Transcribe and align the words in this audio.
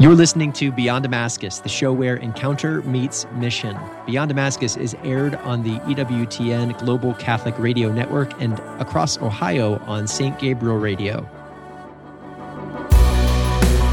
You're 0.00 0.14
listening 0.14 0.52
to 0.54 0.70
Beyond 0.70 1.02
Damascus, 1.02 1.58
the 1.58 1.68
show 1.68 1.92
where 1.92 2.16
encounter 2.16 2.82
meets 2.82 3.26
mission. 3.34 3.76
Beyond 4.06 4.28
Damascus 4.28 4.76
is 4.76 4.94
aired 5.02 5.34
on 5.36 5.64
the 5.64 5.80
EWTN 5.80 6.78
Global 6.78 7.14
Catholic 7.14 7.58
Radio 7.58 7.90
Network 7.92 8.40
and 8.40 8.56
across 8.80 9.18
Ohio 9.18 9.78
on 9.86 10.06
St. 10.06 10.38
Gabriel 10.38 10.76
Radio. 10.76 11.22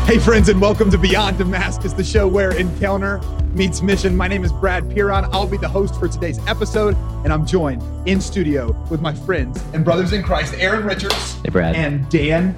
Hey, 0.05 0.19
friends, 0.19 0.47
and 0.49 0.61
welcome 0.61 0.91
to 0.91 0.97
Beyond 0.99 1.39
Damascus, 1.39 1.93
the 1.93 2.03
show 2.03 2.27
where 2.27 2.51
encounter 2.55 3.19
meets 3.55 3.81
mission. 3.81 4.15
My 4.15 4.27
name 4.27 4.43
is 4.43 4.51
Brad 4.53 4.87
Piron. 4.91 5.25
I'll 5.31 5.47
be 5.47 5.57
the 5.57 5.67
host 5.69 5.99
for 5.99 6.07
today's 6.07 6.37
episode, 6.45 6.95
and 7.23 7.33
I'm 7.33 7.47
joined 7.47 7.81
in 8.07 8.21
studio 8.21 8.73
with 8.91 9.01
my 9.01 9.15
friends 9.15 9.59
and 9.73 9.83
brothers 9.83 10.13
in 10.13 10.21
Christ, 10.21 10.53
Aaron 10.59 10.85
Richards 10.85 11.33
Hey, 11.41 11.49
Brad. 11.49 11.75
and 11.75 12.07
Dan 12.09 12.55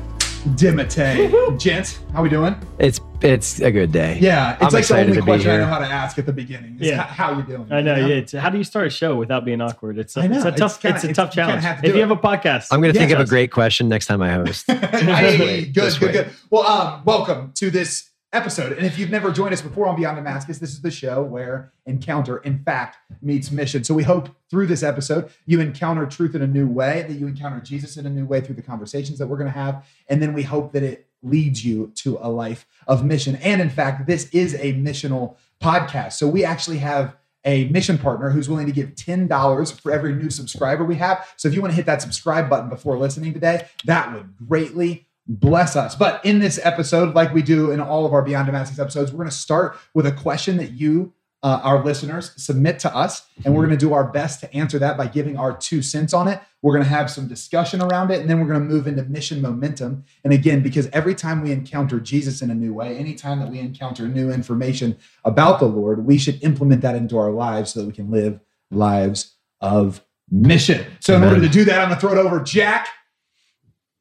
DeMatte. 0.49 1.57
Gents, 1.59 1.99
how 2.13 2.21
we 2.23 2.29
doing? 2.29 2.55
It's 2.79 2.99
it's 3.21 3.59
a 3.61 3.71
good 3.71 3.91
day. 3.91 4.19
Yeah, 4.21 4.53
it's 4.53 4.61
I'm 4.61 4.65
like 4.65 4.71
the 4.71 4.77
excited 4.79 5.03
only 5.09 5.15
to 5.17 5.21
be 5.21 5.25
question 5.25 5.51
I 5.51 5.57
know 5.57 5.65
how 5.65 5.79
to 5.79 5.85
ask 5.85 6.17
at 6.19 6.25
the 6.27 6.33
beginning. 6.33 6.77
Is 6.79 6.87
Yeah. 6.89 7.01
h- 7.03 7.09
how 7.09 7.35
you 7.35 7.43
doing? 7.43 7.67
I 7.71 7.81
know. 7.81 7.95
You 7.95 8.07
Yeah, 8.07 8.15
it's, 8.15 8.31
how 8.33 8.49
do 8.51 8.57
you 8.59 8.63
start 8.63 8.85
a 8.87 8.89
show 8.91 9.15
without 9.15 9.43
being 9.43 9.59
awkward? 9.59 9.97
It's 9.97 10.15
a, 10.17 10.21
I 10.21 10.27
know, 10.27 10.35
it's 10.37 10.45
a 10.45 10.49
it's 10.49 10.59
tough. 10.59 10.81
kinda- 10.81 10.95
it's 10.97 11.03
a 11.05 11.13
tough 11.13 11.31
challenge. 11.31 11.63
have 11.63 11.81
to 11.81 11.87
If 11.87 11.93
do 11.93 11.97
you 11.97 12.01
have 12.07 12.11
a 12.11 12.15
podcast, 12.21 12.67
I'm 12.71 12.79
going 12.81 12.93
to 12.93 12.99
Yeah, 12.99 13.07
think 13.07 13.19
of 13.19 13.25
a 13.25 13.29
great 13.29 13.51
question 13.51 13.89
next 13.89 14.05
time 14.05 14.21
I 14.21 14.31
host. 14.33 14.65
Hey, 14.71 15.65
good, 15.65 15.73
Just 15.73 15.99
good, 15.99 16.11
good. 16.13 16.29
Well, 16.51 16.63
um, 16.67 17.01
welcome 17.05 17.51
to 17.55 17.71
this 17.71 18.09
episode. 18.33 18.73
And 18.73 18.85
if 18.85 18.99
you've 18.99 19.09
never 19.09 19.31
joined 19.31 19.53
us 19.53 19.61
before 19.61 19.87
on 19.87 19.95
Beyond 19.95 20.17
Damascus, 20.17 20.59
this 20.59 20.71
is 20.71 20.81
the 20.81 20.91
show 20.91 21.23
where 21.23 21.71
encounter, 21.87 22.37
in 22.39 22.59
fact, 22.59 22.97
meets 23.21 23.51
mission. 23.51 23.83
So 23.83 23.93
we 23.95 24.03
hope 24.03 24.29
through 24.51 24.67
this 24.67 24.83
episode 24.83 25.29
you 25.45 25.59
encounter 25.59 26.05
truth 26.05 26.35
in 26.35 26.41
a 26.43 26.47
new 26.47 26.67
way, 26.67 27.03
that 27.07 27.13
you 27.15 27.25
encounter 27.25 27.59
Jesus 27.61 27.97
in 27.97 28.05
a 28.05 28.09
new 28.09 28.25
way 28.25 28.41
through 28.41 28.55
the 28.55 28.61
conversations 28.61 29.17
that 29.17 29.27
we're 29.27 29.37
going 29.37 29.51
to 29.51 29.57
have, 29.57 29.83
and 30.07 30.21
then 30.21 30.33
we 30.33 30.43
hope 30.43 30.73
that 30.73 30.83
it 30.83 31.06
leads 31.23 31.65
you 31.65 31.91
to 31.95 32.17
a 32.21 32.29
life 32.29 32.65
of 32.87 33.03
mission. 33.03 33.35
And 33.37 33.61
in 33.61 33.69
fact, 33.69 34.07
this 34.07 34.29
is 34.29 34.53
a 34.55 34.73
missional 34.73 35.35
podcast. 35.61 36.13
So 36.13 36.27
we 36.27 36.43
actually 36.43 36.77
have 36.77 37.15
a 37.43 37.65
mission 37.69 37.97
partner 37.97 38.29
who's 38.29 38.49
willing 38.49 38.65
to 38.65 38.73
give 38.73 38.95
$10 38.95 39.81
for 39.81 39.91
every 39.91 40.13
new 40.13 40.29
subscriber 40.29 40.83
we 40.83 40.95
have. 40.95 41.25
So 41.37 41.47
if 41.47 41.55
you 41.55 41.61
want 41.61 41.71
to 41.71 41.75
hit 41.75 41.85
that 41.85 42.01
subscribe 42.01 42.49
button 42.49 42.69
before 42.69 42.97
listening 42.97 43.33
today, 43.33 43.67
that 43.85 44.13
would 44.13 44.35
greatly 44.47 45.07
bless 45.27 45.75
us. 45.75 45.95
But 45.95 46.23
in 46.25 46.39
this 46.39 46.59
episode, 46.63 47.15
like 47.15 47.33
we 47.33 47.41
do 47.41 47.71
in 47.71 47.79
all 47.79 48.05
of 48.05 48.13
our 48.13 48.21
Beyond 48.21 48.47
Damascus 48.47 48.79
episodes, 48.79 49.11
we're 49.11 49.17
going 49.17 49.29
to 49.29 49.35
start 49.35 49.77
with 49.93 50.05
a 50.05 50.11
question 50.11 50.57
that 50.57 50.71
you, 50.71 51.13
uh, 51.47 51.61
our 51.63 51.81
listeners, 51.81 52.33
submit 52.35 52.77
to 52.77 52.93
us. 52.93 53.25
And 53.45 53.55
we're 53.55 53.65
going 53.65 53.77
to 53.77 53.85
do 53.85 53.93
our 53.93 54.03
best 54.03 54.41
to 54.41 54.53
answer 54.53 54.77
that 54.79 54.97
by 54.97 55.07
giving 55.07 55.37
our 55.37 55.55
two 55.55 55.81
cents 55.81 56.13
on 56.13 56.27
it. 56.27 56.41
We're 56.61 56.73
going 56.73 56.83
to 56.83 56.89
have 56.89 57.09
some 57.09 57.29
discussion 57.29 57.81
around 57.81 58.11
it. 58.11 58.19
And 58.19 58.29
then 58.29 58.41
we're 58.41 58.53
going 58.53 58.59
to 58.59 58.65
move 58.65 58.85
into 58.85 59.03
mission 59.03 59.41
momentum. 59.41 60.03
And 60.25 60.33
again, 60.33 60.61
because 60.61 60.87
every 60.87 61.15
time 61.15 61.41
we 61.41 61.53
encounter 61.53 62.01
Jesus 62.01 62.41
in 62.41 62.51
a 62.51 62.53
new 62.53 62.73
way, 62.73 62.97
anytime 62.97 63.39
that 63.39 63.49
we 63.49 63.59
encounter 63.59 64.09
new 64.09 64.29
information 64.29 64.97
about 65.23 65.61
the 65.61 65.67
Lord, 65.67 66.05
we 66.05 66.17
should 66.17 66.43
implement 66.43 66.81
that 66.81 66.95
into 66.95 67.17
our 67.17 67.31
lives 67.31 67.71
so 67.71 67.79
that 67.79 67.87
we 67.87 67.93
can 67.93 68.11
live 68.11 68.41
lives 68.69 69.35
of 69.61 70.03
mission. 70.29 70.85
So, 70.99 71.15
in 71.15 71.23
order 71.23 71.39
to 71.39 71.47
do 71.47 71.63
that, 71.63 71.79
I'm 71.79 71.87
going 71.87 71.95
to 71.97 72.01
throw 72.01 72.11
it 72.11 72.17
over. 72.17 72.41
Jack, 72.41 72.89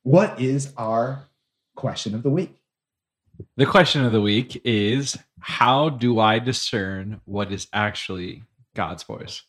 what 0.03 0.41
is 0.41 0.72
our 0.77 1.28
question 1.77 2.12
of 2.12 2.25
the 2.25 2.31
week? 2.31 2.56
The 3.56 3.66
question 3.66 4.04
of 4.04 4.12
the 4.12 4.20
week 4.20 4.60
is 4.64 5.18
How 5.40 5.88
do 5.88 6.18
I 6.18 6.38
discern 6.38 7.20
what 7.24 7.52
is 7.52 7.68
actually 7.72 8.42
God's 8.74 9.02
voice? 9.02 9.42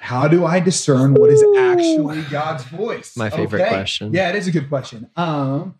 How 0.00 0.28
do 0.28 0.46
I 0.46 0.60
discern 0.60 1.14
what 1.14 1.30
is 1.30 1.44
actually 1.56 2.22
God's 2.22 2.64
voice? 2.64 3.16
My 3.16 3.30
favorite 3.30 3.68
question. 3.68 4.12
Yeah, 4.12 4.28
it 4.28 4.36
is 4.36 4.46
a 4.46 4.52
good 4.52 4.68
question. 4.68 5.10
Um, 5.16 5.74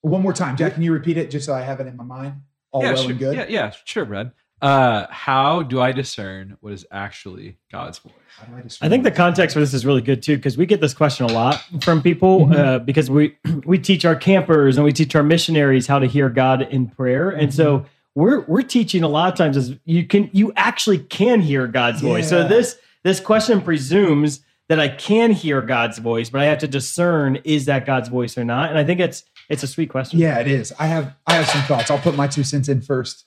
one 0.00 0.22
more 0.22 0.32
time, 0.32 0.56
Jack. 0.56 0.74
Can 0.74 0.82
you 0.82 0.92
repeat 0.92 1.18
it 1.18 1.30
just 1.30 1.46
so 1.46 1.54
I 1.54 1.62
have 1.62 1.80
it 1.80 1.86
in 1.86 1.96
my 1.96 2.04
mind? 2.04 2.34
All 2.70 2.82
yeah, 2.82 2.92
well 2.92 3.02
sure. 3.02 3.10
and 3.10 3.18
good. 3.18 3.36
Yeah, 3.36 3.46
yeah, 3.48 3.72
sure, 3.84 4.04
Brad. 4.04 4.32
Uh, 4.60 5.06
how 5.10 5.62
do 5.62 5.80
I 5.80 5.92
discern 5.92 6.56
what 6.60 6.72
is 6.72 6.84
actually 6.90 7.58
God's 7.70 7.98
voice? 7.98 8.12
How 8.38 8.46
do 8.46 8.56
I, 8.56 8.60
discern 8.62 8.86
I 8.86 8.88
think 8.90 9.04
the 9.04 9.10
context 9.10 9.54
for 9.54 9.60
this 9.60 9.72
is 9.74 9.86
really 9.86 10.00
good 10.00 10.22
too 10.22 10.36
because 10.36 10.56
we 10.56 10.66
get 10.66 10.80
this 10.80 10.94
question 10.94 11.26
a 11.26 11.32
lot 11.32 11.62
from 11.82 12.02
people 12.02 12.46
Mhm. 12.46 12.56
uh, 12.58 12.78
because 12.80 13.10
we 13.10 13.36
we 13.64 13.78
teach 13.78 14.04
our 14.04 14.16
campers 14.16 14.76
and 14.76 14.84
we 14.84 14.92
teach 14.92 15.14
our 15.14 15.22
missionaries 15.22 15.86
how 15.86 15.98
to 15.98 16.06
hear 16.06 16.28
God 16.28 16.62
in 16.62 16.86
prayer, 16.88 17.30
and 17.30 17.52
so 17.54 17.86
we're 18.14 18.40
we're 18.42 18.62
teaching 18.62 19.02
a 19.04 19.08
lot 19.08 19.32
of 19.32 19.38
times 19.38 19.56
is 19.56 19.74
you 19.84 20.04
can 20.06 20.28
you 20.32 20.52
actually 20.56 20.98
can 20.98 21.40
hear 21.40 21.66
God's 21.68 22.00
voice. 22.00 22.28
So 22.28 22.46
this 22.48 22.76
this 23.04 23.20
question 23.20 23.60
presumes 23.60 24.40
that 24.68 24.80
I 24.80 24.88
can 24.88 25.30
hear 25.32 25.62
God's 25.62 25.98
voice, 25.98 26.28
but 26.28 26.40
I 26.42 26.44
have 26.46 26.58
to 26.58 26.68
discern 26.68 27.36
is 27.44 27.64
that 27.66 27.86
God's 27.86 28.08
voice 28.08 28.36
or 28.36 28.44
not. 28.44 28.70
And 28.70 28.78
I 28.78 28.84
think 28.84 28.98
it's 29.00 29.24
it's 29.48 29.62
a 29.62 29.66
sweet 29.68 29.88
question. 29.88 30.18
Yeah, 30.18 30.38
it 30.40 30.48
is. 30.48 30.72
I 30.78 30.86
have 30.88 31.14
I 31.26 31.34
have 31.34 31.46
some 31.48 31.62
thoughts. 31.62 31.90
I'll 31.90 31.98
put 31.98 32.16
my 32.16 32.26
two 32.26 32.42
cents 32.44 32.68
in 32.68 32.80
first. 32.82 33.24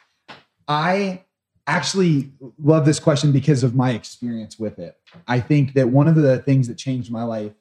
I 0.71 1.25
actually 1.67 2.31
love 2.57 2.85
this 2.85 2.99
question 2.99 3.33
because 3.33 3.61
of 3.61 3.75
my 3.75 3.91
experience 3.91 4.57
with 4.57 4.79
it. 4.79 4.95
I 5.27 5.41
think 5.41 5.73
that 5.73 5.89
one 5.89 6.07
of 6.07 6.15
the 6.15 6.39
things 6.39 6.69
that 6.69 6.77
changed 6.77 7.11
my 7.11 7.23
life 7.23 7.51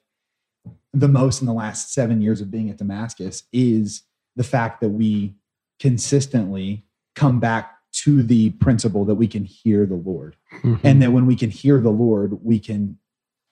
the 0.92 1.08
most 1.08 1.40
in 1.40 1.46
the 1.46 1.52
last 1.52 1.92
seven 1.92 2.20
years 2.20 2.40
of 2.40 2.50
being 2.50 2.70
at 2.70 2.76
Damascus 2.76 3.44
is 3.52 4.02
the 4.36 4.44
fact 4.44 4.80
that 4.80 4.90
we 4.90 5.34
consistently 5.78 6.84
come 7.16 7.40
back 7.40 7.78
to 7.92 8.22
the 8.22 8.50
principle 8.50 9.04
that 9.04 9.16
we 9.16 9.26
can 9.26 9.44
hear 9.44 9.86
the 9.86 9.94
Lord 9.94 10.36
mm-hmm. 10.62 10.86
and 10.86 11.02
that 11.02 11.12
when 11.12 11.26
we 11.26 11.34
can 11.34 11.50
hear 11.50 11.80
the 11.80 11.90
Lord, 11.90 12.44
we 12.44 12.58
can 12.58 12.98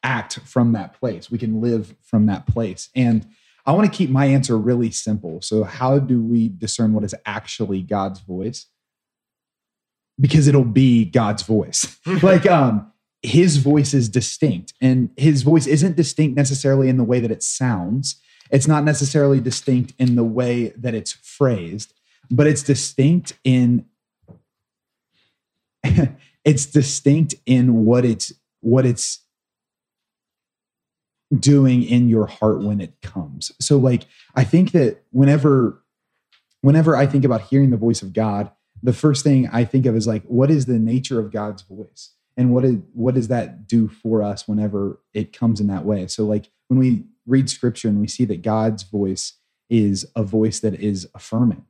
act 0.04 0.38
from 0.40 0.72
that 0.72 0.98
place. 0.98 1.30
We 1.30 1.38
can 1.38 1.60
live 1.60 1.94
from 2.02 2.26
that 2.26 2.46
place. 2.46 2.90
And 2.94 3.26
I 3.66 3.72
want 3.72 3.90
to 3.90 3.96
keep 3.96 4.10
my 4.10 4.26
answer 4.26 4.56
really 4.56 4.90
simple. 4.90 5.42
So, 5.42 5.64
how 5.64 5.98
do 5.98 6.22
we 6.22 6.48
discern 6.48 6.92
what 6.92 7.04
is 7.04 7.14
actually 7.26 7.82
God's 7.82 8.20
voice? 8.20 8.66
Because 10.20 10.48
it'll 10.48 10.64
be 10.64 11.04
God's 11.04 11.42
voice. 11.42 11.96
like, 12.22 12.46
um, 12.46 12.90
his 13.22 13.56
voice 13.58 13.94
is 13.94 14.08
distinct, 14.08 14.74
and 14.80 15.10
his 15.16 15.42
voice 15.42 15.66
isn't 15.66 15.96
distinct 15.96 16.36
necessarily 16.36 16.88
in 16.88 16.96
the 16.96 17.04
way 17.04 17.20
that 17.20 17.30
it 17.30 17.42
sounds. 17.42 18.20
It's 18.50 18.68
not 18.68 18.84
necessarily 18.84 19.40
distinct 19.40 19.92
in 19.98 20.14
the 20.14 20.24
way 20.24 20.68
that 20.76 20.94
it's 20.94 21.12
phrased, 21.12 21.94
but 22.30 22.46
it's 22.46 22.62
distinct 22.62 23.34
in 23.44 23.86
it's 26.44 26.66
distinct 26.66 27.34
in 27.46 27.84
what 27.84 28.04
it's 28.04 28.32
what 28.60 28.86
it's 28.86 29.20
doing 31.36 31.82
in 31.82 32.08
your 32.08 32.26
heart 32.26 32.62
when 32.62 32.80
it 32.80 33.00
comes. 33.02 33.52
So 33.60 33.76
like 33.76 34.06
I 34.34 34.44
think 34.44 34.72
that 34.72 35.02
whenever 35.10 35.82
whenever 36.62 36.96
I 36.96 37.06
think 37.06 37.24
about 37.24 37.42
hearing 37.42 37.70
the 37.70 37.76
voice 37.76 38.02
of 38.02 38.12
God, 38.12 38.50
the 38.82 38.92
first 38.92 39.24
thing 39.24 39.48
I 39.52 39.64
think 39.64 39.86
of 39.86 39.96
is 39.96 40.06
like 40.06 40.24
what 40.24 40.50
is 40.50 40.66
the 40.66 40.78
nature 40.78 41.18
of 41.18 41.32
God's 41.32 41.62
voice? 41.62 42.12
And 42.36 42.52
what 42.54 42.64
is 42.64 42.76
what 42.92 43.14
does 43.14 43.28
that 43.28 43.66
do 43.66 43.88
for 43.88 44.22
us 44.22 44.46
whenever 44.46 45.00
it 45.12 45.32
comes 45.32 45.60
in 45.60 45.66
that 45.68 45.84
way? 45.84 46.06
So 46.06 46.24
like 46.24 46.50
when 46.68 46.78
we 46.78 47.04
read 47.26 47.50
scripture 47.50 47.88
and 47.88 48.00
we 48.00 48.08
see 48.08 48.24
that 48.26 48.42
God's 48.42 48.82
voice 48.84 49.34
is 49.68 50.06
a 50.16 50.22
voice 50.22 50.60
that 50.60 50.74
is 50.74 51.08
affirming 51.14 51.64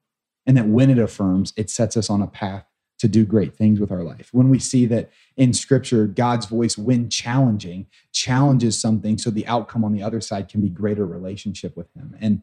and 0.47 0.57
that 0.57 0.67
when 0.67 0.91
it 0.91 0.99
affirms, 0.99 1.53
it 1.57 1.69
sets 1.69 1.97
us 1.97 2.09
on 2.09 2.23
a 2.23 2.27
path 2.27 2.65
to 2.99 3.09
do 3.09 3.25
great 3.25 3.55
things 3.55 3.79
with 3.79 3.93
our 3.93 4.03
life. 4.03 4.29
When 4.33 4.49
we 4.49 4.59
see 4.59 4.87
that 4.87 5.11
in 5.37 5.53
scripture, 5.53 6.07
God's 6.07 6.47
voice, 6.47 6.77
when 6.77 7.09
challenging, 7.09 7.87
challenges 8.13 8.81
something 8.81 9.19
so 9.19 9.31
the 9.31 9.47
outcome 9.47 9.85
on 9.85 9.93
the 9.93 10.03
other 10.03 10.21
side 10.21 10.49
can 10.49 10.61
be 10.61 10.69
greater 10.69 11.07
relationship 11.07 11.77
with 11.77 11.93
Him. 11.95 12.17
And 12.21 12.43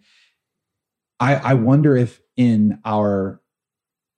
I, 1.20 1.36
I 1.36 1.54
wonder 1.56 1.98
if 1.98 2.22
in 2.38 2.80
our 2.86 3.42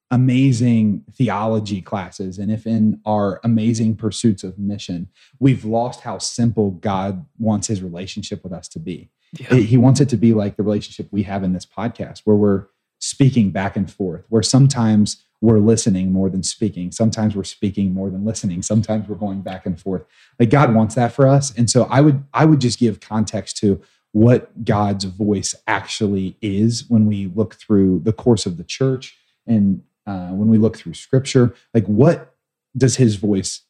amazing 0.09 1.03
theology 1.11 1.81
classes 1.81 2.37
and 2.37 2.51
if 2.51 2.65
in 2.65 2.99
our 3.05 3.41
amazing 3.43 3.95
pursuits 3.95 4.43
of 4.43 4.57
mission, 4.57 5.09
we've 5.39 5.65
lost 5.65 6.01
how 6.01 6.17
simple 6.17 6.71
God 6.71 7.25
wants 7.37 7.67
His 7.67 7.81
relationship 7.81 8.43
with 8.43 8.53
us 8.53 8.67
to 8.69 8.79
be. 8.79 9.09
He 9.33 9.75
wants 9.75 9.99
it 9.99 10.07
to 10.09 10.17
be 10.17 10.33
like 10.33 10.55
the 10.55 10.63
relationship 10.63 11.09
we 11.11 11.23
have 11.23 11.43
in 11.43 11.51
this 11.51 11.65
podcast, 11.65 12.21
where 12.23 12.37
we're 12.37 12.67
speaking 12.99 13.51
back 13.51 13.75
and 13.75 13.91
forth, 13.91 14.23
where 14.29 14.41
sometimes 14.41 15.23
we're 15.41 15.59
listening 15.59 16.11
more 16.11 16.29
than 16.29 16.43
speaking. 16.43 16.91
Sometimes 16.91 17.35
we're 17.35 17.43
speaking 17.43 17.93
more 17.93 18.09
than 18.09 18.25
listening. 18.25 18.63
Sometimes 18.63 19.07
we're 19.07 19.15
going 19.15 19.41
back 19.41 19.65
and 19.65 19.79
forth. 19.79 20.03
Like 20.39 20.49
God 20.49 20.73
wants 20.73 20.95
that 20.95 21.11
for 21.11 21.27
us. 21.27 21.55
And 21.55 21.69
so 21.69 21.83
I 21.89 22.01
would 22.01 22.23
I 22.33 22.45
would 22.45 22.61
just 22.61 22.79
give 22.79 22.99
context 22.99 23.57
to 23.57 23.81
what 24.13 24.65
God's 24.65 25.03
voice 25.03 25.53
actually 25.67 26.37
is 26.41 26.85
when 26.89 27.05
we 27.05 27.27
look 27.27 27.55
through 27.55 27.99
the 27.99 28.13
course 28.13 28.45
of 28.45 28.57
the 28.57 28.63
church 28.63 29.15
and 29.45 29.81
uh, 30.07 30.29
when 30.29 30.47
we 30.47 30.57
look 30.57 30.77
through 30.77 30.93
scripture. 30.95 31.53
Like 31.73 31.85
what 31.85 32.33
does 32.75 32.95
his 32.95 33.15
voice 33.15 33.61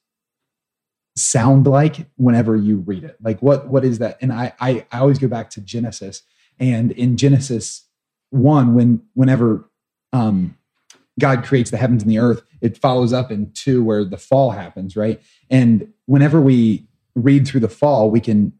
sound 1.16 1.68
like 1.68 2.08
whenever 2.16 2.56
you 2.56 2.78
read 2.78 3.04
it? 3.04 3.18
Like 3.22 3.42
what 3.42 3.68
what 3.68 3.84
is 3.84 4.00
that? 4.00 4.18
And 4.22 4.32
I 4.32 4.54
I, 4.60 4.86
I 4.92 5.00
always 5.00 5.20
go 5.20 5.28
back 5.28 5.50
to 5.52 5.62
Genesis. 5.62 6.24
And 6.60 6.92
in 6.94 7.18
Genesis 7.18 7.86
one, 8.30 8.74
when 8.74 9.02
whenever 9.14 9.70
um 10.14 10.58
God 11.20 11.44
creates 11.44 11.72
the 11.72 11.78
heavens 11.78 12.04
and 12.04 12.12
the 12.12 12.20
earth, 12.20 12.44
it 12.62 12.78
follows 12.78 13.12
up 13.12 13.32
in 13.32 13.52
two 13.52 13.84
where 13.84 14.06
the 14.06 14.18
fall 14.18 14.52
happens, 14.52 14.96
right? 14.96 15.22
And 15.50 15.92
whenever 16.06 16.40
we 16.40 16.88
read 17.16 17.48
through 17.48 17.62
the 17.62 17.70
fall, 17.70 18.12
we 18.12 18.20
can 18.20 18.54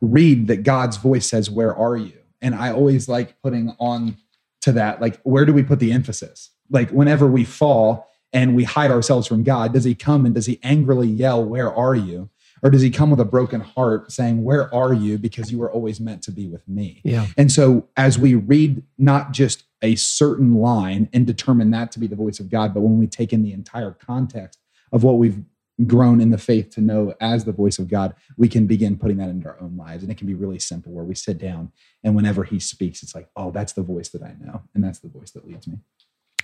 read 0.00 0.46
that 0.46 0.62
God's 0.62 0.96
voice 0.96 1.26
says, 1.26 1.50
Where 1.50 1.74
are 1.74 1.96
you? 1.96 2.18
And 2.40 2.54
I 2.54 2.72
always 2.72 3.08
like 3.08 3.40
putting 3.42 3.74
on 3.78 4.16
to 4.62 4.72
that. 4.72 5.00
Like, 5.00 5.20
where 5.22 5.44
do 5.44 5.52
we 5.52 5.62
put 5.62 5.80
the 5.80 5.92
emphasis? 5.92 6.50
Like, 6.72 6.90
whenever 6.90 7.26
we 7.26 7.44
fall 7.44 8.08
and 8.32 8.56
we 8.56 8.64
hide 8.64 8.90
ourselves 8.90 9.26
from 9.26 9.42
God, 9.42 9.72
does 9.72 9.84
he 9.84 9.94
come 9.94 10.26
and 10.26 10.34
does 10.34 10.46
he 10.46 10.58
angrily 10.62 11.08
yell, 11.08 11.44
Where 11.44 11.72
are 11.72 11.94
you? 11.94 12.30
Or 12.62 12.70
does 12.70 12.82
he 12.82 12.90
come 12.90 13.10
with 13.10 13.18
a 13.18 13.24
broken 13.24 13.60
heart 13.60 14.12
saying, 14.12 14.44
Where 14.44 14.72
are 14.74 14.94
you? 14.94 15.18
Because 15.18 15.50
you 15.52 15.58
were 15.58 15.70
always 15.70 16.00
meant 16.00 16.22
to 16.22 16.30
be 16.30 16.48
with 16.48 16.66
me. 16.68 17.00
Yeah. 17.04 17.26
And 17.36 17.50
so, 17.50 17.88
as 17.96 18.18
we 18.18 18.34
read 18.34 18.82
not 18.98 19.32
just 19.32 19.64
a 19.82 19.96
certain 19.96 20.54
line 20.54 21.08
and 21.12 21.26
determine 21.26 21.70
that 21.72 21.90
to 21.92 21.98
be 21.98 22.06
the 22.06 22.16
voice 22.16 22.38
of 22.38 22.50
God, 22.50 22.72
but 22.72 22.80
when 22.80 22.98
we 22.98 23.06
take 23.06 23.32
in 23.32 23.42
the 23.42 23.52
entire 23.52 23.90
context 23.90 24.60
of 24.92 25.02
what 25.02 25.18
we've 25.18 25.42
grown 25.86 26.20
in 26.20 26.30
the 26.30 26.38
faith 26.38 26.70
to 26.70 26.80
know 26.80 27.14
as 27.20 27.44
the 27.44 27.52
voice 27.52 27.78
of 27.78 27.88
God, 27.88 28.14
we 28.36 28.48
can 28.48 28.66
begin 28.66 28.96
putting 28.96 29.16
that 29.16 29.28
into 29.28 29.48
our 29.48 29.60
own 29.60 29.76
lives. 29.76 30.02
And 30.02 30.12
it 30.12 30.18
can 30.18 30.26
be 30.26 30.34
really 30.34 30.58
simple 30.58 30.92
where 30.92 31.04
we 31.04 31.14
sit 31.14 31.38
down 31.38 31.72
and 32.04 32.14
whenever 32.14 32.44
he 32.44 32.60
speaks, 32.60 33.02
it's 33.02 33.14
like, 33.14 33.28
oh, 33.36 33.50
that's 33.50 33.72
the 33.72 33.82
voice 33.82 34.10
that 34.10 34.22
I 34.22 34.36
know. 34.38 34.62
And 34.74 34.84
that's 34.84 35.00
the 35.00 35.08
voice 35.08 35.30
that 35.32 35.46
leads 35.46 35.66
me. 35.66 35.78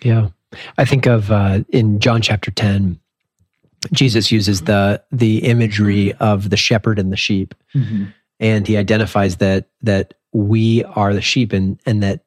Yeah. 0.03 0.29
I 0.79 0.85
think 0.85 1.07
of 1.07 1.31
uh, 1.31 1.61
in 1.71 2.01
John 2.01 2.23
chapter 2.23 2.51
10, 2.51 2.99
Jesus 3.93 4.33
uses 4.33 4.63
the 4.63 5.03
the 5.13 5.39
imagery 5.45 6.13
of 6.15 6.51
the 6.51 6.57
shepherd 6.57 6.99
and 6.99 7.13
the 7.13 7.17
sheep. 7.17 7.55
And 8.41 8.67
he 8.67 8.77
identifies 8.77 9.37
that 9.37 9.69
that 9.83 10.15
we 10.33 10.85
are 10.85 11.13
the 11.15 11.21
sheep 11.21 11.53
and 11.53 11.79
and 11.87 12.03
that 12.03 12.25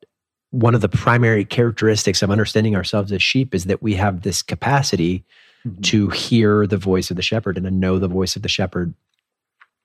one 0.52 0.76
of 0.76 0.82
the 0.82 0.90
primary 0.90 1.46
characteristics 1.46 2.22
of 2.22 2.30
understanding 2.30 2.76
ourselves 2.76 3.12
as 3.12 3.24
sheep 3.24 3.56
is 3.56 3.66
that 3.66 3.82
we 3.82 3.94
have 3.96 4.22
this 4.22 4.42
capacity 4.42 5.24
Mhm. 5.66 5.84
to 5.84 6.08
hear 6.10 6.66
the 6.66 6.76
voice 6.78 7.12
of 7.12 7.18
the 7.18 7.22
shepherd 7.22 7.56
and 7.56 7.66
to 7.66 7.72
know 7.72 8.00
the 8.00 8.08
voice 8.08 8.36
of 8.36 8.42
the 8.42 8.50
shepherd. 8.50 8.94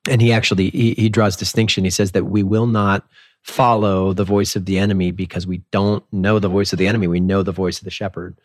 And 0.09 0.23
he 0.23 0.33
actually 0.33 0.71
he, 0.71 0.95
he 0.95 1.09
draws 1.11 1.37
distinction. 1.37 1.85
He 1.85 1.91
says 1.91 2.13
that 2.13 2.25
we 2.25 2.43
will 2.43 2.67
not 2.67 3.07
follow 3.47 4.13
the 4.13 4.25
voice 4.25 4.57
of 4.57 4.65
the 4.65 4.77
enemy 4.77 5.13
because 5.13 5.47
we 5.47 5.59
don't 5.71 6.05
know 6.13 6.41
the 6.41 6.49
voice 6.49 6.73
of 6.73 6.81
the 6.81 6.89
enemy. 6.89 7.07
We 7.07 7.21
know 7.21 7.45
the 7.45 7.53
voice 7.53 7.79
of 7.79 7.85
the 7.85 7.91
shepherd. 7.91 8.37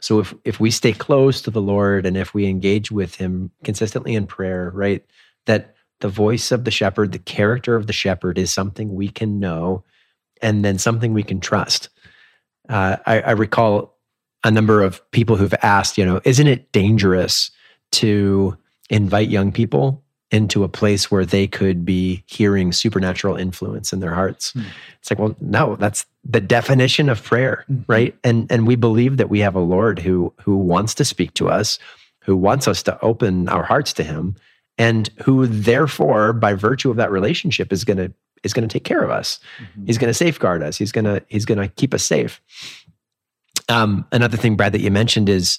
So 0.00 0.20
if 0.20 0.34
if 0.44 0.60
we 0.60 0.70
stay 0.70 0.92
close 0.92 1.42
to 1.42 1.50
the 1.50 1.60
Lord 1.60 2.06
and 2.06 2.16
if 2.16 2.32
we 2.32 2.46
engage 2.46 2.92
with 2.92 3.16
him 3.16 3.50
consistently 3.64 4.14
in 4.14 4.26
prayer, 4.26 4.70
right, 4.72 5.04
that 5.46 5.74
the 6.00 6.08
voice 6.08 6.52
of 6.52 6.64
the 6.64 6.70
shepherd, 6.70 7.10
the 7.10 7.18
character 7.18 7.74
of 7.74 7.88
the 7.88 7.92
shepherd 7.92 8.38
is 8.38 8.52
something 8.52 8.94
we 8.94 9.08
can 9.08 9.40
know 9.40 9.82
and 10.40 10.64
then 10.64 10.78
something 10.78 11.12
we 11.12 11.24
can 11.24 11.40
trust. 11.40 11.88
Uh, 12.68 12.98
I, 13.04 13.20
I 13.22 13.30
recall 13.32 13.98
a 14.44 14.50
number 14.50 14.80
of 14.80 15.02
people 15.10 15.36
who've 15.36 15.54
asked, 15.62 15.98
you 15.98 16.04
know, 16.04 16.20
isn't 16.24 16.46
it 16.46 16.70
dangerous 16.70 17.50
to 17.92 18.56
invite 18.90 19.28
young 19.28 19.50
people 19.50 20.04
into 20.36 20.62
a 20.62 20.68
place 20.68 21.10
where 21.10 21.24
they 21.24 21.46
could 21.48 21.84
be 21.84 22.22
hearing 22.26 22.70
supernatural 22.72 23.34
influence 23.36 23.92
in 23.92 24.00
their 24.00 24.14
hearts? 24.14 24.52
Hmm. 24.52 24.62
It's 25.00 25.10
like, 25.10 25.18
well, 25.18 25.34
no, 25.40 25.74
that's 25.76 26.06
the 26.24 26.40
definition 26.40 27.08
of 27.08 27.22
prayer, 27.24 27.64
Mhm. 27.70 27.84
right? 27.88 28.14
And 28.22 28.46
and 28.52 28.66
we 28.66 28.76
believe 28.76 29.16
that 29.16 29.28
we 29.30 29.40
have 29.40 29.54
a 29.56 29.60
Lord 29.60 29.98
who 29.98 30.32
who 30.42 30.56
wants 30.56 30.94
to 30.94 31.04
speak 31.04 31.34
to 31.34 31.48
us, 31.48 31.78
who 32.24 32.36
wants 32.36 32.68
us 32.68 32.82
to 32.84 33.00
open 33.00 33.48
our 33.48 33.64
hearts 33.64 33.92
to 33.94 34.04
Him, 34.04 34.36
and 34.78 35.08
who 35.24 35.46
therefore, 35.46 36.32
by 36.32 36.54
virtue 36.54 36.90
of 36.90 36.96
that 36.98 37.10
relationship, 37.10 37.72
is 37.72 37.82
gonna 37.84 38.10
is 38.44 38.52
gonna 38.52 38.68
take 38.68 38.84
care 38.84 39.02
of 39.02 39.10
us. 39.10 39.40
Mhm. 39.78 39.86
He's 39.86 39.98
going 39.98 40.10
to 40.10 40.14
safeguard 40.14 40.62
us. 40.62 40.76
He's 40.76 40.92
going 40.92 41.06
to 41.06 41.22
he's 41.26 41.44
going 41.46 41.58
to 41.58 41.68
keep 41.74 41.92
us 41.94 42.04
safe. 42.04 42.40
Um, 43.68 44.04
another 44.12 44.36
thing, 44.36 44.56
Brad, 44.56 44.72
that 44.72 44.80
you 44.80 44.90
mentioned 44.90 45.28
is 45.28 45.58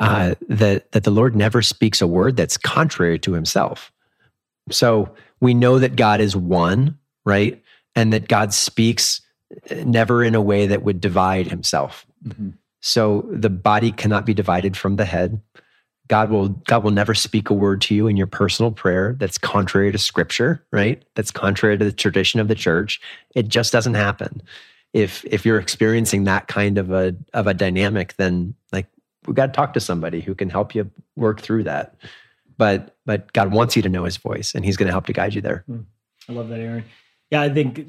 uh, 0.00 0.34
that 0.48 0.90
that 0.92 1.04
the 1.04 1.10
Lord 1.10 1.34
never 1.34 1.62
speaks 1.62 2.00
a 2.02 2.06
word 2.06 2.36
that's 2.36 2.56
contrary 2.56 3.18
to 3.20 3.32
Himself. 3.32 3.90
So 4.70 5.14
we 5.40 5.54
know 5.54 5.78
that 5.78 5.96
God 5.96 6.20
is 6.20 6.36
one, 6.36 6.98
right, 7.24 7.62
and 7.94 8.12
that 8.12 8.28
God 8.28 8.52
speaks 8.52 9.20
uh, 9.70 9.76
never 9.84 10.22
in 10.22 10.34
a 10.34 10.42
way 10.42 10.66
that 10.66 10.82
would 10.82 11.00
divide 11.00 11.46
Himself. 11.46 12.06
Mhm. 12.26 12.54
So 12.80 13.26
the 13.30 13.50
body 13.50 13.90
cannot 13.90 14.26
be 14.26 14.34
divided 14.34 14.76
from 14.76 14.96
the 14.96 15.04
head. 15.04 15.40
God 16.08 16.30
will 16.30 16.48
God 16.48 16.82
will 16.84 16.90
never 16.90 17.14
speak 17.14 17.50
a 17.50 17.54
word 17.54 17.80
to 17.82 17.94
you 17.94 18.06
in 18.06 18.16
your 18.16 18.26
personal 18.26 18.72
prayer 18.72 19.14
that's 19.18 19.36
contrary 19.36 19.92
to 19.92 19.98
scripture, 19.98 20.64
right? 20.72 21.02
That's 21.14 21.30
contrary 21.30 21.76
to 21.76 21.84
the 21.84 21.92
tradition 21.92 22.40
of 22.40 22.48
the 22.48 22.54
church. 22.54 23.00
It 23.34 23.48
just 23.48 23.72
doesn't 23.72 23.94
happen. 23.94 24.42
If 24.94 25.24
if 25.26 25.44
you're 25.44 25.58
experiencing 25.58 26.24
that 26.24 26.48
kind 26.48 26.78
of 26.78 26.90
a 26.90 27.14
of 27.34 27.46
a 27.46 27.52
dynamic, 27.54 28.16
then 28.16 28.54
like 28.72 28.86
we 29.26 29.34
got 29.34 29.46
to 29.46 29.52
talk 29.52 29.74
to 29.74 29.80
somebody 29.80 30.22
who 30.22 30.34
can 30.34 30.48
help 30.48 30.74
you 30.74 30.90
work 31.14 31.42
through 31.42 31.64
that. 31.64 31.94
But 32.58 32.96
but 33.06 33.32
God 33.32 33.52
wants 33.52 33.76
you 33.76 33.82
to 33.82 33.88
know 33.88 34.04
his 34.04 34.16
voice 34.16 34.54
and 34.54 34.64
he's 34.64 34.76
going 34.76 34.88
to 34.88 34.92
help 34.92 35.06
to 35.06 35.12
guide 35.12 35.34
you 35.34 35.40
there. 35.40 35.64
I 36.28 36.32
love 36.32 36.48
that, 36.48 36.60
Aaron. 36.60 36.84
Yeah, 37.30 37.42
I 37.42 37.48
think 37.48 37.86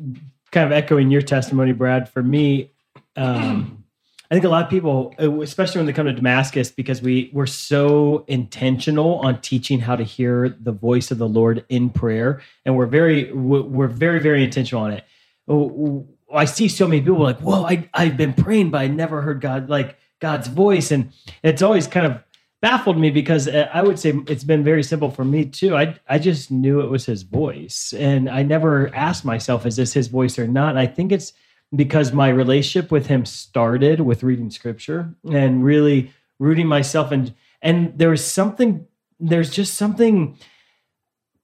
kind 0.52 0.66
of 0.66 0.72
echoing 0.72 1.12
your 1.12 1.22
testimony, 1.22 1.72
Brad. 1.74 2.10
For 2.10 2.24
me, 2.24 2.72
um, 3.16 3.84
I 4.32 4.36
think 4.36 4.46
a 4.46 4.50
lot 4.50 4.64
of 4.64 4.70
people, 4.70 5.14
especially 5.18 5.80
when 5.80 5.88
they 5.88 5.94
come 5.94 6.06
to 6.06 6.14
Damascus, 6.14 6.70
because 6.70 7.02
we 7.02 7.32
we're 7.34 7.48
so 7.48 8.26
intentional 8.28 9.16
on 9.16 9.42
teaching 9.42 9.80
how 9.80 9.96
to 9.96 10.04
hear 10.04 10.50
the 10.50 10.72
voice 10.72 11.10
of 11.10 11.18
the 11.18 11.28
Lord 11.28 11.66
in 11.68 11.90
prayer, 11.90 12.42
and 12.64 12.78
we're 12.78 12.86
very 12.86 13.32
we're 13.34 13.88
very 13.88 14.20
very 14.20 14.44
intentional 14.44 14.84
on 14.84 14.92
it. 14.92 15.04
Oh, 15.48 16.08
I 16.32 16.46
see 16.46 16.68
so 16.68 16.88
many 16.88 17.02
people 17.02 17.24
like, 17.24 17.40
"Whoa, 17.40 17.66
I 17.66 17.90
I've 17.94 18.18
been 18.18 18.34
praying, 18.34 18.70
but 18.70 18.82
I 18.82 18.88
never 18.88 19.22
heard 19.22 19.42
God 19.42 19.68
like 19.68 19.98
God's 20.20 20.48
voice," 20.48 20.92
and 20.92 21.12
it's 21.42 21.64
always 21.64 21.88
kind 21.88 22.06
of 22.06 22.24
baffled 22.62 22.98
me 22.98 23.10
because 23.10 23.48
uh, 23.48 23.70
I 23.74 23.82
would 23.82 24.00
say 24.00 24.14
it's 24.28 24.44
been 24.44 24.64
very 24.64 24.84
simple 24.84 25.10
for 25.12 25.24
me 25.26 25.46
too. 25.46 25.76
I 25.76 25.96
I 26.08 26.20
just 26.20 26.52
knew 26.52 26.82
it 26.82 26.90
was 26.90 27.06
his 27.06 27.24
voice, 27.24 27.94
and 27.98 28.30
I 28.30 28.44
never 28.44 28.94
asked 28.96 29.26
myself, 29.26 29.66
"Is 29.66 29.76
this 29.78 29.94
his 29.94 30.08
voice 30.08 30.38
or 30.38 30.48
not?" 30.48 30.70
And 30.72 30.80
I 30.80 30.88
think 30.88 31.12
it's 31.12 31.34
because 31.76 32.12
my 32.14 32.30
relationship 32.30 32.92
with 32.92 33.08
him 33.08 33.26
started 33.26 34.02
with 34.02 34.24
reading 34.24 34.50
scripture 34.50 35.14
and 35.32 35.64
really 35.64 36.12
rooting 36.40 36.68
myself 36.68 37.12
and 37.12 37.34
and 37.62 37.94
there 37.98 38.10
was 38.10 38.26
something 38.26 38.88
there's 39.20 39.50
just 39.52 39.74
something 39.76 40.38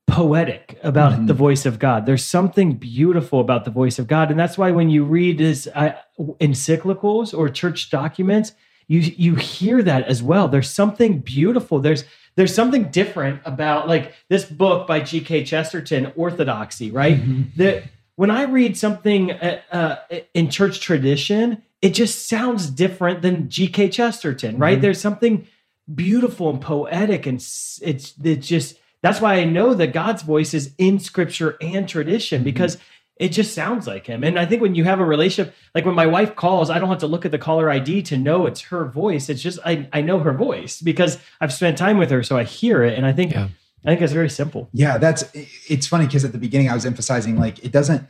poetic 0.07 0.79
about 0.83 1.13
Mhm. 1.13 1.27
the 1.27 1.33
voice 1.33 1.65
of 1.65 1.79
God. 1.79 2.05
There's 2.05 2.23
something 2.23 2.73
beautiful 2.73 3.39
about 3.39 3.65
the 3.65 3.71
voice 3.71 3.97
of 3.99 4.07
God, 4.07 4.29
and 4.31 4.39
that's 4.39 4.57
why 4.57 4.71
when 4.71 4.89
you 4.89 5.03
read 5.03 5.39
his 5.39 5.67
uh, 5.75 5.93
encyclicals 6.39 7.37
or 7.37 7.49
church 7.49 7.89
documents, 7.89 8.53
you 8.87 8.99
you 8.99 9.35
hear 9.35 9.81
that 9.83 10.07
as 10.07 10.21
well. 10.21 10.47
There's 10.47 10.69
something 10.69 11.19
beautiful. 11.19 11.79
There's 11.79 12.03
there's 12.35 12.53
something 12.53 12.85
different 12.85 13.41
about 13.45 13.87
like 13.87 14.13
this 14.29 14.45
book 14.45 14.87
by 14.87 14.99
G.K. 14.99 15.45
Chesterton, 15.45 16.11
Orthodoxy, 16.15 16.91
right? 16.91 17.19
That 17.57 17.83
when 18.15 18.29
I 18.31 18.43
read 18.43 18.77
something 18.77 19.31
uh, 19.31 19.61
uh, 19.71 19.95
in 20.33 20.49
church 20.49 20.79
tradition, 20.79 21.63
it 21.81 21.93
just 21.93 22.27
sounds 22.27 22.69
different 22.69 23.21
than 23.21 23.49
G.K. 23.49 23.89
Chesterton, 23.89 24.57
right? 24.57 24.77
Mhm. 24.77 24.81
There's 24.81 25.01
something 25.01 25.47
beautiful 25.93 26.49
and 26.49 26.61
poetic, 26.61 27.25
and 27.25 27.37
it's 27.37 27.79
it's 27.83 28.11
just 28.47 28.77
that's 29.01 29.21
why 29.21 29.35
I 29.35 29.45
know 29.45 29.73
that 29.75 29.93
God's 29.93 30.23
voice 30.23 30.53
is 30.53 30.73
in 30.77 30.99
Scripture 30.99 31.57
and 31.61 31.87
tradition 31.87 32.43
because 32.43 32.77
it 33.17 33.29
just 33.29 33.53
sounds 33.53 33.87
like 33.87 34.07
Him. 34.07 34.23
And 34.23 34.37
I 34.37 34.45
think 34.45 34.61
when 34.61 34.75
you 34.75 34.83
have 34.83 34.99
a 34.99 35.05
relationship, 35.05 35.55
like 35.73 35.85
when 35.85 35.95
my 35.95 36.05
wife 36.05 36.35
calls, 36.35 36.69
I 36.69 36.79
don't 36.79 36.89
have 36.89 36.99
to 36.99 37.07
look 37.07 37.25
at 37.25 37.31
the 37.31 37.37
caller 37.37 37.69
ID 37.69 38.01
to 38.03 38.17
know 38.17 38.45
it's 38.45 38.61
her 38.61 38.85
voice. 38.85 39.29
It's 39.29 39.41
just 39.41 39.59
I 39.65 39.87
I 39.93 40.01
know 40.01 40.19
her 40.19 40.33
voice 40.33 40.81
because 40.81 41.17
I've 41.39 41.53
spent 41.53 41.77
time 41.77 41.97
with 41.97 42.11
her, 42.11 42.23
so 42.23 42.37
I 42.37 42.43
hear 42.43 42.83
it, 42.83 42.97
and 42.97 43.05
I 43.05 43.13
think 43.13 43.31
Yeah. 43.31 43.49
I 43.85 43.89
think 43.89 44.01
it's 44.01 44.13
very 44.13 44.29
simple. 44.29 44.69
Yeah, 44.73 44.97
that's 44.97 45.23
it's 45.67 45.87
funny 45.87 46.05
because 46.07 46.25
at 46.25 46.31
the 46.31 46.37
beginning 46.37 46.69
I 46.69 46.73
was 46.73 46.85
emphasizing 46.85 47.37
like 47.37 47.63
it 47.63 47.71
doesn't. 47.71 48.07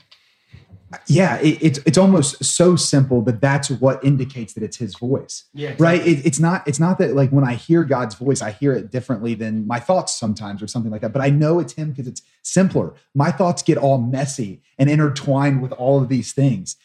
Yeah, 1.08 1.38
it, 1.38 1.58
it's 1.62 1.80
it's 1.86 1.98
almost 1.98 2.44
so 2.44 2.76
simple 2.76 3.22
that 3.24 3.42
that's 3.42 3.70
what 3.70 4.04
indicates 4.04 4.54
that 4.54 4.64
it's 4.64 4.78
His 4.78 4.96
voice, 4.96 5.46
Yeah, 5.54 5.76
right? 5.80 6.06
It, 6.06 6.26
it's 6.26 6.40
not 6.40 6.68
it's 6.68 6.80
not 6.80 6.98
that 7.00 7.16
like 7.16 7.30
when 7.32 7.44
I 7.44 7.54
hear 7.56 7.84
God's 7.84 8.16
voice, 8.16 8.42
I 8.42 8.52
hear 8.52 8.74
it 8.74 8.92
differently 8.92 9.34
than 9.36 9.66
my 9.68 9.80
thoughts 9.80 10.14
sometimes 10.18 10.62
or 10.62 10.68
something 10.68 10.92
like 10.92 11.02
that. 11.02 11.14
But 11.14 11.22
I 11.22 11.30
know 11.30 11.60
it's 11.60 11.74
Him 11.74 11.90
because 11.92 12.08
it's 12.08 12.22
simpler. 12.44 12.94
My 13.14 13.32
thoughts 13.32 13.62
get 13.64 13.78
all 13.78 13.98
messy 14.00 14.62
and 14.78 14.90
intertwined 14.90 15.62
with 15.62 15.72
all 15.74 16.02
of 16.02 16.10
these 16.10 16.34
things. 16.34 16.76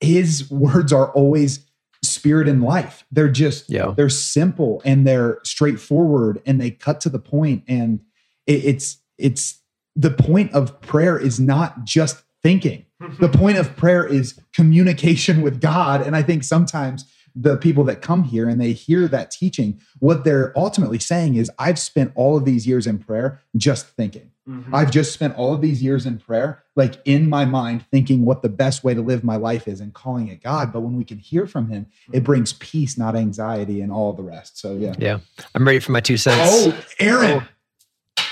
His 0.00 0.50
words 0.50 0.92
are 0.92 1.10
always 1.12 1.66
spirit 2.02 2.48
and 2.48 2.62
life. 2.62 3.04
They're 3.12 3.28
just 3.28 3.68
Yeah. 3.68 3.92
they're 3.96 4.08
simple 4.08 4.80
and 4.84 5.06
they're 5.06 5.38
straightforward 5.44 6.40
and 6.46 6.60
they 6.60 6.70
cut 6.70 7.00
to 7.02 7.08
the 7.10 7.18
point 7.18 7.64
and 7.68 8.00
it, 8.46 8.64
it's 8.64 8.98
it's 9.18 9.58
the 9.96 10.10
point 10.10 10.52
of 10.52 10.80
prayer 10.80 11.18
is 11.18 11.38
not 11.38 11.84
just 11.84 12.22
thinking 12.42 12.86
the 13.18 13.28
point 13.28 13.56
of 13.58 13.76
prayer 13.76 14.06
is 14.06 14.38
communication 14.54 15.42
with 15.42 15.60
god. 15.60 16.00
And 16.06 16.14
i 16.16 16.22
think 16.22 16.44
sometimes 16.44 17.04
the 17.36 17.56
people 17.56 17.84
that 17.84 18.02
come 18.02 18.24
here 18.24 18.48
and 18.48 18.60
they 18.60 18.72
hear 18.72 19.06
that 19.06 19.30
teaching 19.30 19.80
what 20.00 20.24
they're 20.24 20.52
ultimately 20.58 20.98
saying 20.98 21.36
is 21.36 21.50
i've 21.58 21.78
spent 21.78 22.10
all 22.16 22.36
of 22.36 22.44
these 22.44 22.66
years 22.66 22.86
in 22.88 22.98
prayer 22.98 23.40
just 23.56 23.86
thinking. 23.88 24.32
Mhm. 24.48 24.64
i've 24.72 24.90
just 24.90 25.12
spent 25.12 25.36
all 25.36 25.54
of 25.54 25.60
these 25.60 25.80
years 25.82 26.06
in 26.06 26.18
prayer 26.18 26.64
like 26.74 27.00
in 27.04 27.28
my 27.28 27.44
mind 27.44 27.84
thinking 27.92 28.24
what 28.24 28.42
the 28.42 28.48
best 28.48 28.82
way 28.82 28.94
to 28.94 29.00
live 29.02 29.22
my 29.22 29.36
life 29.36 29.68
is 29.68 29.80
and 29.80 29.92
calling 29.94 30.26
it 30.28 30.42
god. 30.42 30.72
But 30.72 30.80
when 30.80 30.96
we 30.96 31.04
can 31.04 31.18
hear 31.18 31.46
from 31.46 31.68
him 31.68 31.86
it 32.12 32.24
brings 32.24 32.52
peace 32.54 32.98
not 32.98 33.14
anxiety 33.14 33.80
and 33.80 33.92
all 33.92 34.12
the 34.12 34.22
rest. 34.24 34.58
So 34.58 34.74
yeah. 34.76 34.94
Yeah. 34.98 35.18
I'm 35.54 35.64
ready 35.66 35.78
for 35.78 35.92
my 35.92 36.00
two 36.00 36.16
cents. 36.16 36.40
oh 36.42 36.84
aaron 36.98 37.46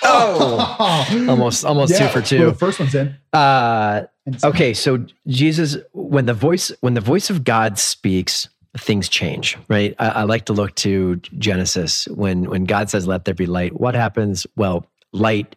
Oh. 0.02 1.06
Almost 1.28 1.64
almost 1.64 1.96
two 1.96 2.04
Yeah, 2.04 2.08
for 2.10 2.18
well, 2.20 2.26
two. 2.26 2.44
the 2.46 2.54
first 2.54 2.78
one's 2.80 2.94
in 2.94 3.16
Uh 3.32 4.02
Okay, 4.44 4.74
so 4.74 5.04
Jesus, 5.26 5.76
when 5.92 6.26
the 6.26 6.34
voice 6.34 6.70
when 6.80 6.94
the 6.94 7.00
voice 7.00 7.30
of 7.30 7.44
God 7.44 7.78
speaks, 7.78 8.48
things 8.76 9.08
change, 9.08 9.56
right? 9.68 9.94
I, 9.98 10.08
I 10.08 10.22
like 10.24 10.44
to 10.46 10.52
look 10.52 10.74
to 10.76 11.16
Genesis 11.38 12.06
when 12.08 12.48
when 12.50 12.64
God 12.64 12.90
says, 12.90 13.06
"Let 13.06 13.24
there 13.24 13.34
be 13.34 13.46
light." 13.46 13.80
What 13.80 13.94
happens? 13.94 14.46
Well, 14.54 14.84
light 15.12 15.56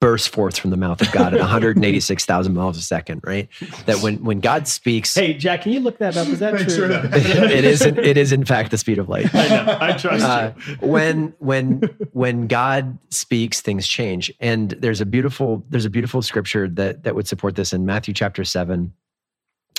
bursts 0.00 0.28
forth 0.28 0.58
from 0.58 0.70
the 0.70 0.76
mouth 0.76 1.00
of 1.00 1.10
God 1.10 1.34
at 1.34 1.40
186,000 1.40 2.54
miles 2.54 2.78
a 2.78 2.82
second, 2.82 3.20
right? 3.24 3.48
That 3.86 3.98
when 3.98 4.22
when 4.24 4.40
God 4.40 4.68
speaks, 4.68 5.14
Hey, 5.14 5.34
Jack, 5.34 5.62
can 5.62 5.72
you 5.72 5.80
look 5.80 5.98
that 5.98 6.16
up? 6.16 6.28
Is 6.28 6.38
that 6.38 6.56
true? 6.58 6.70
sure 6.70 6.88
that- 6.88 7.04
it 7.16 7.64
is 7.64 7.82
it 7.82 8.16
is 8.16 8.32
in 8.32 8.44
fact 8.44 8.70
the 8.70 8.78
speed 8.78 8.98
of 8.98 9.08
light. 9.08 9.34
I 9.34 9.48
know. 9.48 9.78
I 9.80 9.92
trust 9.92 10.24
Uh, 10.24 10.52
you. 10.66 10.74
when 10.88 11.34
when 11.38 11.82
when 12.12 12.46
God 12.46 12.96
speaks, 13.10 13.60
things 13.60 13.86
change. 13.88 14.32
And 14.40 14.70
there's 14.72 15.00
a 15.00 15.06
beautiful 15.06 15.64
there's 15.70 15.84
a 15.86 15.90
beautiful 15.90 16.22
scripture 16.22 16.68
that 16.68 17.02
that 17.04 17.14
would 17.14 17.26
support 17.26 17.56
this 17.56 17.72
in 17.72 17.84
Matthew 17.86 18.14
chapter 18.14 18.44
seven. 18.44 18.92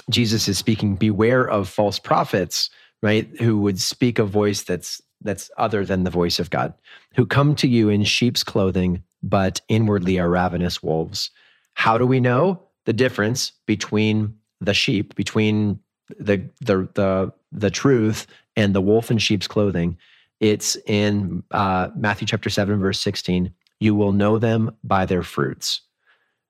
Jesus 0.10 0.48
is 0.48 0.58
speaking, 0.58 0.96
beware 0.96 1.48
of 1.48 1.70
false 1.70 2.00
prophets, 2.00 2.70
right? 3.04 3.30
Who 3.40 3.60
would 3.60 3.80
speak 3.80 4.20
a 4.20 4.26
voice 4.26 4.64
that's 4.64 5.02
that's 5.22 5.52
other 5.58 5.86
than 5.86 6.04
the 6.04 6.10
voice 6.10 6.40
of 6.40 6.50
God, 6.50 6.74
who 7.16 7.26
come 7.26 7.54
to 7.56 7.68
you 7.68 7.90
in 7.90 8.04
sheep's 8.06 8.44
clothing, 8.44 9.04
but 9.22 9.62
inwardly 9.68 10.20
are 10.20 10.30
ravenous 10.30 10.82
wolves. 10.82 11.32
How 11.74 11.98
do 11.98 12.06
we 12.06 12.20
know 12.20 12.62
the 12.86 12.94
difference 12.94 13.52
between 13.66 14.36
the 14.62 14.74
sheep, 14.74 15.16
between 15.16 15.80
the 16.20 16.44
the 16.62 16.90
the 16.94 17.34
the 17.52 17.72
truth 17.72 18.28
and 18.56 18.74
the 18.74 18.82
wolf 18.82 19.12
in 19.12 19.18
sheep's 19.18 19.48
clothing? 19.48 19.98
It's 20.40 20.78
in 20.86 21.44
uh, 21.52 21.90
Matthew 21.96 22.28
chapter 22.28 22.50
7, 22.50 22.80
verse 22.80 23.00
16. 23.00 23.54
You 23.80 23.96
will 23.96 24.14
know 24.14 24.38
them 24.38 24.76
by 24.84 25.06
their 25.06 25.24
fruits, 25.24 25.82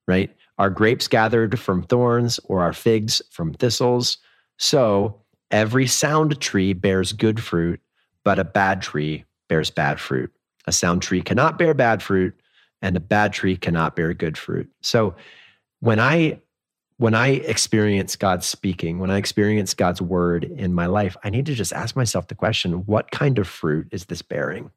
right? 0.07 0.35
Are 0.57 0.69
grapes 0.69 1.07
gathered 1.07 1.59
from 1.59 1.83
thorns 1.83 2.39
or 2.45 2.61
are 2.61 2.73
figs 2.73 3.21
from 3.31 3.53
thistles? 3.53 4.17
So 4.57 5.21
every 5.51 5.87
sound 5.87 6.39
tree 6.39 6.73
bears 6.73 7.13
good 7.13 7.41
fruit, 7.41 7.79
but 8.23 8.39
a 8.39 8.43
bad 8.43 8.81
tree 8.81 9.25
bears 9.47 9.71
bad 9.71 9.99
fruit. 9.99 10.31
A 10.67 10.71
sound 10.71 11.01
tree 11.01 11.21
cannot 11.21 11.57
bear 11.57 11.73
bad 11.73 12.03
fruit, 12.03 12.38
and 12.81 12.95
a 12.95 12.99
bad 12.99 13.33
tree 13.33 13.57
cannot 13.57 13.95
bear 13.95 14.13
good 14.13 14.37
fruit. 14.37 14.69
So 14.81 15.15
when 15.79 15.99
I 15.99 16.39
when 16.97 17.13
I 17.13 17.27
experience 17.27 18.17
God 18.17 18.43
speaking, 18.43 18.99
when 18.99 19.09
I 19.09 19.17
experience 19.17 19.73
God's 19.73 20.01
word 20.01 20.43
in 20.43 20.73
my 20.73 20.85
life, 20.85 21.15
I 21.23 21.29
need 21.29 21.45
to 21.45 21.53
just 21.53 21.71
ask 21.71 21.95
myself 21.95 22.27
the 22.27 22.35
question 22.35 22.85
what 22.85 23.09
kind 23.11 23.39
of 23.39 23.47
fruit 23.47 23.87
is 23.91 24.05
this 24.05 24.21
bearing? 24.21 24.69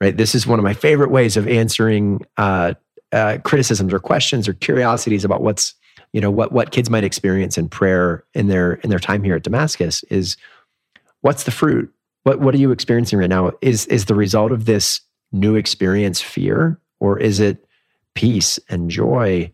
Right? 0.00 0.16
This 0.16 0.34
is 0.34 0.46
one 0.46 0.58
of 0.58 0.64
my 0.64 0.74
favorite 0.74 1.10
ways 1.10 1.36
of 1.36 1.46
answering 1.46 2.26
uh, 2.36 2.74
uh, 3.12 3.38
criticisms 3.44 3.92
or 3.92 4.00
questions 4.00 4.48
or 4.48 4.54
curiosities 4.54 5.24
about 5.24 5.42
what's 5.42 5.74
you 6.12 6.20
know 6.20 6.30
what 6.30 6.52
what 6.52 6.72
kids 6.72 6.90
might 6.90 7.04
experience 7.04 7.56
in 7.56 7.68
prayer 7.68 8.24
in 8.34 8.48
their 8.48 8.74
in 8.74 8.90
their 8.90 8.98
time 8.98 9.22
here 9.22 9.36
at 9.36 9.42
Damascus 9.42 10.02
is 10.04 10.36
what's 11.20 11.44
the 11.44 11.50
fruit 11.50 11.92
what 12.24 12.40
what 12.40 12.54
are 12.54 12.58
you 12.58 12.72
experiencing 12.72 13.18
right 13.18 13.28
now 13.28 13.52
is 13.60 13.86
is 13.86 14.06
the 14.06 14.14
result 14.14 14.52
of 14.52 14.64
this 14.64 15.00
new 15.32 15.54
experience 15.54 16.20
fear 16.20 16.80
or 17.00 17.18
is 17.18 17.40
it 17.40 17.66
peace 18.14 18.58
and 18.68 18.90
joy 18.90 19.50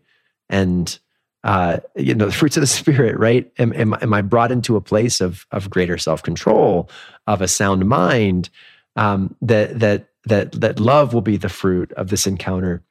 and 0.49 0.99
uh, 1.43 1.77
you 1.95 2.13
know 2.13 2.25
the 2.25 2.31
fruits 2.31 2.57
of 2.57 2.61
the 2.61 2.67
spirit 2.67 3.17
right? 3.17 3.51
Am, 3.57 3.73
am, 3.73 3.95
am 4.01 4.13
i 4.13 4.21
brought 4.21 4.51
into 4.51 4.75
a 4.75 4.81
place 4.81 5.21
of 5.21 5.45
of 5.51 5.69
greater 5.69 5.97
self-control 5.97 6.89
of 7.25 7.41
a 7.41 7.47
sound 7.47 7.87
mind 7.87 8.49
um, 8.95 9.35
that 9.41 9.79
that 9.79 10.09
that 10.25 10.51
that 10.59 10.79
love 10.79 11.13
will 11.13 11.21
be 11.21 11.37
the 11.37 11.49
fruit 11.49 11.91
of 11.93 12.09
this 12.09 12.27
encounter? 12.27 12.83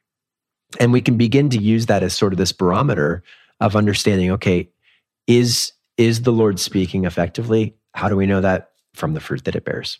And 0.79 0.91
we 0.91 1.01
can 1.01 1.17
begin 1.17 1.49
to 1.51 1.59
use 1.59 1.85
that 1.85 2.03
as 2.03 2.13
sort 2.13 2.33
of 2.33 2.37
this 2.37 2.51
barometer 2.51 3.23
of 3.59 3.75
understanding 3.75 4.31
okay 4.31 4.69
is 5.27 5.73
is 5.97 6.23
the 6.23 6.31
lord 6.31 6.59
speaking 6.59 7.05
effectively? 7.05 7.75
How 7.93 8.09
do 8.09 8.15
we 8.15 8.25
know 8.25 8.41
that? 8.41 8.71
From 8.93 9.13
the 9.13 9.19
fruit 9.19 9.43
that 9.43 9.55
it 9.55 9.63
bears 9.63 9.99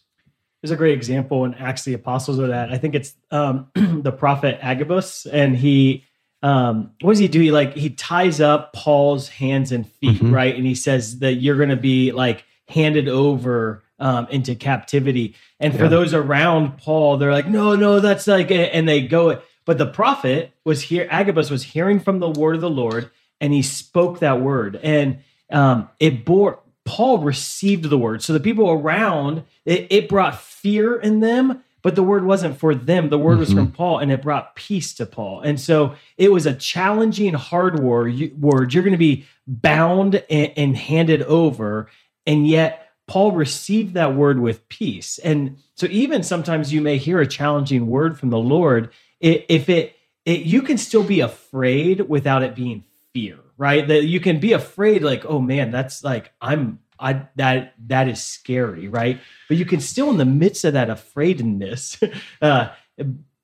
There's 0.61 0.71
a 0.71 0.75
great 0.75 0.93
example 0.93 1.45
in 1.45 1.53
Acts 1.53 1.83
the 1.83 1.93
Apostles 1.93 2.39
of 2.39 2.47
that. 2.49 2.71
I 2.71 2.77
think 2.77 2.95
it's 2.95 3.13
um, 3.31 3.67
the 3.75 4.11
prophet 4.11 4.57
Agabus, 4.61 5.25
and 5.25 5.55
he, 5.55 6.03
um, 6.41 6.91
what 7.01 7.11
does 7.13 7.19
he 7.19 7.27
do? 7.27 7.39
He 7.39 7.51
like 7.51 7.75
he 7.75 7.91
ties 7.91 8.41
up 8.41 8.73
Paul's 8.73 9.29
hands 9.29 9.71
and 9.71 9.87
feet, 9.89 10.21
Mhm. 10.21 10.31
right? 10.33 10.55
And 10.55 10.65
he 10.65 10.75
says 10.75 11.19
that 11.19 11.33
you're 11.35 11.57
going 11.57 11.69
to 11.69 11.75
be 11.75 12.11
like 12.11 12.43
handed 12.67 13.07
over 13.07 13.83
um, 13.99 14.27
into 14.29 14.53
captivity. 14.55 15.35
And 15.59 15.75
for 15.75 15.87
those 15.87 16.13
around 16.13 16.77
Paul, 16.77 17.17
they're 17.17 17.31
like, 17.31 17.47
no, 17.47 17.75
no, 17.75 17.99
that's 17.99 18.27
like, 18.27 18.51
and 18.51 18.87
they 18.87 19.01
go. 19.01 19.41
But 19.65 19.79
the 19.79 19.87
prophet 19.87 20.51
was 20.63 20.83
here. 20.83 21.07
Agabus 21.09 21.49
was 21.49 21.63
hearing 21.63 21.99
from 21.99 22.19
the 22.19 22.29
word 22.29 22.55
of 22.55 22.61
the 22.61 22.69
Lord, 22.69 23.09
and 23.41 23.51
he 23.53 23.61
spoke 23.63 24.19
that 24.19 24.39
word, 24.41 24.79
and 24.83 25.19
um, 25.51 25.89
it 25.99 26.25
bore. 26.25 26.59
Paul 26.88 27.20
received 27.20 27.89
the 27.89 27.98
word. 27.98 28.24
So 28.24 28.34
the 28.34 28.39
people 28.39 28.70
around, 28.72 29.44
it, 29.65 29.88
it 29.91 30.10
brought 30.10 30.41
fear 30.41 30.96
in 31.00 31.20
them, 31.20 31.62
but 31.84 31.96
the 31.96 32.01
word 32.03 32.25
wasn't 32.25 32.58
for 32.58 32.74
them. 32.74 33.10
The 33.10 33.20
word 33.20 33.38
was 33.38 33.50
Mhm. 33.51 33.56
from 33.56 33.72
Paul 33.72 34.00
and 34.00 34.12
it 34.12 34.22
brought 34.24 34.56
peace 34.56 34.94
to 34.96 35.06
Paul. 35.06 35.41
And 35.41 35.60
so 35.60 35.94
it 36.17 36.32
was 36.32 36.46
a 36.46 36.53
challenging, 36.56 37.34
hard 37.36 37.79
war, 37.79 38.08
you, 38.08 38.32
word. 38.39 38.74
You're 38.74 38.84
going 38.84 38.94
to 38.94 38.98
be 38.98 39.25
bound 39.46 40.24
and, 40.29 40.51
and 40.58 40.75
handed 40.77 41.22
over. 41.24 41.88
And 42.25 42.48
yet 42.48 42.89
Paul 43.06 43.32
received 43.34 43.94
that 43.94 44.15
word 44.15 44.39
with 44.39 44.67
peace. 44.70 45.17
And 45.20 45.58
so 45.75 45.88
even 45.89 46.24
sometimes 46.24 46.74
you 46.74 46.82
may 46.82 46.98
hear 46.98 47.20
a 47.22 47.27
challenging 47.27 47.88
word 47.88 48.17
from 48.20 48.32
the 48.32 48.39
Lord. 48.39 48.89
If 49.22 49.70
it, 49.70 49.96
it 50.25 50.41
you 50.41 50.62
can 50.62 50.77
still 50.77 51.03
be 51.03 51.20
afraid 51.22 52.01
without 52.10 52.44
it 52.44 52.56
being 52.56 52.84
fear, 53.13 53.38
right? 53.57 53.87
That 53.87 54.05
you 54.05 54.19
can 54.19 54.39
be 54.39 54.53
afraid, 54.53 55.03
like, 55.03 55.25
oh 55.25 55.39
man, 55.39 55.71
that's 55.71 56.03
like 56.03 56.31
I'm 56.41 56.79
I 56.99 57.27
that 57.35 57.73
that 57.87 58.07
is 58.07 58.23
scary, 58.23 58.87
right? 58.87 59.19
But 59.47 59.57
you 59.57 59.65
can 59.65 59.79
still, 59.79 60.09
in 60.09 60.17
the 60.17 60.25
midst 60.25 60.65
of 60.65 60.73
that 60.73 60.89
afraidness, 60.89 61.99
uh, 62.41 62.69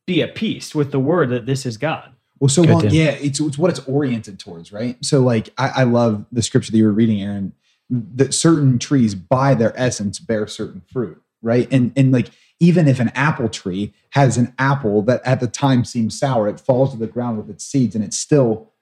be 0.05 0.22
at 0.22 0.36
peace 0.36 0.74
with 0.74 0.91
the 0.91 1.00
word 1.00 1.29
that 1.29 1.46
this 1.46 1.65
is 1.65 1.77
God. 1.77 2.12
Well, 2.39 2.50
so 2.50 2.63
Good 2.63 2.72
long, 2.72 2.89
yeah, 2.89 3.12
it's 3.12 3.39
it's 3.39 3.58
what 3.58 3.70
it's 3.70 3.79
oriented 3.88 4.39
towards, 4.39 4.74
right? 4.74 4.98
So, 5.03 5.22
like, 5.22 5.53
I, 5.58 5.70
I 5.77 5.84
love 5.84 6.25
the 6.32 6.41
scripture 6.41 6.72
that 6.72 6.77
you 6.77 6.86
were 6.86 6.91
reading, 6.91 7.22
Aaron. 7.22 7.53
That 7.89 8.34
certain 8.34 8.79
trees, 8.79 9.13
by 9.13 9.53
their 9.53 9.74
essence, 9.79 10.20
bear 10.20 10.48
certain 10.48 10.82
fruit, 10.91 11.22
right? 11.41 11.67
And 11.72 11.93
and 11.96 12.12
like, 12.12 12.32
even 12.60 12.88
if 12.88 13.00
an 13.00 13.10
apple 13.15 13.50
tree 13.50 13.93
has 14.12 14.38
an 14.38 14.53
apple 14.58 15.03
that 15.03 15.22
at 15.25 15.39
the 15.39 15.48
time 15.48 15.86
seems 15.86 16.17
sour, 16.17 16.48
it 16.48 16.60
falls 16.60 16.91
to 16.91 16.98
the 16.98 17.08
ground 17.08 17.38
with 17.38 17.50
its 17.50 17.63
seeds, 17.63 17.96
and 17.96 18.03
it 18.03 18.13
still 18.13 18.73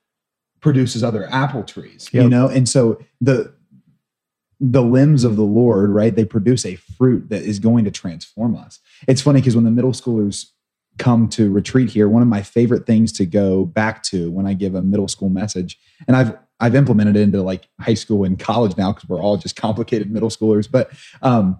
produces 0.62 1.04
other 1.04 1.28
apple 1.32 1.64
trees, 1.64 2.10
you 2.24 2.30
know. 2.30 2.48
And 2.48 2.70
so 2.70 3.00
the 3.20 3.54
the 4.60 4.84
limbs 4.84 5.24
of 5.24 5.36
the 5.36 5.44
Lord, 5.44 5.90
right? 5.90 6.16
They 6.16 6.24
produce 6.24 6.66
a 6.66 6.76
fruit 6.76 7.30
that 7.30 7.42
is 7.42 7.58
going 7.58 7.84
to 7.86 7.92
transform 7.92 8.56
us. 8.56 8.80
It's 9.08 9.22
funny 9.22 9.42
because 9.42 9.56
when 9.56 9.66
the 9.66 9.72
middle 9.72 9.92
schoolers 9.92 10.52
come 11.00 11.28
to 11.30 11.52
retreat 11.52 11.90
here, 11.90 12.08
one 12.08 12.22
of 12.22 12.28
my 12.28 12.44
favorite 12.44 12.86
things 12.86 13.12
to 13.14 13.26
go 13.26 13.66
back 13.66 14.04
to 14.04 14.30
when 14.30 14.46
I 14.46 14.54
give 14.54 14.76
a 14.76 14.84
middle 14.84 15.08
school 15.08 15.30
message, 15.30 15.80
and 16.08 16.16
I've 16.16 16.38
I've 16.60 16.76
implemented 16.76 17.16
it 17.16 17.22
into 17.22 17.42
like 17.42 17.68
high 17.80 17.96
school 17.96 18.24
and 18.24 18.40
college 18.40 18.78
now 18.78 18.94
because 18.94 19.10
we're 19.10 19.22
all 19.22 19.38
just 19.38 19.56
complicated 19.56 20.12
middle 20.12 20.30
schoolers. 20.30 20.70
But 20.70 20.92
um, 21.24 21.60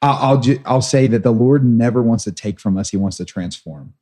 I'll 0.00 0.30
I'll, 0.30 0.40
ju- 0.40 0.60
I'll 0.64 0.82
say 0.82 1.06
that 1.08 1.22
the 1.22 1.32
Lord 1.32 1.64
never 1.64 2.02
wants 2.02 2.24
to 2.24 2.32
take 2.32 2.58
from 2.58 2.78
us; 2.78 2.90
He 2.90 2.96
wants 2.96 3.18
to 3.18 3.26
transform. 3.26 3.92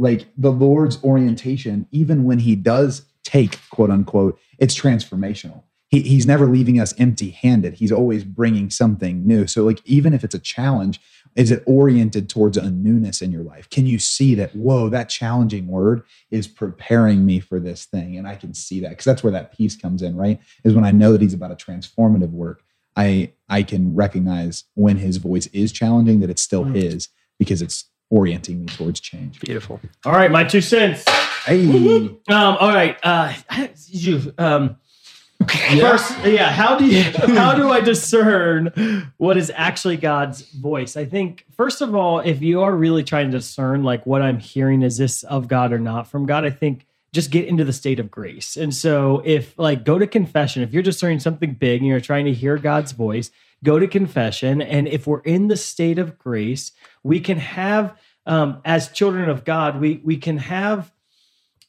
Like 0.00 0.26
the 0.36 0.50
Lord's 0.50 1.02
orientation, 1.04 1.86
even 1.90 2.24
when 2.24 2.40
He 2.40 2.56
does 2.56 3.04
take, 3.22 3.58
quote 3.70 3.90
unquote, 3.90 4.38
it's 4.58 4.74
transformational. 4.78 5.62
He, 5.88 6.02
he's 6.02 6.24
never 6.26 6.46
leaving 6.46 6.78
us 6.80 6.94
empty 6.98 7.30
handed. 7.30 7.74
He's 7.74 7.90
always 7.92 8.22
bringing 8.24 8.70
something 8.70 9.26
new. 9.26 9.46
So, 9.46 9.64
like, 9.64 9.80
even 9.84 10.14
if 10.14 10.22
it's 10.22 10.34
a 10.36 10.38
challenge, 10.38 11.00
is 11.36 11.50
it 11.50 11.62
oriented 11.66 12.28
towards 12.28 12.56
a 12.56 12.70
newness 12.70 13.20
in 13.20 13.32
your 13.32 13.42
life? 13.42 13.68
Can 13.70 13.86
you 13.86 13.98
see 13.98 14.34
that, 14.36 14.54
whoa, 14.54 14.88
that 14.88 15.08
challenging 15.08 15.66
word 15.66 16.02
is 16.30 16.46
preparing 16.48 17.26
me 17.26 17.40
for 17.40 17.58
this 17.60 17.84
thing? 17.84 18.16
And 18.16 18.26
I 18.26 18.36
can 18.36 18.54
see 18.54 18.80
that 18.80 18.90
because 18.90 19.04
that's 19.04 19.22
where 19.22 19.32
that 19.32 19.56
peace 19.56 19.76
comes 19.76 20.00
in, 20.00 20.16
right? 20.16 20.40
Is 20.64 20.74
when 20.74 20.84
I 20.84 20.92
know 20.92 21.12
that 21.12 21.20
he's 21.20 21.34
about 21.34 21.52
a 21.52 21.56
transformative 21.56 22.30
work. 22.30 22.62
I 22.96 23.32
I 23.48 23.62
can 23.62 23.94
recognize 23.94 24.64
when 24.74 24.96
his 24.96 25.18
voice 25.18 25.46
is 25.48 25.72
challenging 25.72 26.20
that 26.20 26.30
it's 26.30 26.42
still 26.42 26.64
Mm. 26.64 26.74
his 26.76 27.08
because 27.38 27.62
it's 27.62 27.84
orienting 28.10 28.60
me 28.60 28.66
towards 28.66 29.00
change. 29.00 29.40
beautiful 29.40 29.80
All 30.04 30.12
right, 30.12 30.30
my 30.30 30.44
two 30.44 30.60
cents. 30.60 31.04
Hey, 31.46 31.64
Um, 31.64 32.18
all 32.28 32.74
right. 32.74 32.98
Uh, 33.02 33.32
you, 33.88 34.34
um, 34.36 34.76
First, 35.80 36.18
yeah. 36.24 36.50
How 36.50 36.76
do 36.76 36.84
you 36.84 37.02
how 37.34 37.54
do 37.54 37.70
I 37.70 37.80
discern 37.80 39.10
what 39.16 39.38
is 39.38 39.50
actually 39.54 39.96
God's 39.96 40.42
voice? 40.42 40.98
I 40.98 41.06
think 41.06 41.46
first 41.56 41.80
of 41.80 41.94
all, 41.94 42.20
if 42.20 42.42
you 42.42 42.60
are 42.60 42.74
really 42.74 43.02
trying 43.02 43.30
to 43.30 43.38
discern 43.38 43.82
like 43.82 44.04
what 44.04 44.20
I'm 44.20 44.38
hearing 44.38 44.82
is 44.82 44.98
this 44.98 45.22
of 45.22 45.48
God 45.48 45.72
or 45.72 45.78
not 45.78 46.06
from 46.08 46.26
God, 46.26 46.44
I 46.44 46.50
think 46.50 46.86
just 47.12 47.30
get 47.30 47.46
into 47.46 47.64
the 47.64 47.72
state 47.72 47.98
of 47.98 48.10
grace. 48.10 48.56
And 48.56 48.74
so 48.74 49.22
if 49.24 49.58
like 49.58 49.84
go 49.84 49.98
to 49.98 50.06
confession, 50.06 50.62
if 50.62 50.72
you're 50.72 50.82
just 50.82 50.98
discerning 50.98 51.20
something 51.20 51.54
big 51.54 51.80
and 51.80 51.88
you're 51.88 52.00
trying 52.00 52.26
to 52.26 52.32
hear 52.32 52.56
God's 52.56 52.92
voice, 52.92 53.30
go 53.64 53.78
to 53.78 53.88
confession. 53.88 54.62
And 54.62 54.86
if 54.86 55.06
we're 55.06 55.20
in 55.20 55.48
the 55.48 55.56
state 55.56 55.98
of 55.98 56.18
grace, 56.18 56.72
we 57.02 57.20
can 57.20 57.38
have 57.38 57.96
um, 58.26 58.60
as 58.64 58.90
children 58.90 59.28
of 59.28 59.44
God, 59.44 59.80
we 59.80 60.00
we 60.04 60.16
can 60.16 60.38
have 60.38 60.92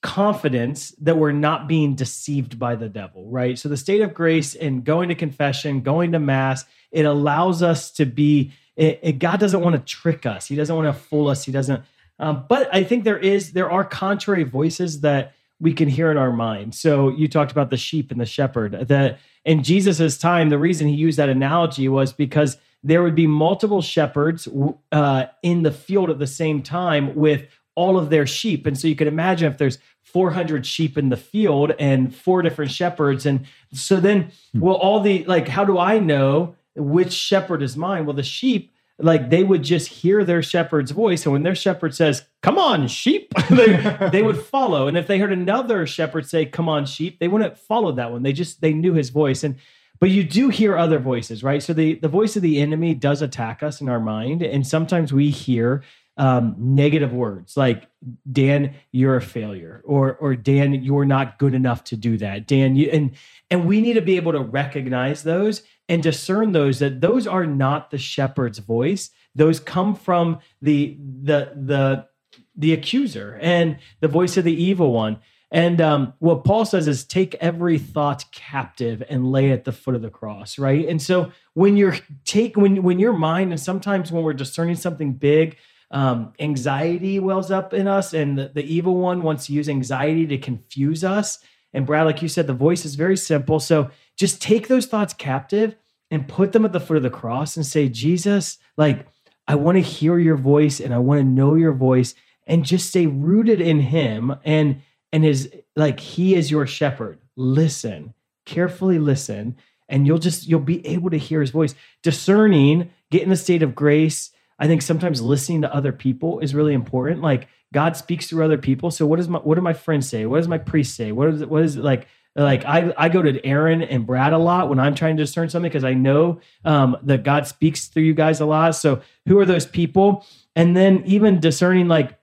confidence 0.02 0.92
that 1.02 1.18
we're 1.18 1.32
not 1.32 1.68
being 1.68 1.96
deceived 1.96 2.58
by 2.58 2.76
the 2.76 2.90
devil, 2.90 3.30
right? 3.30 3.58
So 3.58 3.70
the 3.70 3.78
state 3.78 4.02
of 4.02 4.14
grace 4.14 4.56
and 4.56 4.84
going 4.84 5.10
to 5.10 5.16
confession, 5.16 5.82
going 5.82 6.12
to 6.14 6.20
mass, 6.20 6.66
it 6.92 7.06
allows 7.06 7.64
us 7.64 7.92
to 7.92 8.06
be. 8.06 8.52
It, 8.76 9.00
it, 9.04 9.20
God 9.20 9.40
doesn't 9.40 9.62
want 9.62 9.76
to 9.76 9.82
trick 9.82 10.26
us. 10.26 10.48
He 10.48 10.56
doesn't 10.56 10.76
want 10.76 10.88
to 10.88 10.94
fool 10.94 11.28
us. 11.28 11.46
He 11.46 11.52
doesn't. 11.52 11.84
Um, 12.22 12.46
but 12.48 12.74
I 12.74 12.84
think 12.84 13.04
there 13.04 13.18
is 13.18 13.51
there 13.51 13.70
are 13.70 13.84
contrary 13.84 14.44
voices 14.44 15.01
that 15.01 15.34
we 15.60 15.74
can 15.74 15.90
hear 15.90 16.10
in 16.10 16.18
our 16.18 16.32
mind. 16.32 16.74
So 16.74 17.10
you 17.10 17.28
talked 17.28 17.51
about 17.51 17.70
the 17.70 17.78
sheep 17.78 18.12
and 18.12 18.22
the 18.22 18.25
shepherd. 18.25 18.88
That 18.88 19.20
in 19.44 19.63
Jesus's 19.63 20.18
time, 20.18 20.50
the 20.50 20.58
reason 20.58 20.88
he 20.88 20.96
used 20.96 21.18
that 21.18 21.30
analogy 21.30 21.90
was 21.90 22.13
because 22.13 22.58
there 22.84 23.04
would 23.04 23.16
be 23.16 23.28
multiple 23.28 23.82
shepherds 23.82 24.48
uh, 24.92 25.25
in 25.44 25.63
the 25.63 25.72
field 25.72 26.10
at 26.10 26.20
the 26.20 26.28
same 26.28 26.63
time 26.63 27.16
with 27.16 27.48
all 27.75 27.98
of 27.98 28.10
their 28.10 28.25
sheep. 28.25 28.66
And 28.66 28.78
so 28.78 28.88
you 28.88 28.96
could 28.96 29.08
imagine 29.08 29.51
if 29.51 29.58
there's 29.58 29.78
400 30.04 30.66
sheep 30.66 30.98
in 30.98 31.10
the 31.10 31.18
field 31.18 31.74
and 31.80 32.13
four 32.13 32.42
different 32.42 32.72
shepherds. 32.72 33.25
And 33.25 33.46
so 33.72 34.00
then, 34.00 34.32
hmm. 34.51 34.60
well, 34.60 34.75
all 34.75 35.00
the 35.00 35.24
like, 35.25 35.48
how 35.48 35.63
do 35.63 35.78
I 35.78 36.00
know 36.00 36.56
which 36.75 37.13
shepherd 37.13 37.62
is 37.62 37.78
mine? 37.78 38.06
Well, 38.06 38.16
the 38.16 38.24
sheep, 38.24 38.72
like 39.03 39.29
they 39.29 39.43
would 39.43 39.63
just 39.63 39.88
hear 39.88 40.24
their 40.24 40.41
shepherd's 40.41 40.91
voice. 40.91 41.25
And 41.25 41.34
when 41.34 41.43
their 41.43 41.55
shepherd 41.55 41.93
says, 41.93 42.25
Come 42.41 42.58
on, 42.58 42.88
sheep, 42.88 43.34
they, 43.50 44.10
they 44.12 44.24
would 44.24 44.38
follow. 44.39 44.88
And 44.88 44.98
if 44.98 45.08
they 45.08 45.20
heard 45.20 45.31
another 45.31 45.86
shepherd 45.86 46.25
say, 46.25 46.46
Come 46.46 46.70
on, 46.70 46.86
sheep, 46.86 47.20
they 47.20 47.27
wouldn't 47.27 47.58
follow 47.58 47.91
that 47.93 48.12
one. 48.12 48.24
They 48.24 48.34
just, 48.34 48.62
they 48.62 48.74
knew 48.74 48.93
his 48.93 49.10
voice. 49.10 49.43
And 49.43 49.58
but 50.01 50.10
you 50.10 50.24
do 50.24 50.50
hear 50.50 50.75
other 50.75 50.98
voices, 50.98 51.43
right? 51.43 51.62
So 51.62 51.74
the, 51.74 51.93
the 51.93 52.08
voice 52.08 52.36
of 52.36 52.41
the 52.41 52.60
enemy 52.60 52.96
does 52.96 53.22
attack 53.22 53.62
us 53.62 53.81
in 53.81 53.88
our 53.88 54.00
mind. 54.00 54.41
And 54.41 54.65
sometimes 54.65 55.13
we 55.13 55.29
hear 55.29 55.84
um, 56.18 56.56
negative 56.58 57.13
words 57.13 57.56
like 57.56 57.88
Dan, 58.32 58.75
you're 58.91 59.15
a 59.15 59.22
failure, 59.22 59.82
or 59.86 60.15
or 60.15 60.36
Dan, 60.36 60.74
you're 60.74 61.06
not 61.06 61.39
good 61.39 61.53
enough 61.53 61.84
to 61.86 61.96
do 61.96 62.18
that. 62.18 62.48
Dan, 62.48 62.75
you 62.75 62.89
and 62.89 63.12
and 63.50 63.65
we 63.65 63.82
need 63.82 63.94
to 63.94 64.01
be 64.01 64.18
able 64.18 64.32
to 64.34 64.41
recognize 64.41 65.24
those 65.24 65.63
and 65.88 66.03
discern 66.03 66.51
those 66.51 66.80
that 66.80 67.01
those 67.01 67.27
are 67.27 67.46
not 67.46 67.91
the 67.91 67.98
shepherd's 67.98 68.60
voice. 68.60 69.10
Those 69.36 69.60
come 69.60 69.96
from 69.96 70.39
the 70.62 70.98
the 71.00 71.53
the 71.56 72.08
the 72.56 72.74
accuser 72.74 73.39
and 73.41 73.77
the 74.00 74.08
voice 74.08 74.38
of 74.38 74.44
the 74.44 74.63
evil 74.63 74.91
one. 74.91 75.20
And 75.53 75.82
um, 75.82 76.13
what 76.20 76.46
Paul 76.46 76.63
says 76.63 76.88
is 76.88 77.03
take 77.03 77.36
every 77.36 77.77
thought 77.77 78.24
captive 78.32 79.03
and 79.10 79.32
lay 79.32 79.51
at 79.51 79.65
the 79.65 79.74
foot 79.74 79.96
of 79.96 80.01
the 80.01 80.10
cross, 80.10 80.58
right? 80.58 80.88
And 80.88 81.01
so 81.01 81.34
when 81.53 81.75
you're 81.75 81.98
take 82.25 82.56
when 82.56 82.84
when 82.84 83.00
your 83.00 83.13
mind 83.13 83.51
and 83.51 83.60
sometimes 83.60 84.12
when 84.12 84.24
we're 84.24 84.34
discerning 84.34 84.75
something 84.75 85.13
big, 85.13 85.58
um, 85.92 86.34
anxiety 86.40 87.20
wells 87.20 87.52
up 87.52 87.74
in 87.74 87.88
us, 87.88 88.14
and 88.14 88.38
the, 88.38 88.52
the 88.54 88.64
evil 88.64 88.96
one 88.96 89.22
wants 89.22 89.46
to 89.48 89.54
use 89.54 89.70
anxiety 89.70 90.26
to 90.28 90.38
confuse 90.38 91.04
us. 91.04 91.40
And 91.74 91.86
Brad, 91.86 92.06
like 92.06 92.22
you 92.22 92.28
said, 92.28 92.48
the 92.48 92.54
voice 92.54 92.86
is 92.86 92.96
very 92.96 93.18
simple. 93.18 93.60
So 93.60 93.92
just 94.18 94.42
take 94.42 94.68
those 94.68 94.86
thoughts 94.86 95.14
captive 95.14 95.76
and 96.10 96.28
put 96.28 96.52
them 96.52 96.66
at 96.66 96.74
the 96.74 96.80
foot 96.80 96.98
of 96.98 97.04
the 97.04 97.10
cross 97.10 97.56
and 97.56 97.66
say, 97.66 97.88
Jesus, 97.88 98.58
like, 98.78 99.06
I 99.48 99.56
want 99.56 99.78
to 99.78 99.82
hear 99.82 100.18
your 100.18 100.38
voice 100.38 100.80
and 100.80 100.94
I 100.94 101.00
want 101.00 101.20
to 101.20 101.26
know 101.26 101.56
your 101.56 101.74
voice 101.74 102.14
and 102.48 102.66
just 102.66 102.90
stay 102.90 103.08
rooted 103.08 103.62
in 103.62 103.80
him 103.80 104.36
and 104.44 104.82
and 105.14 105.24
his 105.24 105.54
like 105.76 106.00
he 106.00 106.36
is 106.36 106.52
your 106.52 106.66
shepherd. 106.66 107.20
Listen, 107.36 108.14
carefully 108.46 109.00
listen, 109.00 109.58
and 109.90 110.08
you'll 110.08 110.20
just 110.20 110.48
you'll 110.48 110.60
be 110.60 110.86
able 110.88 111.10
to 111.10 111.18
hear 111.18 111.42
his 111.42 111.50
voice. 111.50 111.76
Discerning, 112.02 112.92
get 113.10 113.24
in 113.24 113.32
a 113.32 113.38
state 113.38 113.64
of 113.64 113.76
grace 113.76 114.32
I 114.62 114.68
think 114.68 114.84
sometimes 114.84 115.22
listening 115.22 115.63
to 115.63 115.74
other 115.74 115.91
people 115.91 116.39
is 116.39 116.53
really 116.53 116.75
important. 116.75 117.22
Like 117.22 117.48
God 117.74 117.98
speaks 117.98 118.27
through 118.27 118.46
other 118.46 118.60
people. 118.60 118.91
So 118.91 119.08
what 119.08 119.18
does 119.18 119.27
my 119.27 119.39
what 119.39 119.56
do 119.56 119.62
my 119.62 119.74
friends 119.74 120.08
say? 120.08 120.27
What 120.27 120.38
does 120.38 120.48
my 120.48 120.60
priest 120.60 120.96
say? 120.96 121.12
What 121.12 121.30
is 121.30 121.41
it, 121.41 121.50
what 121.50 121.63
is 121.63 121.77
like? 121.77 122.08
Like 122.36 122.63
I, 122.63 122.94
I 122.96 123.10
go 123.10 123.24
to 123.24 123.44
Aaron 123.44 123.82
and 123.82 124.06
Brad 124.06 124.34
a 124.34 124.38
lot 124.38 124.70
when 124.70 124.80
I'm 124.80 124.94
trying 124.94 125.18
to 125.18 125.24
discern 125.24 125.50
something 125.50 125.68
because 125.68 125.84
I 125.84 125.96
know 125.96 126.39
um, 126.63 126.96
that 127.03 127.24
God 127.24 127.48
speaks 127.48 127.88
through 127.88 128.03
you 128.03 128.13
guys 128.13 128.39
a 128.39 128.46
lot. 128.46 128.75
So 128.75 129.01
who 129.27 129.39
are 129.39 129.46
those 129.46 129.65
people? 129.65 130.25
And 130.56 130.77
then 130.77 131.01
even 131.05 131.40
discerning 131.40 131.88
like 131.88 132.18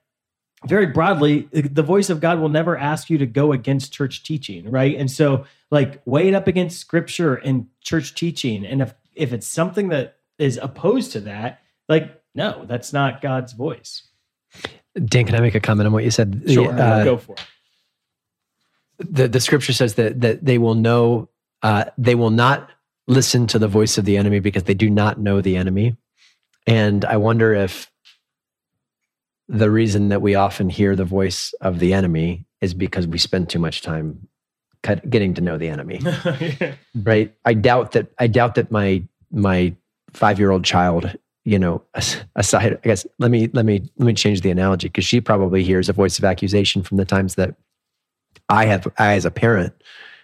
very 0.65 0.87
broadly, 0.87 1.49
the 1.53 1.83
voice 1.83 2.09
of 2.09 2.21
God 2.21 2.41
will 2.41 2.49
never 2.49 2.77
ask 2.77 3.11
you 3.11 3.19
to 3.19 3.27
go 3.27 3.53
against 3.53 3.93
church 3.93 4.23
teaching, 4.23 4.71
right? 4.71 4.97
And 4.97 5.11
so 5.11 5.45
like 5.73 6.01
weigh 6.05 6.29
it 6.29 6.35
up 6.35 6.47
against 6.47 6.79
scripture 6.79 7.35
and 7.35 7.67
church 7.81 8.15
teaching. 8.15 8.65
And 8.65 8.81
if 8.81 8.95
if 9.15 9.33
it's 9.33 9.49
something 9.49 9.89
that 9.89 10.19
is 10.39 10.57
opposed 10.63 11.11
to 11.13 11.21
that, 11.23 11.61
like 11.89 12.15
no, 12.39 12.65
that's 12.67 12.93
not 12.93 13.21
God's 13.21 13.53
voice. 13.53 14.05
Dan, 14.95 15.27
can 15.27 15.35
I 15.35 15.41
make 15.41 15.57
a 15.57 15.61
comment 15.61 15.89
on 15.89 15.93
what 15.93 16.05
you 16.05 16.11
said? 16.13 16.43
Sure, 16.47 16.73
uh, 16.73 17.05
go 17.05 17.17
for 17.19 17.33
it. 17.33 17.45
The 18.99 19.29
the 19.29 19.41
scripture 19.41 19.73
says 19.73 19.95
that 19.95 20.21
that 20.21 20.45
they 20.45 20.57
will 20.57 20.77
know 20.77 21.29
uh, 21.63 21.87
they 21.99 22.15
will 22.15 22.31
not 22.31 22.71
listen 23.09 23.47
to 23.49 23.59
the 23.59 23.69
voice 23.69 23.99
of 23.99 24.05
the 24.05 24.17
enemy 24.17 24.39
because 24.39 24.65
they 24.65 24.75
do 24.75 24.89
not 24.89 25.19
know 25.19 25.41
the 25.41 25.57
enemy. 25.57 25.97
And 26.67 27.05
I 27.05 27.17
wonder 27.17 27.55
if 27.55 27.91
the 29.49 29.71
reason 29.71 30.09
that 30.11 30.23
we 30.23 30.35
often 30.35 30.69
hear 30.71 30.95
the 30.95 31.05
voice 31.05 31.55
of 31.61 31.81
the 31.81 31.93
enemy 31.93 32.47
is 32.61 32.75
because 32.75 33.07
we 33.07 33.19
spend 33.19 33.49
too 33.49 33.59
much 33.59 33.83
time 33.83 34.29
getting 35.09 35.35
to 35.35 35.41
know 35.41 35.59
the 35.59 35.69
enemy. 35.69 36.01
yeah. 36.61 36.75
Right? 36.95 37.35
I 37.45 37.55
doubt 37.55 37.93
that 37.93 38.13
I 38.19 38.29
doubt 38.29 38.55
that 38.55 38.71
my 38.71 39.03
my 39.33 39.75
5-year-old 40.15 40.65
child 40.65 41.19
you 41.49 41.59
know 41.59 41.83
aside 42.37 42.75
i 42.75 42.87
guess 42.87 43.07
let 43.19 43.31
me 43.31 43.49
let 43.55 43.65
me 43.65 43.81
let 43.97 44.07
me 44.07 44.13
change 44.13 44.43
the 44.43 44.51
analogy 44.51 44.89
because 44.89 45.05
she 45.05 45.19
probably 45.19 45.65
hears 45.65 45.89
a 45.89 45.95
voice 45.95 46.19
of 46.19 46.25
accusation 46.25 46.83
from 46.83 46.99
the 46.99 47.07
times 47.07 47.37
that 47.37 47.55
i 48.51 48.67
have 48.67 48.87
i 48.99 49.15
as 49.15 49.25
a 49.25 49.31
parent 49.31 49.73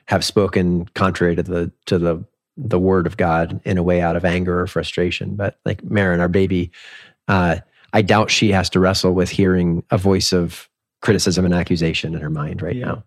have 0.06 0.22
spoken 0.22 0.84
contrary 0.94 1.34
to 1.34 1.42
the 1.42 1.72
to 1.86 1.98
the 1.98 2.22
the 2.58 2.78
word 2.78 3.06
of 3.06 3.16
god 3.16 3.58
in 3.64 3.78
a 3.78 3.82
way 3.82 4.02
out 4.02 4.16
of 4.16 4.24
anger 4.24 4.60
or 4.60 4.66
frustration 4.66 5.34
but 5.34 5.58
like 5.64 5.82
Marin, 5.82 6.20
our 6.20 6.28
baby 6.28 6.70
uh, 7.28 7.56
i 7.94 8.02
doubt 8.02 8.30
she 8.30 8.52
has 8.52 8.68
to 8.68 8.78
wrestle 8.78 9.14
with 9.14 9.30
hearing 9.30 9.82
a 9.90 9.96
voice 9.96 10.30
of 10.30 10.68
criticism 11.00 11.46
and 11.46 11.54
accusation 11.54 12.14
in 12.14 12.20
her 12.20 12.30
mind 12.30 12.60
right 12.60 12.76
yeah. 12.76 12.86
now 12.86 13.04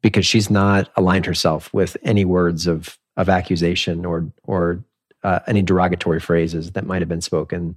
because 0.00 0.24
she's 0.24 0.48
not 0.48 0.90
aligned 0.96 1.26
herself 1.26 1.72
with 1.74 1.94
any 2.04 2.24
words 2.24 2.66
of 2.66 2.98
of 3.18 3.28
accusation 3.28 4.06
or 4.06 4.32
or 4.44 4.82
uh, 5.22 5.40
any 5.46 5.62
derogatory 5.62 6.20
phrases 6.20 6.72
that 6.72 6.86
might 6.86 7.02
have 7.02 7.08
been 7.08 7.20
spoken 7.20 7.76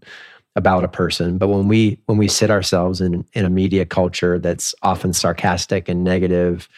about 0.55 0.83
a 0.83 0.87
person 0.87 1.37
but 1.37 1.47
when 1.47 1.67
we 1.67 1.97
when 2.05 2.17
we 2.17 2.27
sit 2.27 2.51
ourselves 2.51 3.01
in 3.01 3.25
in 3.33 3.43
a 3.43 3.49
media 3.49 3.85
culture 3.85 4.37
that's 4.37 4.75
often 4.83 5.11
sarcastic 5.11 5.89
and 5.89 6.03
negative 6.03 6.69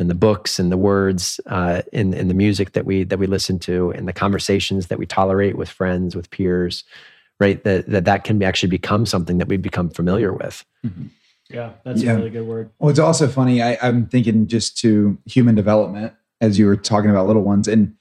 in 0.00 0.08
the 0.08 0.14
books 0.14 0.58
and 0.58 0.72
the 0.72 0.78
words 0.78 1.38
uh, 1.46 1.82
in 1.92 2.14
in 2.14 2.28
the 2.28 2.34
music 2.34 2.72
that 2.72 2.86
we 2.86 3.04
that 3.04 3.18
we 3.18 3.26
listen 3.26 3.58
to 3.58 3.90
and 3.90 4.08
the 4.08 4.12
conversations 4.12 4.86
that 4.86 4.98
we 4.98 5.04
tolerate 5.04 5.56
with 5.56 5.68
friends 5.68 6.16
with 6.16 6.30
peers 6.30 6.82
right 7.38 7.62
that 7.64 7.86
that, 7.86 8.06
that 8.06 8.24
can 8.24 8.38
be 8.38 8.46
actually 8.46 8.70
become 8.70 9.04
something 9.04 9.36
that 9.38 9.48
we 9.48 9.58
become 9.58 9.90
familiar 9.90 10.32
with 10.32 10.64
mm-hmm. 10.84 11.06
yeah 11.50 11.72
that's 11.84 12.02
yeah. 12.02 12.12
a 12.12 12.16
really 12.16 12.30
good 12.30 12.46
word 12.46 12.70
well 12.78 12.88
it's 12.88 12.98
also 12.98 13.28
funny 13.28 13.62
I, 13.62 13.76
i'm 13.82 14.06
thinking 14.06 14.46
just 14.46 14.78
to 14.78 15.18
human 15.26 15.54
development 15.54 16.14
as 16.40 16.58
you 16.58 16.64
were 16.64 16.76
talking 16.76 17.10
about 17.10 17.26
little 17.26 17.42
ones 17.42 17.68
and 17.68 17.94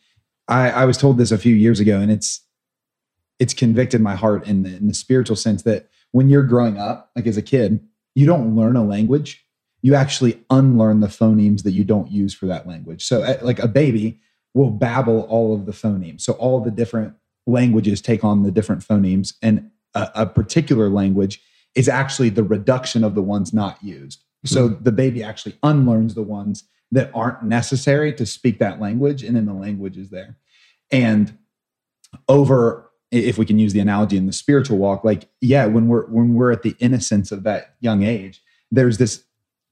I, 0.49 0.71
I 0.71 0.85
was 0.85 0.97
told 0.97 1.17
this 1.17 1.31
a 1.31 1.37
few 1.37 1.55
years 1.55 1.79
ago, 1.79 1.99
and 1.99 2.11
it's 2.11 2.41
it's 3.39 3.53
convicted 3.53 4.01
my 4.01 4.15
heart 4.15 4.45
in 4.45 4.63
the, 4.63 4.75
in 4.75 4.89
the 4.89 4.93
spiritual 4.93 5.37
sense 5.37 5.63
that 5.63 5.87
when 6.11 6.27
you're 6.27 6.43
growing 6.43 6.77
up, 6.77 7.09
like 7.15 7.25
as 7.25 7.37
a 7.37 7.41
kid, 7.41 7.79
you 8.15 8.25
don't 8.25 8.55
learn 8.55 8.75
a 8.75 8.83
language. 8.83 9.45
You 9.81 9.95
actually 9.95 10.43
unlearn 10.49 10.99
the 10.99 11.07
phonemes 11.07 11.63
that 11.63 11.71
you 11.71 11.85
don't 11.85 12.11
use 12.11 12.33
for 12.33 12.47
that 12.47 12.67
language. 12.67 13.05
So, 13.05 13.23
uh, 13.23 13.37
like 13.41 13.59
a 13.59 13.67
baby 13.67 14.19
will 14.53 14.71
babble 14.71 15.21
all 15.21 15.53
of 15.53 15.65
the 15.65 15.71
phonemes. 15.71 16.21
So, 16.21 16.33
all 16.33 16.59
the 16.59 16.71
different 16.71 17.13
languages 17.47 18.01
take 18.01 18.23
on 18.23 18.43
the 18.43 18.51
different 18.51 18.81
phonemes, 18.81 19.35
and 19.41 19.69
a, 19.93 20.09
a 20.15 20.25
particular 20.25 20.89
language 20.89 21.39
is 21.75 21.87
actually 21.87 22.29
the 22.29 22.43
reduction 22.43 23.03
of 23.03 23.15
the 23.15 23.21
ones 23.21 23.53
not 23.53 23.81
used. 23.81 24.23
So, 24.43 24.69
mm-hmm. 24.69 24.83
the 24.83 24.91
baby 24.91 25.23
actually 25.23 25.57
unlearns 25.63 26.15
the 26.15 26.23
ones 26.23 26.63
that 26.91 27.11
aren't 27.13 27.43
necessary 27.43 28.13
to 28.13 28.25
speak 28.25 28.59
that 28.59 28.79
language 28.79 29.23
and 29.23 29.35
then 29.35 29.45
the 29.45 29.53
language 29.53 29.97
is 29.97 30.09
there. 30.09 30.37
And 30.91 31.37
over 32.27 32.89
if 33.11 33.37
we 33.37 33.45
can 33.45 33.59
use 33.59 33.73
the 33.73 33.79
analogy 33.79 34.17
in 34.17 34.25
the 34.25 34.33
spiritual 34.33 34.77
walk 34.77 35.03
like 35.03 35.29
yeah 35.41 35.65
when 35.65 35.87
we're 35.87 36.05
when 36.07 36.33
we're 36.33 36.51
at 36.51 36.63
the 36.63 36.75
innocence 36.79 37.31
of 37.31 37.43
that 37.43 37.75
young 37.79 38.03
age 38.03 38.41
there's 38.71 38.97
this 38.97 39.23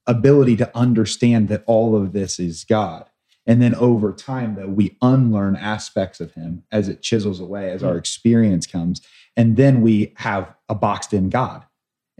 ability 0.06 0.56
to 0.56 0.76
understand 0.76 1.48
that 1.48 1.62
all 1.66 1.94
of 1.94 2.12
this 2.12 2.38
is 2.40 2.64
god. 2.64 3.04
And 3.46 3.62
then 3.62 3.74
over 3.76 4.12
time 4.12 4.54
though 4.54 4.68
we 4.68 4.96
unlearn 5.02 5.56
aspects 5.56 6.20
of 6.20 6.32
him 6.32 6.64
as 6.72 6.88
it 6.88 7.02
chisels 7.02 7.40
away 7.40 7.70
as 7.70 7.82
our 7.82 7.96
experience 7.96 8.66
comes 8.66 9.00
and 9.36 9.56
then 9.56 9.82
we 9.82 10.12
have 10.16 10.52
a 10.68 10.74
boxed 10.74 11.12
in 11.12 11.28
god. 11.28 11.64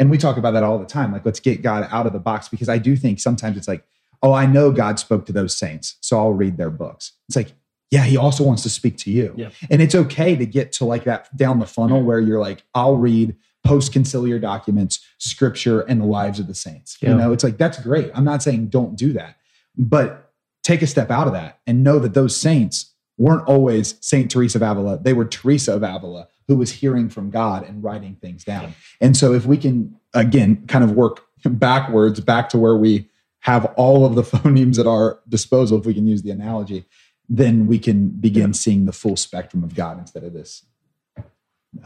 And 0.01 0.11
we 0.11 0.19
talk 0.19 0.37
about 0.37 0.53
that 0.53 0.63
all 0.63 0.79
the 0.79 0.87
time 0.87 1.13
like 1.13 1.25
let's 1.25 1.41
get 1.41 1.63
god 1.63 1.89
out 1.91 2.07
of 2.07 2.13
the 2.13 2.21
box 2.21 2.49
because 2.49 2.69
i 2.69 2.79
do 2.79 2.97
think 2.97 3.19
sometimes 3.19 3.57
it's 3.57 3.69
like 3.69 3.85
oh, 4.23 4.33
I 4.33 4.47
know 4.47 4.73
God 4.73 4.99
spoke 4.99 5.27
to 5.27 5.33
those 5.33 5.57
saints, 5.57 5.97
so 6.01 6.19
I'll 6.19 6.33
read 6.33 6.57
their 6.57 6.71
books. 6.71 7.13
It's 7.29 7.37
like, 7.37 7.53
yeah, 7.91 8.05
he 8.05 8.17
also 8.17 8.45
wants 8.45 8.63
to 8.65 8.71
speak 8.71 8.99
to 8.99 9.11
you. 9.11 9.35
Yeah. 9.37 9.51
And 9.71 9.81
it's 9.81 9.95
okay 9.95 10.37
to 10.37 10.45
get 10.45 10.73
to 10.73 10.85
like 10.85 11.05
that 11.05 11.35
down 11.37 11.59
the 11.59 11.67
funnel 11.67 12.03
where 12.03 12.21
you're 12.21 12.41
like, 12.41 12.63
I'll 12.75 12.97
read 12.97 13.35
post 13.65 13.93
conciliar 13.93 14.41
documents, 14.41 15.01
scripture, 15.19 15.81
and 15.81 16.01
the 16.01 16.07
lives 16.07 16.39
of 16.39 16.47
the 16.47 16.55
saints. 16.55 16.99
Yeah. 17.01 17.11
You 17.11 17.17
know, 17.17 17.33
it's 17.33 17.45
like 17.45 17.59
that's 17.59 17.81
great. 17.81 18.11
I'm 18.15 18.25
not 18.25 18.43
saying 18.43 18.69
don't 18.69 18.97
do 18.97 19.13
that, 19.15 19.37
but 19.77 20.33
take 20.63 20.83
a 20.83 20.87
step 20.87 21.11
out 21.11 21.27
of 21.27 21.33
that 21.33 21.61
and 21.67 21.83
know 21.83 21.99
that 21.99 22.15
those 22.15 22.39
saints 22.39 22.95
weren't 23.17 23.47
always 23.49 23.97
Saint 24.01 24.31
Teresa 24.31 24.59
of 24.59 24.63
Avila. 24.63 24.99
They 24.99 25.13
were 25.13 25.25
Teresa 25.25 25.75
of 25.75 25.83
Avila 25.83 26.29
who 26.47 26.57
was 26.57 26.73
hearing 26.73 27.09
from 27.09 27.31
God 27.31 27.67
and 27.69 27.83
writing 27.83 28.17
things 28.21 28.45
down. 28.45 28.75
And 29.01 29.17
so 29.17 29.35
if 29.35 29.45
we 29.45 29.57
can 29.57 29.97
again 30.15 30.67
kind 30.67 30.85
of 30.85 30.93
work 30.93 31.25
backwards 31.45 32.21
back 32.21 32.49
to 32.51 32.59
where 32.59 32.77
we 32.77 33.08
have 33.41 33.67
all 33.77 34.05
of 34.05 34.15
the 34.15 34.23
phonemes 34.39 34.79
at 34.79 34.87
our 34.87 35.21
disposal, 35.29 35.79
if 35.79 35.87
we 35.87 35.95
can 35.95 36.07
use 36.07 36.23
the 36.23 36.31
analogy, 36.31 36.85
then 37.29 37.67
we 37.67 37.79
can 37.79 38.09
begin 38.09 38.55
seeing 38.55 38.87
the 38.87 38.93
full 38.93 39.17
spectrum 39.17 39.63
of 39.63 39.75
God 39.75 39.99
instead 39.99 40.25
of 40.25 40.33
this 40.33 40.65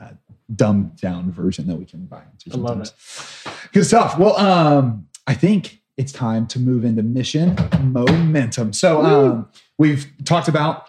uh, 0.01 0.11
dumbed 0.55 0.97
down 0.97 1.33
version 1.33 1.67
that 1.67 1.77
we 1.77 1.85
can 1.85 2.07
buy 2.07 2.23
into. 2.31 2.57
I 2.57 2.61
love 2.61 2.87
sometimes. 2.87 3.69
Good 3.73 3.85
stuff. 3.85 4.19
Well, 4.19 4.37
um, 4.37 5.09
I 5.27 5.35
think 5.35 5.81
it's 5.97 6.13
time 6.13 6.47
to 6.49 6.59
move 6.59 6.85
into 6.85 7.03
mission 7.03 7.57
momentum. 7.81 8.73
So 8.73 9.03
um, 9.03 9.49
we've 9.79 10.07
talked 10.25 10.49
about 10.49 10.89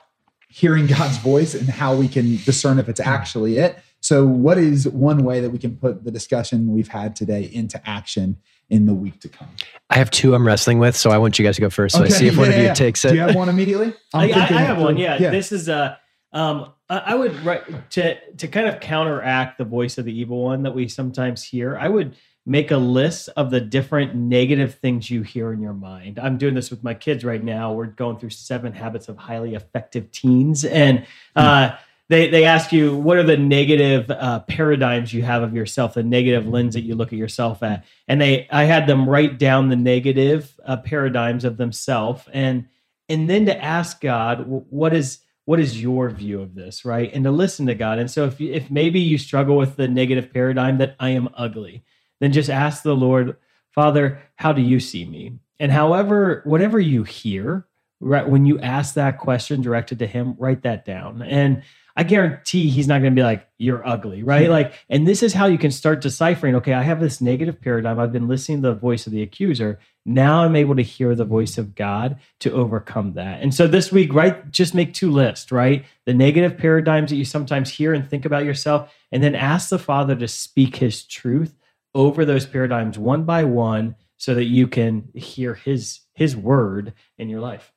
hearing 0.49 0.85
God's 0.87 1.17
voice 1.17 1.55
and 1.55 1.67
how 1.67 1.95
we 1.95 2.07
can 2.07 2.37
discern 2.45 2.79
if 2.79 2.87
it's 2.87 2.99
actually 2.99 3.57
it. 3.57 3.79
So, 4.01 4.25
what 4.25 4.57
is 4.57 4.87
one 4.87 5.23
way 5.23 5.39
that 5.39 5.49
we 5.49 5.57
can 5.57 5.77
put 5.77 6.03
the 6.03 6.11
discussion 6.11 6.73
we've 6.73 6.89
had 6.89 7.15
today 7.15 7.49
into 7.51 7.81
action 7.89 8.37
in 8.69 8.85
the 8.85 8.93
week 8.93 9.19
to 9.21 9.29
come? 9.29 9.49
I 9.89 9.97
have 9.97 10.09
two 10.11 10.33
I'm 10.35 10.45
wrestling 10.45 10.79
with, 10.79 10.95
so 10.95 11.11
I 11.11 11.17
want 11.17 11.37
you 11.37 11.45
guys 11.45 11.55
to 11.55 11.61
go 11.61 11.69
first. 11.69 11.95
So 11.95 12.03
I 12.03 12.07
see 12.07 12.27
if 12.27 12.37
one 12.37 12.49
yeah, 12.49 12.55
of 12.55 12.59
you 12.59 12.65
yeah. 12.67 12.73
takes 12.73 13.05
it. 13.05 13.09
Do 13.09 13.15
you 13.15 13.21
have 13.21 13.35
one 13.35 13.49
immediately? 13.49 13.93
I, 14.13 14.23
I'm 14.23 14.29
I, 14.29 14.33
thinking 14.33 14.57
I 14.57 14.61
have 14.61 14.77
it 14.79 14.81
one. 14.81 14.95
through. 14.95 15.03
Yeah, 15.03 15.29
this 15.29 15.51
is 15.51 15.69
a. 15.69 15.99
Um, 16.31 16.73
I, 16.89 16.97
I 16.97 17.15
would 17.15 17.39
write 17.45 17.91
to 17.91 18.35
to 18.35 18.47
kind 18.47 18.67
of 18.67 18.79
counteract 18.79 19.57
the 19.57 19.65
voice 19.65 19.97
of 19.97 20.05
the 20.05 20.17
evil 20.17 20.43
one 20.43 20.63
that 20.63 20.73
we 20.73 20.87
sometimes 20.87 21.43
hear. 21.43 21.77
I 21.77 21.89
would 21.89 22.15
make 22.45 22.71
a 22.71 22.77
list 22.77 23.29
of 23.37 23.51
the 23.51 23.61
different 23.61 24.15
negative 24.15 24.75
things 24.75 25.09
you 25.09 25.21
hear 25.21 25.53
in 25.53 25.61
your 25.61 25.73
mind. 25.73 26.19
I'm 26.19 26.37
doing 26.37 26.53
this 26.53 26.69
with 26.69 26.83
my 26.83 26.93
kids 26.93 27.23
right 27.23 27.41
now. 27.41 27.71
We're 27.71 27.85
going 27.85 28.17
through 28.17 28.31
seven 28.31 28.73
habits 28.73 29.07
of 29.07 29.17
highly 29.17 29.55
effective 29.55 30.11
teens, 30.11 30.65
and 30.65 31.05
uh, 31.35 31.75
they 32.09 32.29
they 32.29 32.43
ask 32.43 32.71
you 32.71 32.95
what 32.95 33.17
are 33.17 33.23
the 33.23 33.37
negative 33.37 34.09
uh, 34.11 34.41
paradigms 34.41 35.13
you 35.13 35.23
have 35.23 35.41
of 35.41 35.55
yourself, 35.55 35.93
the 35.93 36.03
negative 36.03 36.47
lens 36.47 36.73
that 36.73 36.81
you 36.81 36.95
look 36.95 37.13
at 37.13 37.19
yourself 37.19 37.63
at, 37.63 37.85
and 38.07 38.19
they 38.19 38.47
I 38.51 38.63
had 38.63 38.87
them 38.87 39.07
write 39.07 39.39
down 39.39 39.69
the 39.69 39.75
negative 39.75 40.59
uh, 40.65 40.77
paradigms 40.77 41.45
of 41.45 41.57
themselves, 41.57 42.23
and 42.33 42.67
and 43.09 43.29
then 43.29 43.45
to 43.45 43.63
ask 43.63 44.01
God 44.01 44.45
what 44.47 44.93
is 44.93 45.19
what 45.45 45.59
is 45.59 45.81
your 45.81 46.09
view 46.09 46.41
of 46.41 46.55
this, 46.55 46.85
right, 46.85 47.11
and 47.13 47.23
to 47.23 47.31
listen 47.31 47.65
to 47.67 47.75
God. 47.75 47.99
And 47.99 48.11
so 48.11 48.25
if 48.25 48.39
if 48.39 48.69
maybe 48.69 48.99
you 48.99 49.17
struggle 49.17 49.55
with 49.55 49.75
the 49.75 49.87
negative 49.87 50.31
paradigm 50.33 50.77
that 50.79 50.95
I 50.99 51.09
am 51.09 51.29
ugly, 51.35 51.83
then 52.19 52.31
just 52.31 52.49
ask 52.49 52.83
the 52.83 52.95
Lord, 52.95 53.37
Father, 53.71 54.21
how 54.35 54.53
do 54.53 54.61
you 54.61 54.79
see 54.79 55.05
me? 55.05 55.39
And 55.59 55.71
however, 55.71 56.41
whatever 56.45 56.79
you 56.79 57.03
hear, 57.03 57.67
right, 57.99 58.27
when 58.27 58.45
you 58.45 58.59
ask 58.59 58.95
that 58.95 59.19
question 59.19 59.61
directed 59.61 59.99
to 59.99 60.07
Him, 60.07 60.35
write 60.37 60.63
that 60.63 60.85
down. 60.85 61.21
And 61.21 61.63
I 61.95 62.03
guarantee 62.03 62.69
He's 62.69 62.87
not 62.87 63.01
going 63.01 63.13
to 63.13 63.19
be 63.19 63.23
like, 63.23 63.47
you're 63.57 63.87
ugly, 63.87 64.23
right? 64.23 64.49
Like, 64.49 64.73
and 64.89 65.07
this 65.07 65.21
is 65.21 65.33
how 65.33 65.45
you 65.45 65.57
can 65.57 65.71
start 65.71 66.01
deciphering, 66.01 66.55
okay, 66.55 66.73
I 66.73 66.81
have 66.81 66.99
this 66.99 67.21
negative 67.21 67.61
paradigm. 67.61 67.99
I've 67.99 68.11
been 68.11 68.27
listening 68.27 68.61
to 68.61 68.69
the 68.69 68.75
voice 68.75 69.05
of 69.05 69.13
the 69.13 69.21
accuser. 69.21 69.79
Now 70.05 70.43
I'm 70.43 70.55
able 70.55 70.75
to 70.75 70.81
hear 70.81 71.15
the 71.15 71.23
voice 71.23 71.57
of 71.57 71.75
God 71.75 72.19
to 72.39 72.51
overcome 72.51 73.13
that. 73.13 73.41
And 73.41 73.53
so 73.53 73.67
this 73.67 73.91
week, 73.91 74.13
right, 74.13 74.49
just 74.51 74.73
make 74.73 74.93
two 74.93 75.11
lists, 75.11 75.51
right? 75.51 75.85
The 76.05 76.13
negative 76.13 76.57
paradigms 76.57 77.11
that 77.11 77.17
you 77.17 77.25
sometimes 77.25 77.69
hear 77.69 77.93
and 77.93 78.09
think 78.09 78.25
about 78.25 78.43
yourself, 78.43 78.91
and 79.11 79.23
then 79.23 79.35
ask 79.35 79.69
the 79.69 79.79
Father 79.79 80.15
to 80.15 80.27
speak 80.27 80.77
His 80.77 81.03
truth 81.05 81.55
over 81.95 82.25
those 82.25 82.45
paradigms 82.45 82.97
one 82.97 83.23
by 83.23 83.43
one 83.43 83.95
so 84.17 84.33
that 84.33 84.45
you 84.45 84.67
can 84.67 85.09
hear 85.13 85.53
his 85.53 86.01
his 86.13 86.35
word 86.35 86.93
in 87.17 87.29
your 87.29 87.41
life 87.41 87.71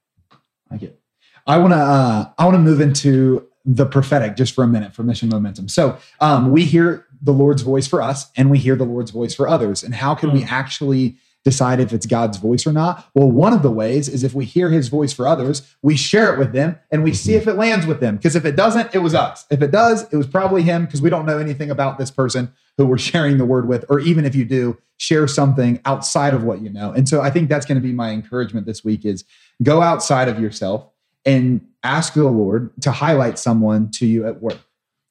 I 0.70 0.76
get. 0.76 1.00
I 1.46 1.58
want 1.58 1.72
to. 1.72 1.78
Uh, 1.78 2.30
I 2.38 2.44
want 2.44 2.54
to 2.54 2.60
move 2.60 2.80
into 2.80 3.48
the 3.66 3.84
prophetic 3.84 4.36
just 4.36 4.54
for 4.54 4.62
a 4.62 4.68
minute 4.68 4.94
for 4.94 5.02
mission 5.02 5.28
momentum. 5.28 5.68
So 5.68 5.98
um, 6.20 6.52
we 6.52 6.64
hear 6.64 7.04
the 7.20 7.32
Lord's 7.32 7.62
voice 7.62 7.88
for 7.88 8.00
us, 8.00 8.30
and 8.36 8.50
we 8.50 8.58
hear 8.58 8.76
the 8.76 8.84
Lord's 8.84 9.10
voice 9.10 9.34
for 9.34 9.48
others. 9.48 9.82
And 9.82 9.94
how 9.94 10.14
can 10.14 10.32
we 10.32 10.44
actually 10.44 11.16
decide 11.44 11.80
if 11.80 11.92
it's 11.92 12.06
God's 12.06 12.38
voice 12.38 12.66
or 12.66 12.72
not? 12.72 13.08
Well, 13.14 13.30
one 13.30 13.52
of 13.52 13.62
the 13.62 13.70
ways 13.70 14.08
is 14.08 14.22
if 14.22 14.34
we 14.34 14.44
hear 14.44 14.70
His 14.70 14.88
voice 14.88 15.12
for 15.12 15.26
others, 15.26 15.74
we 15.82 15.96
share 15.96 16.32
it 16.32 16.38
with 16.38 16.52
them, 16.52 16.78
and 16.92 17.02
we 17.02 17.12
see 17.12 17.34
if 17.34 17.48
it 17.48 17.54
lands 17.54 17.86
with 17.86 18.00
them. 18.00 18.16
Because 18.16 18.36
if 18.36 18.44
it 18.44 18.54
doesn't, 18.54 18.94
it 18.94 18.98
was 18.98 19.14
us. 19.14 19.44
If 19.50 19.62
it 19.62 19.72
does, 19.72 20.12
it 20.12 20.16
was 20.16 20.26
probably 20.28 20.62
Him, 20.62 20.84
because 20.84 21.02
we 21.02 21.10
don't 21.10 21.26
know 21.26 21.38
anything 21.38 21.70
about 21.70 21.98
this 21.98 22.10
person 22.10 22.52
who 22.76 22.86
we're 22.86 22.98
sharing 22.98 23.38
the 23.38 23.44
word 23.44 23.66
with. 23.66 23.84
Or 23.88 23.98
even 23.98 24.24
if 24.24 24.34
you 24.34 24.44
do, 24.44 24.78
share 24.98 25.26
something 25.26 25.80
outside 25.84 26.34
of 26.34 26.44
what 26.44 26.62
you 26.62 26.70
know. 26.70 26.92
And 26.92 27.08
so 27.08 27.20
I 27.20 27.30
think 27.30 27.48
that's 27.48 27.66
going 27.66 27.80
to 27.80 27.86
be 27.86 27.92
my 27.92 28.10
encouragement 28.10 28.66
this 28.66 28.84
week: 28.84 29.04
is 29.04 29.24
go 29.62 29.82
outside 29.82 30.28
of 30.28 30.38
yourself 30.38 30.88
and 31.26 31.60
ask 31.82 32.14
the 32.14 32.24
Lord 32.24 32.70
to 32.82 32.90
highlight 32.90 33.38
someone 33.38 33.90
to 33.92 34.06
you 34.06 34.26
at 34.26 34.40
work, 34.40 34.58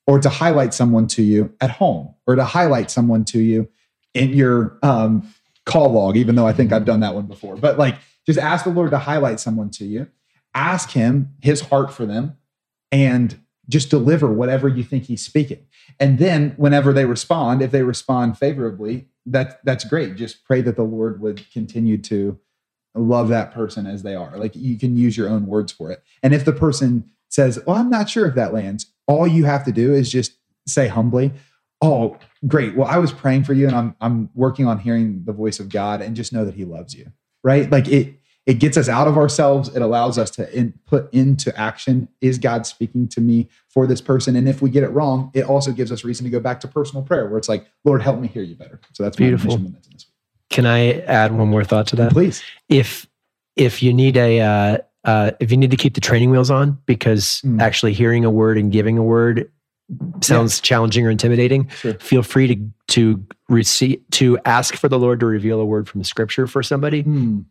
or 0.08 0.20
to 0.20 0.30
highlight 0.30 0.74
someone 0.74 1.08
to 1.08 1.22
you 1.22 1.54
at 1.62 1.70
home, 1.72 2.16
or 2.26 2.36
to 2.36 2.44
highlight 2.44 2.90
someone 2.90 3.26
to 3.26 3.40
you 3.40 3.70
in 4.14 4.30
your 4.30 4.80
um, 4.82 5.32
call 5.66 5.92
log, 5.92 6.16
even 6.16 6.36
though 6.36 6.48
I 6.48 6.54
think 6.54 6.72
I've 6.72 6.86
done 6.86 7.02
that 7.02 7.14
one 7.14 7.28
before. 7.28 7.58
But 7.58 7.78
like, 7.78 7.98
just 8.26 8.40
ask 8.40 8.64
the 8.64 8.72
Lord 8.72 8.92
to 8.92 8.98
highlight 8.98 9.40
someone 9.40 9.70
to 9.72 9.86
you, 9.86 10.08
ask 10.56 10.92
Him 10.92 11.36
His 11.42 11.62
heart 11.62 11.94
for 11.94 12.06
them, 12.06 12.38
and 12.92 13.38
just 13.68 13.90
deliver 13.90 14.32
whatever 14.32 14.68
you 14.68 14.84
think 14.84 15.04
He's 15.04 15.24
speaking. 15.24 15.66
And 16.00 16.18
then, 16.18 16.54
whenever 16.58 16.94
they 16.94 17.06
respond, 17.06 17.62
if 17.62 17.72
they 17.72 17.84
respond 17.84 18.38
favorably, 18.38 19.08
that 19.26 19.64
that's 19.66 19.84
great. 19.84 20.16
Just 20.16 20.44
pray 20.46 20.62
that 20.62 20.76
the 20.76 20.84
Lord 20.84 21.20
would 21.22 21.50
continue 21.52 21.98
to 22.04 22.40
love 22.96 23.30
that 23.30 23.54
person 23.54 23.86
as 23.86 24.04
they 24.04 24.16
are. 24.16 24.38
Like 24.38 24.56
you 24.56 24.78
can 24.78 24.98
use 24.98 25.18
your 25.18 25.30
own 25.30 25.46
words 25.46 25.72
for 25.72 25.92
it. 25.92 26.04
And 26.24 26.34
if 26.34 26.46
the 26.46 26.54
person 26.54 27.10
says, 27.30 27.60
"Well, 27.66 27.76
I'm 27.76 27.90
not 27.90 28.10
sure 28.10 28.26
if 28.26 28.36
that 28.36 28.54
lands," 28.54 28.88
all 29.08 29.28
you 29.28 29.46
have 29.46 29.64
to 29.66 29.72
do 29.72 29.94
is 29.94 30.12
just 30.12 30.34
say 30.68 30.88
humbly, 30.88 31.32
"Oh, 31.82 32.18
great. 32.48 32.76
Well, 32.76 32.88
I 32.88 32.98
was 32.98 33.12
praying 33.12 33.44
for 33.44 33.54
you 33.54 33.68
and 33.68 33.76
I'm 33.76 33.96
I'm 34.02 34.30
working 34.34 34.68
on 34.68 34.80
hearing 34.80 35.24
the 35.26 35.34
voice 35.34 35.60
of 35.60 35.70
God 35.70 36.02
and 36.02 36.16
just 36.16 36.34
know 36.34 36.46
that 36.46 36.56
he 36.56 36.66
loves 36.66 36.94
you." 36.96 37.12
Right? 37.44 37.70
Like 37.72 37.88
it 37.88 38.16
it 38.46 38.60
gets 38.60 38.78
us 38.78 38.88
out 38.88 39.08
of 39.08 39.18
ourselves. 39.18 39.76
It 39.76 39.82
allows 39.82 40.18
us 40.18 40.30
to 40.32 40.58
in, 40.58 40.74
put 40.86 41.12
into 41.14 41.58
action 41.60 42.08
is 42.22 42.38
God 42.38 42.66
speaking 42.68 43.08
to 43.10 43.22
me 43.22 43.50
for 43.70 43.88
this 43.88 44.02
person? 44.02 44.36
And 44.36 44.48
if 44.48 44.62
we 44.62 44.70
get 44.70 44.84
it 44.84 44.90
wrong, 44.90 45.32
it 45.34 45.44
also 45.46 45.72
gives 45.72 45.92
us 45.92 46.04
reason 46.04 46.26
to 46.26 46.30
go 46.30 46.40
back 46.40 46.60
to 46.62 46.68
personal 46.68 47.04
prayer 47.04 47.28
where 47.28 47.38
it's 47.38 47.50
like, 47.50 47.66
Lord, 47.84 48.02
help 48.02 48.20
me 48.20 48.28
hear 48.28 48.44
you 48.44 48.56
better. 48.56 48.80
So 48.94 49.04
that's 49.04 49.20
my 49.20 49.28
Beautiful. 49.28 49.60
Mission 50.52 50.64
momentum 50.64 50.80
this 50.80 51.00
week. 51.00 51.06
Can 51.06 51.08
I 51.08 51.14
add 51.14 51.32
one 51.38 51.48
more 51.50 51.64
thought 51.64 51.88
to 51.88 51.96
that? 51.98 52.12
Please. 52.12 52.44
if 52.70 53.08
if 53.56 53.82
you 53.82 53.94
need 53.94 54.18
a 54.18 54.42
uh, 54.42 54.78
uh, 55.06 55.32
if 55.40 55.52
you 55.52 55.58
need 55.58 55.72
to 55.72 55.78
keep 55.78 55.94
the 55.96 56.02
training 56.02 56.30
wheels 56.32 56.52
on 56.52 56.78
because 56.86 57.42
Mm. 57.46 57.62
actually 57.62 57.94
hearing 57.94 58.26
a 58.26 58.30
word 58.32 58.58
and 58.58 58.72
giving 58.72 58.98
a 58.98 59.04
word 59.04 59.50
sounds 60.22 60.60
challenging 60.60 61.06
or 61.06 61.12
intimidating, 61.12 61.70
Sure. 61.70 61.94
feel 61.96 62.24
free 62.24 62.48
to 62.48 62.70
to 62.88 63.26
receive 63.50 64.00
to 64.12 64.38
ask 64.46 64.76
for 64.76 64.90
the 64.90 64.98
Lord 65.00 65.20
to 65.22 65.26
reveal 65.26 65.60
a 65.60 65.66
word 65.66 65.88
from 65.88 66.04
Scripture 66.04 66.48
for 66.48 66.64
somebody, 66.64 67.04
Hmm, 67.04 67.42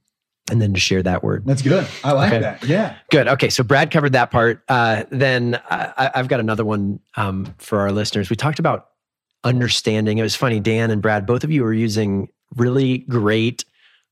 and 0.51 0.61
then 0.61 0.75
to 0.75 0.81
share 0.81 1.03
that 1.05 1.23
word. 1.25 1.45
that's 1.47 1.63
good. 1.63 1.87
I 2.03 2.13
like 2.13 2.33
Okay. 2.33 2.41
that. 2.41 2.65
Yeah. 2.65 2.97
Good. 3.11 3.29
Okay, 3.29 3.49
so 3.51 3.63
Brad 3.63 3.91
covered 3.91 4.13
that 4.13 4.31
part. 4.31 4.63
Uh, 4.69 5.05
then 5.11 5.61
I, 5.71 5.93
I- 5.97 6.11
I've 6.17 6.29
got 6.29 6.41
another 6.41 6.65
one 6.65 6.99
um, 7.17 7.47
for 7.59 7.79
our 7.81 7.93
listeners. 7.93 8.29
We 8.31 8.37
talked 8.37 8.59
about 8.59 8.89
understanding. 9.45 10.19
It 10.19 10.23
was 10.23 10.35
funny, 10.37 10.59
Dan 10.61 10.91
and 10.91 11.01
Brad, 11.01 11.27
both 11.27 11.45
of 11.45 11.51
you 11.51 11.63
were 11.63 11.73
using 11.75 12.29
really 12.57 12.99
great 12.99 13.65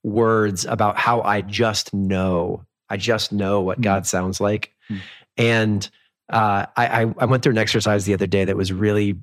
words 0.03 0.65
about 0.65 0.99
how 0.99 1.23
I 1.23 1.43
just 1.43 1.95
know. 1.95 2.65
I 2.89 2.97
just 2.97 3.33
know 3.33 3.61
what 3.61 3.79
Hmm. 3.79 3.83
God 3.83 4.07
sounds 4.07 4.41
like. 4.41 4.75
Hmm. 4.89 4.97
And 5.37 5.91
uh, 6.31 6.67
I, 6.77 7.03
I 7.03 7.15
I 7.19 7.25
went 7.27 7.43
through 7.43 7.53
an 7.53 7.59
exercise 7.59 8.05
the 8.05 8.15
other 8.15 8.27
day 8.27 8.45
that 8.45 8.57
was 8.57 8.73
really 8.73 9.17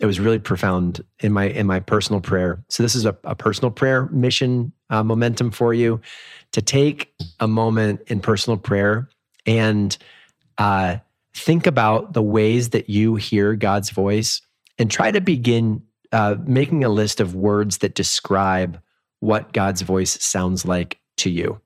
it 0.00 0.06
was 0.06 0.18
really 0.18 0.38
profound 0.38 1.04
in 1.20 1.32
my 1.32 1.44
in 1.44 1.66
my 1.66 1.80
personal 1.80 2.20
prayer. 2.20 2.62
So 2.68 2.82
this 2.82 2.94
is 2.94 3.04
a, 3.04 3.16
a 3.24 3.34
personal 3.34 3.70
prayer 3.70 4.06
mission 4.06 4.72
uh, 4.90 5.02
momentum 5.02 5.50
for 5.50 5.74
you 5.74 6.00
to 6.52 6.62
take 6.62 7.12
a 7.40 7.48
moment 7.48 8.00
in 8.06 8.20
personal 8.20 8.56
prayer 8.56 9.08
and 9.46 9.96
uh, 10.58 10.96
think 11.34 11.66
about 11.66 12.12
the 12.12 12.22
ways 12.22 12.70
that 12.70 12.88
you 12.88 13.16
hear 13.16 13.54
God's 13.54 13.90
voice 13.90 14.40
and 14.78 14.90
try 14.90 15.10
to 15.10 15.20
begin 15.20 15.82
uh, 16.12 16.36
making 16.44 16.84
a 16.84 16.88
list 16.88 17.20
of 17.20 17.34
words 17.34 17.78
that 17.78 17.94
describe 17.94 18.80
what 19.20 19.52
God's 19.52 19.82
voice 19.82 20.22
sounds 20.22 20.64
like 20.64 20.98
to 21.18 21.30
you. 21.30 21.60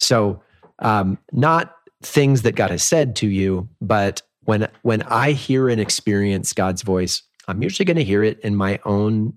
So, 0.00 0.42
um, 0.80 1.18
not 1.32 1.76
things 2.02 2.42
that 2.42 2.56
God 2.56 2.70
has 2.70 2.82
said 2.82 3.16
to 3.16 3.28
you, 3.28 3.68
but 3.80 4.22
when 4.44 4.68
when 4.82 5.02
I 5.02 5.32
hear 5.32 5.68
and 5.68 5.80
experience 5.80 6.52
God's 6.52 6.82
voice, 6.82 7.22
I'm 7.48 7.62
usually 7.62 7.86
going 7.86 7.96
to 7.96 8.04
hear 8.04 8.22
it 8.22 8.38
in 8.40 8.56
my 8.56 8.78
own 8.84 9.34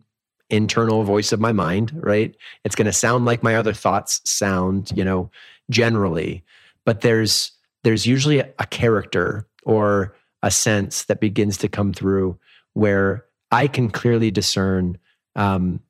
internal 0.49 1.03
voice 1.03 1.31
of 1.31 1.39
my 1.39 1.51
mind, 1.51 1.91
right? 1.95 2.35
It's 2.63 2.75
going 2.75 2.85
to 2.85 2.93
sound 2.93 3.25
like 3.25 3.43
my 3.43 3.55
other 3.55 3.73
thoughts 3.73 4.21
sound, 4.29 4.91
you 4.95 5.03
know, 5.03 5.29
generally, 5.69 6.43
but 6.85 7.01
there's 7.01 7.51
there's 7.83 8.05
usually 8.05 8.39
a, 8.39 8.49
a 8.59 8.65
character 8.65 9.47
or 9.63 10.15
a 10.43 10.51
sense 10.51 11.05
that 11.05 11.19
begins 11.19 11.57
to 11.57 11.67
come 11.67 11.93
through 11.93 12.37
where 12.73 13.25
I 13.51 13.67
can 13.67 13.89
clearly 13.89 14.31
discern. 14.31 14.97
Um, 15.35 15.81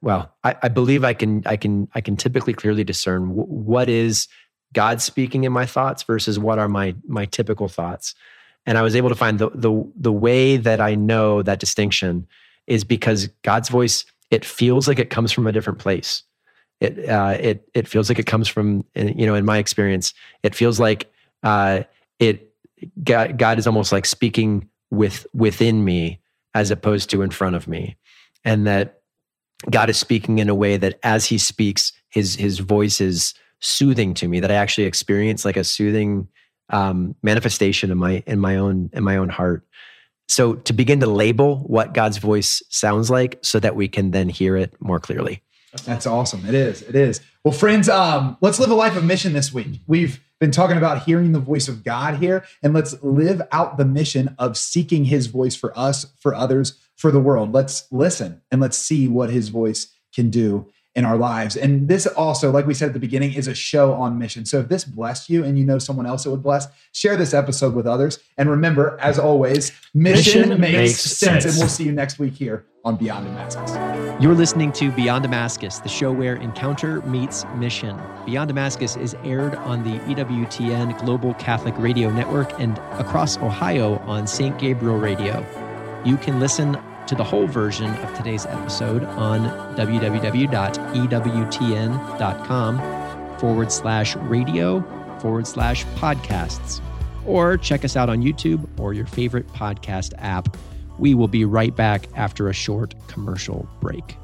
well, 0.00 0.34
I, 0.42 0.56
I, 0.62 0.68
believe 0.68 1.04
I 1.04 1.14
can. 1.14 1.42
I 1.46 1.56
can. 1.56 1.88
I 1.94 2.00
can 2.00 2.16
typically 2.16 2.52
clearly 2.52 2.84
discern 2.84 3.28
w- 3.28 3.46
what 3.46 3.88
is 3.88 4.26
God 4.72 5.00
speaking 5.00 5.44
in 5.44 5.52
my 5.52 5.66
thoughts 5.66 6.02
versus 6.02 6.38
what 6.38 6.58
are 6.58 6.68
my 6.68 6.94
my 7.06 7.26
typical 7.26 7.68
thoughts. 7.68 8.14
And 8.66 8.76
I 8.76 8.82
was 8.82 8.96
able 8.96 9.08
to 9.08 9.14
find 9.14 9.38
the 9.38 9.50
the 9.50 9.90
the 9.96 10.12
way 10.12 10.56
that 10.56 10.80
I 10.80 10.94
know 10.94 11.42
that 11.42 11.60
distinction 11.60 12.26
is 12.66 12.84
because 12.84 13.28
God's 13.42 13.68
voice. 13.68 14.04
It 14.30 14.44
feels 14.44 14.86
like 14.86 14.98
it 14.98 15.08
comes 15.08 15.32
from 15.32 15.46
a 15.46 15.52
different 15.52 15.78
place. 15.78 16.22
It 16.80 17.08
uh, 17.08 17.36
it 17.40 17.68
it 17.72 17.88
feels 17.88 18.08
like 18.08 18.18
it 18.18 18.26
comes 18.26 18.48
from 18.48 18.84
you 18.94 19.26
know 19.26 19.34
in 19.34 19.44
my 19.44 19.58
experience. 19.58 20.12
It 20.42 20.54
feels 20.54 20.78
like 20.78 21.10
uh, 21.42 21.84
it 22.18 22.52
God, 23.02 23.38
God 23.38 23.58
is 23.58 23.66
almost 23.66 23.92
like 23.92 24.06
speaking 24.06 24.68
with 24.90 25.26
within 25.32 25.84
me 25.84 26.20
as 26.54 26.70
opposed 26.70 27.10
to 27.10 27.22
in 27.22 27.30
front 27.30 27.56
of 27.56 27.68
me. 27.68 27.96
And 28.44 28.66
that 28.66 29.00
god 29.70 29.90
is 29.90 29.96
speaking 29.96 30.38
in 30.38 30.48
a 30.48 30.54
way 30.54 30.76
that 30.76 31.00
as 31.02 31.26
he 31.26 31.36
speaks 31.36 31.92
his 32.10 32.36
his 32.36 32.60
voice 32.60 33.00
is 33.00 33.34
soothing 33.58 34.14
to 34.14 34.28
me 34.28 34.38
that 34.38 34.52
i 34.52 34.54
actually 34.54 34.84
experience 34.84 35.44
like 35.44 35.56
a 35.56 35.64
soothing 35.64 36.28
um, 36.70 37.14
manifestation 37.22 37.90
in 37.90 37.98
my 37.98 38.22
in 38.26 38.38
my 38.38 38.56
own 38.56 38.90
in 38.92 39.04
my 39.04 39.16
own 39.16 39.28
heart. 39.28 39.66
So 40.28 40.54
to 40.54 40.72
begin 40.72 41.00
to 41.00 41.06
label 41.06 41.58
what 41.66 41.94
god's 41.94 42.18
voice 42.18 42.62
sounds 42.68 43.10
like 43.10 43.38
so 43.42 43.58
that 43.60 43.76
we 43.76 43.88
can 43.88 44.10
then 44.10 44.28
hear 44.28 44.56
it 44.56 44.74
more 44.80 45.00
clearly. 45.00 45.42
That's 45.84 46.06
awesome. 46.06 46.46
It 46.46 46.54
is. 46.54 46.82
It 46.82 46.94
is. 46.94 47.20
Well 47.44 47.52
friends 47.52 47.88
um, 47.88 48.36
let's 48.40 48.58
live 48.58 48.70
a 48.70 48.74
life 48.74 48.96
of 48.96 49.04
mission 49.04 49.32
this 49.32 49.52
week. 49.52 49.80
We've 49.86 50.20
been 50.40 50.50
talking 50.50 50.76
about 50.76 51.02
hearing 51.02 51.32
the 51.32 51.40
voice 51.40 51.68
of 51.68 51.84
God 51.84 52.16
here, 52.16 52.44
and 52.62 52.72
let's 52.72 53.00
live 53.02 53.42
out 53.52 53.76
the 53.76 53.84
mission 53.84 54.34
of 54.38 54.56
seeking 54.56 55.06
his 55.06 55.26
voice 55.26 55.56
for 55.56 55.76
us, 55.76 56.06
for 56.18 56.34
others, 56.34 56.78
for 56.96 57.10
the 57.10 57.20
world. 57.20 57.52
Let's 57.52 57.86
listen 57.90 58.42
and 58.50 58.60
let's 58.60 58.78
see 58.78 59.08
what 59.08 59.30
his 59.30 59.48
voice 59.48 59.94
can 60.14 60.30
do 60.30 60.66
in 60.98 61.04
our 61.04 61.16
lives. 61.16 61.56
And 61.56 61.86
this 61.86 62.08
also, 62.08 62.50
like 62.50 62.66
we 62.66 62.74
said 62.74 62.88
at 62.88 62.92
the 62.92 62.98
beginning, 62.98 63.32
is 63.32 63.46
a 63.46 63.54
show 63.54 63.92
on 63.92 64.18
mission. 64.18 64.44
So 64.44 64.58
if 64.58 64.68
this 64.68 64.82
blessed 64.82 65.30
you 65.30 65.44
and 65.44 65.56
you 65.56 65.64
know 65.64 65.78
someone 65.78 66.06
else 66.06 66.26
it 66.26 66.30
would 66.30 66.42
bless, 66.42 66.66
share 66.90 67.16
this 67.16 67.32
episode 67.32 67.72
with 67.72 67.86
others. 67.86 68.18
And 68.36 68.50
remember, 68.50 68.98
as 69.00 69.16
always, 69.16 69.70
mission, 69.94 70.48
mission 70.48 70.60
makes, 70.60 70.72
makes 70.72 71.00
sense. 71.00 71.44
sense. 71.44 71.44
And 71.44 71.58
we'll 71.58 71.68
see 71.68 71.84
you 71.84 71.92
next 71.92 72.18
week 72.18 72.34
here 72.34 72.66
on 72.84 72.96
Beyond 72.96 73.26
Damascus. 73.26 74.20
You're 74.20 74.34
listening 74.34 74.72
to 74.72 74.90
Beyond 74.90 75.22
Damascus, 75.22 75.78
the 75.78 75.88
show 75.88 76.10
where 76.10 76.34
encounter 76.34 77.00
meets 77.02 77.44
mission. 77.54 77.96
Beyond 78.26 78.48
Damascus 78.48 78.96
is 78.96 79.14
aired 79.22 79.54
on 79.54 79.84
the 79.84 80.00
EWTN 80.12 80.98
Global 80.98 81.34
Catholic 81.34 81.74
Radio 81.78 82.10
Network 82.10 82.58
and 82.58 82.76
across 82.98 83.38
Ohio 83.38 83.98
on 83.98 84.26
St. 84.26 84.58
Gabriel 84.58 84.98
Radio. 84.98 85.46
You 86.04 86.16
can 86.16 86.40
listen 86.40 86.76
to 87.08 87.14
the 87.14 87.24
whole 87.24 87.46
version 87.46 87.90
of 87.96 88.14
today's 88.16 88.46
episode 88.46 89.02
on 89.04 89.40
www.ewtn.com 89.76 90.18
forward 93.38 93.72
slash 93.72 94.16
radio 94.16 94.80
forward 95.20 95.46
slash 95.46 95.84
podcasts. 95.96 96.80
Or 97.26 97.56
check 97.56 97.84
us 97.84 97.96
out 97.96 98.08
on 98.08 98.22
YouTube 98.22 98.68
or 98.78 98.92
your 98.92 99.06
favorite 99.06 99.46
podcast 99.48 100.12
app. 100.18 100.56
We 100.98 101.14
will 101.14 101.28
be 101.28 101.44
right 101.44 101.74
back 101.74 102.06
after 102.14 102.48
a 102.48 102.52
short 102.52 102.94
commercial 103.08 103.68
break. 103.80 104.16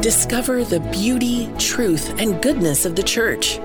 Discover 0.00 0.64
the 0.64 0.80
beauty, 0.92 1.48
truth, 1.58 2.18
and 2.20 2.42
goodness 2.42 2.84
of 2.84 2.96
the 2.96 3.02
church. 3.02 3.58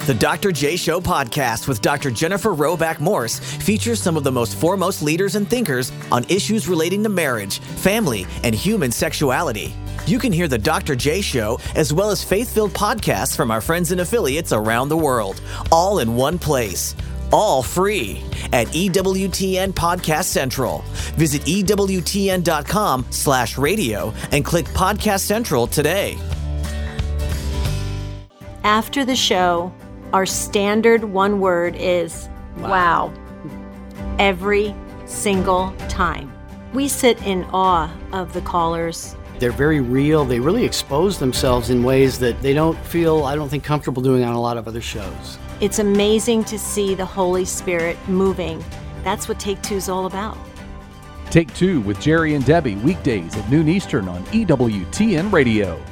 The 0.07 0.12
Dr. 0.12 0.53
J 0.53 0.77
Show 0.77 1.01
podcast 1.01 1.67
with 1.67 1.81
Dr. 1.81 2.11
Jennifer 2.11 2.51
Roback 2.55 3.01
Morse 3.01 3.38
features 3.38 4.03
some 4.03 4.19
of 4.19 4.23
the 4.23 4.31
most 4.31 4.55
foremost 4.55 5.01
leaders 5.03 5.35
and 5.35 5.49
thinkers 5.49 5.90
on 6.12 6.25
issues 6.29 6.69
relating 6.69 7.03
to 7.05 7.09
marriage, 7.09 7.59
family, 7.59 8.27
and 8.43 8.55
human 8.55 8.93
sexuality. 8.93 9.73
You 10.05 10.19
can 10.19 10.31
hear 10.31 10.47
the 10.47 10.59
Dr. 10.59 10.95
J 10.95 11.23
Show 11.23 11.59
as 11.75 11.95
well 11.95 12.11
as 12.11 12.23
faith 12.23 12.53
filled 12.53 12.75
podcasts 12.75 13.35
from 13.35 13.51
our 13.51 13.62
friends 13.62 13.93
and 13.93 14.03
affiliates 14.03 14.53
around 14.53 14.90
the 14.90 14.97
world, 14.99 15.40
all 15.73 16.01
in 16.01 16.14
one 16.14 16.38
place. 16.38 16.95
All 17.33 17.62
free 17.62 18.23
at 18.53 18.67
EWTN 18.69 19.73
Podcast 19.73 20.25
Central. 20.25 20.85
Visit 21.17 21.40
EWTN.com 21.47 23.07
slash 23.09 23.57
radio 23.57 24.12
and 24.33 24.45
click 24.45 24.67
Podcast 24.67 25.21
Central 25.21 25.67
today. 25.67 26.19
After 28.64 29.05
the 29.05 29.17
show, 29.17 29.73
our 30.14 30.24
standard 30.24 31.03
one 31.03 31.40
word 31.40 31.74
is 31.74 32.29
wow. 32.59 33.09
wow. 33.09 33.14
Every 34.20 34.72
single 35.07 35.74
time. 35.88 36.33
We 36.72 36.87
sit 36.87 37.20
in 37.27 37.42
awe 37.53 37.92
of 38.12 38.33
the 38.33 38.40
callers. 38.40 39.16
They're 39.40 39.50
very 39.50 39.81
real. 39.81 40.24
They 40.24 40.38
really 40.38 40.64
expose 40.64 41.18
themselves 41.18 41.70
in 41.70 41.83
ways 41.83 42.20
that 42.20 42.40
they 42.42 42.55
don't 42.55 42.79
feel, 42.87 43.24
I 43.24 43.35
don't 43.35 43.48
think, 43.48 43.64
comfortable 43.64 44.03
doing 44.03 44.22
on 44.22 44.35
a 44.35 44.40
lot 44.40 44.57
of 44.57 44.68
other 44.68 44.81
shows. 44.81 45.37
It's 45.61 45.81
amazing 45.81 46.44
to 46.44 46.61
see 46.61 46.94
the 46.94 47.05
Holy 47.05 47.44
Spirit 47.44 47.96
moving. 48.09 48.64
That's 49.03 49.29
what 49.29 49.40
Take 49.40 49.61
Two 49.62 49.74
is 49.74 49.88
all 49.88 50.07
about. 50.07 50.38
Take 51.31 51.53
Two 51.55 51.81
with 51.81 52.00
Jerry 52.00 52.35
and 52.35 52.44
Debbie, 52.44 52.77
weekdays 52.77 53.37
at 53.37 53.50
noon 53.50 53.68
Eastern 53.68 54.09
on 54.09 54.22
EWTN 54.27 55.33
Radio. 55.33 55.83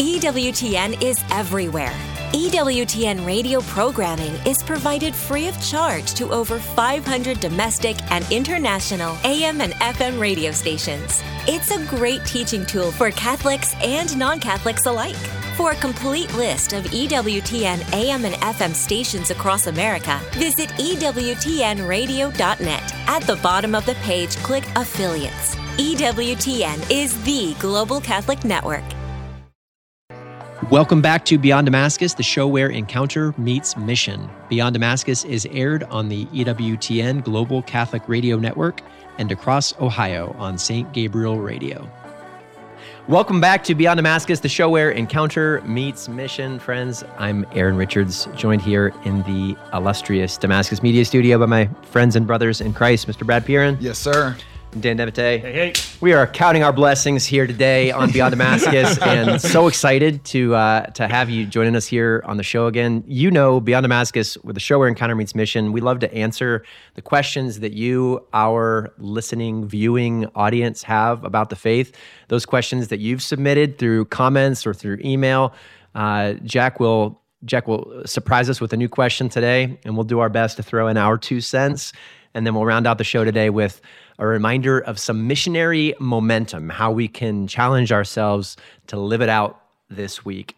EWTN 0.00 1.00
is 1.02 1.22
everywhere. 1.30 1.92
EWTN 2.32 3.26
radio 3.26 3.60
programming 3.60 4.32
is 4.46 4.62
provided 4.62 5.14
free 5.14 5.46
of 5.46 5.62
charge 5.62 6.14
to 6.14 6.32
over 6.32 6.58
500 6.58 7.38
domestic 7.38 7.98
and 8.10 8.26
international 8.32 9.14
AM 9.24 9.60
and 9.60 9.74
FM 9.74 10.18
radio 10.18 10.52
stations. 10.52 11.22
It's 11.46 11.70
a 11.70 11.84
great 11.84 12.24
teaching 12.24 12.64
tool 12.64 12.92
for 12.92 13.10
Catholics 13.10 13.74
and 13.82 14.16
non 14.16 14.40
Catholics 14.40 14.86
alike. 14.86 15.16
For 15.58 15.72
a 15.72 15.76
complete 15.76 16.34
list 16.34 16.72
of 16.72 16.84
EWTN 16.84 17.92
AM 17.92 18.24
and 18.24 18.36
FM 18.36 18.72
stations 18.72 19.30
across 19.30 19.66
America, 19.66 20.18
visit 20.32 20.70
EWTNradio.net. 20.70 22.94
At 23.06 23.22
the 23.24 23.36
bottom 23.36 23.74
of 23.74 23.84
the 23.84 23.96
page, 23.96 24.34
click 24.36 24.64
Affiliates. 24.76 25.56
EWTN 25.76 26.90
is 26.90 27.22
the 27.24 27.52
Global 27.60 28.00
Catholic 28.00 28.46
Network. 28.46 28.84
Welcome 30.70 31.02
back 31.02 31.24
to 31.24 31.36
Beyond 31.36 31.64
Damascus, 31.64 32.14
the 32.14 32.22
show 32.22 32.46
where 32.46 32.68
encounter 32.68 33.34
meets 33.36 33.76
mission. 33.76 34.30
Beyond 34.48 34.74
Damascus 34.74 35.24
is 35.24 35.44
aired 35.50 35.82
on 35.82 36.08
the 36.08 36.26
EWTN 36.26 37.24
Global 37.24 37.60
Catholic 37.62 38.08
Radio 38.08 38.38
Network 38.38 38.80
and 39.18 39.32
across 39.32 39.76
Ohio 39.80 40.32
on 40.38 40.56
St. 40.56 40.92
Gabriel 40.92 41.40
Radio. 41.40 41.90
Welcome 43.08 43.40
back 43.40 43.64
to 43.64 43.74
Beyond 43.74 43.98
Damascus, 43.98 44.38
the 44.38 44.48
show 44.48 44.68
where 44.68 44.92
encounter 44.92 45.60
meets 45.62 46.08
mission. 46.08 46.60
Friends, 46.60 47.02
I'm 47.18 47.44
Aaron 47.50 47.76
Richards, 47.76 48.28
joined 48.36 48.62
here 48.62 48.94
in 49.04 49.22
the 49.22 49.56
illustrious 49.72 50.38
Damascus 50.38 50.84
Media 50.84 51.04
Studio 51.04 51.36
by 51.40 51.46
my 51.46 51.66
friends 51.82 52.14
and 52.14 52.28
brothers 52.28 52.60
in 52.60 52.72
Christ, 52.74 53.08
Mr. 53.08 53.26
Brad 53.26 53.44
Piran. 53.44 53.76
Yes, 53.80 53.98
sir. 53.98 54.36
Dan 54.78 54.96
Devite. 54.98 55.40
Hey, 55.40 55.52
hey. 55.52 55.72
We 56.00 56.12
are 56.12 56.26
counting 56.28 56.62
our 56.62 56.72
blessings 56.72 57.26
here 57.26 57.44
today 57.44 57.90
on 57.90 58.12
Beyond 58.12 58.30
Damascus, 58.30 58.98
and 59.02 59.40
so 59.40 59.66
excited 59.66 60.24
to 60.26 60.54
uh, 60.54 60.86
to 60.92 61.08
have 61.08 61.28
you 61.28 61.44
joining 61.44 61.74
us 61.74 61.88
here 61.88 62.22
on 62.24 62.36
the 62.36 62.44
show 62.44 62.66
again. 62.66 63.02
You 63.04 63.32
know, 63.32 63.60
Beyond 63.60 63.82
Damascus, 63.82 64.38
with 64.38 64.54
the 64.54 64.60
show 64.60 64.78
where 64.78 64.86
Encounter 64.86 65.16
meets 65.16 65.34
mission, 65.34 65.72
we 65.72 65.80
love 65.80 65.98
to 66.00 66.14
answer 66.14 66.64
the 66.94 67.02
questions 67.02 67.58
that 67.60 67.72
you, 67.72 68.24
our 68.32 68.92
listening, 68.98 69.66
viewing 69.66 70.26
audience, 70.36 70.84
have 70.84 71.24
about 71.24 71.50
the 71.50 71.56
faith. 71.56 71.96
Those 72.28 72.46
questions 72.46 72.88
that 72.88 73.00
you've 73.00 73.22
submitted 73.22 73.76
through 73.76 74.04
comments 74.04 74.64
or 74.68 74.72
through 74.72 74.98
email. 75.04 75.52
Uh, 75.96 76.34
Jack 76.44 76.78
will 76.78 77.20
Jack 77.44 77.66
will 77.66 78.02
surprise 78.06 78.48
us 78.48 78.60
with 78.60 78.72
a 78.72 78.76
new 78.76 78.88
question 78.88 79.28
today, 79.28 79.80
and 79.84 79.96
we'll 79.96 80.04
do 80.04 80.20
our 80.20 80.28
best 80.28 80.58
to 80.58 80.62
throw 80.62 80.86
in 80.86 80.96
our 80.96 81.18
two 81.18 81.40
cents, 81.40 81.92
and 82.34 82.46
then 82.46 82.54
we'll 82.54 82.64
round 82.64 82.86
out 82.86 82.98
the 82.98 83.04
show 83.04 83.24
today 83.24 83.50
with 83.50 83.80
a 84.18 84.26
reminder 84.26 84.78
of 84.78 84.98
some 84.98 85.26
missionary 85.26 85.94
momentum, 85.98 86.68
how 86.68 86.90
we 86.90 87.08
can 87.08 87.46
challenge 87.46 87.90
ourselves 87.92 88.56
to 88.86 88.98
live 88.98 89.22
it 89.22 89.28
out 89.28 89.62
this 89.88 90.24
week. 90.24 90.56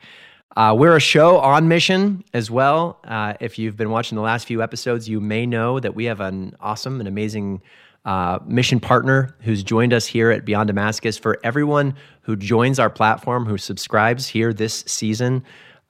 Uh, 0.56 0.74
we're 0.76 0.96
a 0.96 1.00
show 1.00 1.38
on 1.38 1.66
mission 1.66 2.22
as 2.35 2.50
well. 2.50 2.98
Uh, 3.04 3.35
if 3.40 3.58
you've 3.58 3.76
been 3.76 3.90
watching 3.90 4.16
the 4.16 4.22
last 4.22 4.46
few 4.46 4.62
episodes, 4.62 5.08
you 5.08 5.20
may 5.20 5.46
know 5.46 5.80
that 5.80 5.94
we 5.94 6.04
have 6.04 6.20
an 6.20 6.54
awesome 6.61 6.98
and 7.00 7.08
amazing 7.08 7.62
uh, 8.04 8.38
mission 8.46 8.78
partner 8.78 9.35
who's 9.40 9.62
joined 9.62 9.94
us 9.94 10.06
here 10.06 10.30
at 10.30 10.44
Beyond 10.44 10.66
Damascus. 10.66 11.16
For 11.16 11.38
everyone 11.42 11.94
who 12.22 12.37
joins 12.37 12.78
our 12.78 12.90
platform, 12.90 13.46
who 13.46 13.56
subscribes 13.56 14.26
here 14.26 14.52
this 14.52 14.85
season, 14.87 15.42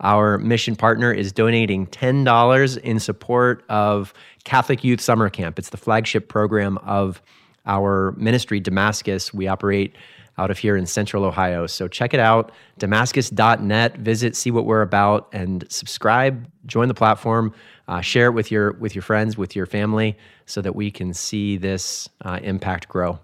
our 0.02 0.38
mission 0.38 0.76
partner 0.76 1.12
is 1.12 1.32
donating 1.32 1.86
$10 1.86 2.78
in 2.78 2.98
support 2.98 3.64
of 3.68 4.12
Catholic 4.44 4.82
Youth 4.82 5.00
Summer 5.00 5.30
Camp. 5.30 5.58
It's 5.58 5.70
the 5.70 5.76
flagship 5.76 6.28
program 6.28 6.78
of 6.78 7.22
our 7.66 8.12
ministry, 8.16 8.60
Damascus. 8.60 9.32
We 9.32 9.46
operate 9.46 9.94
out 10.38 10.50
of 10.50 10.58
here 10.58 10.76
in 10.76 10.86
central 10.86 11.24
Ohio. 11.24 11.66
So 11.66 11.88
check 11.88 12.14
it 12.14 12.20
out, 12.20 12.50
damascus.net. 12.78 13.98
Visit, 13.98 14.34
see 14.34 14.50
what 14.50 14.64
we're 14.64 14.82
about, 14.82 15.28
and 15.32 15.64
subscribe, 15.68 16.48
join 16.66 16.88
the 16.88 16.94
platform, 16.94 17.54
uh, 17.86 18.00
share 18.00 18.26
it 18.26 18.32
with 18.32 18.50
your, 18.50 18.72
with 18.72 18.94
your 18.94 19.02
friends, 19.02 19.36
with 19.36 19.54
your 19.54 19.66
family, 19.66 20.16
so 20.46 20.60
that 20.62 20.74
we 20.74 20.90
can 20.90 21.12
see 21.14 21.56
this 21.58 22.08
uh, 22.24 22.40
impact 22.42 22.88
grow. 22.88 23.18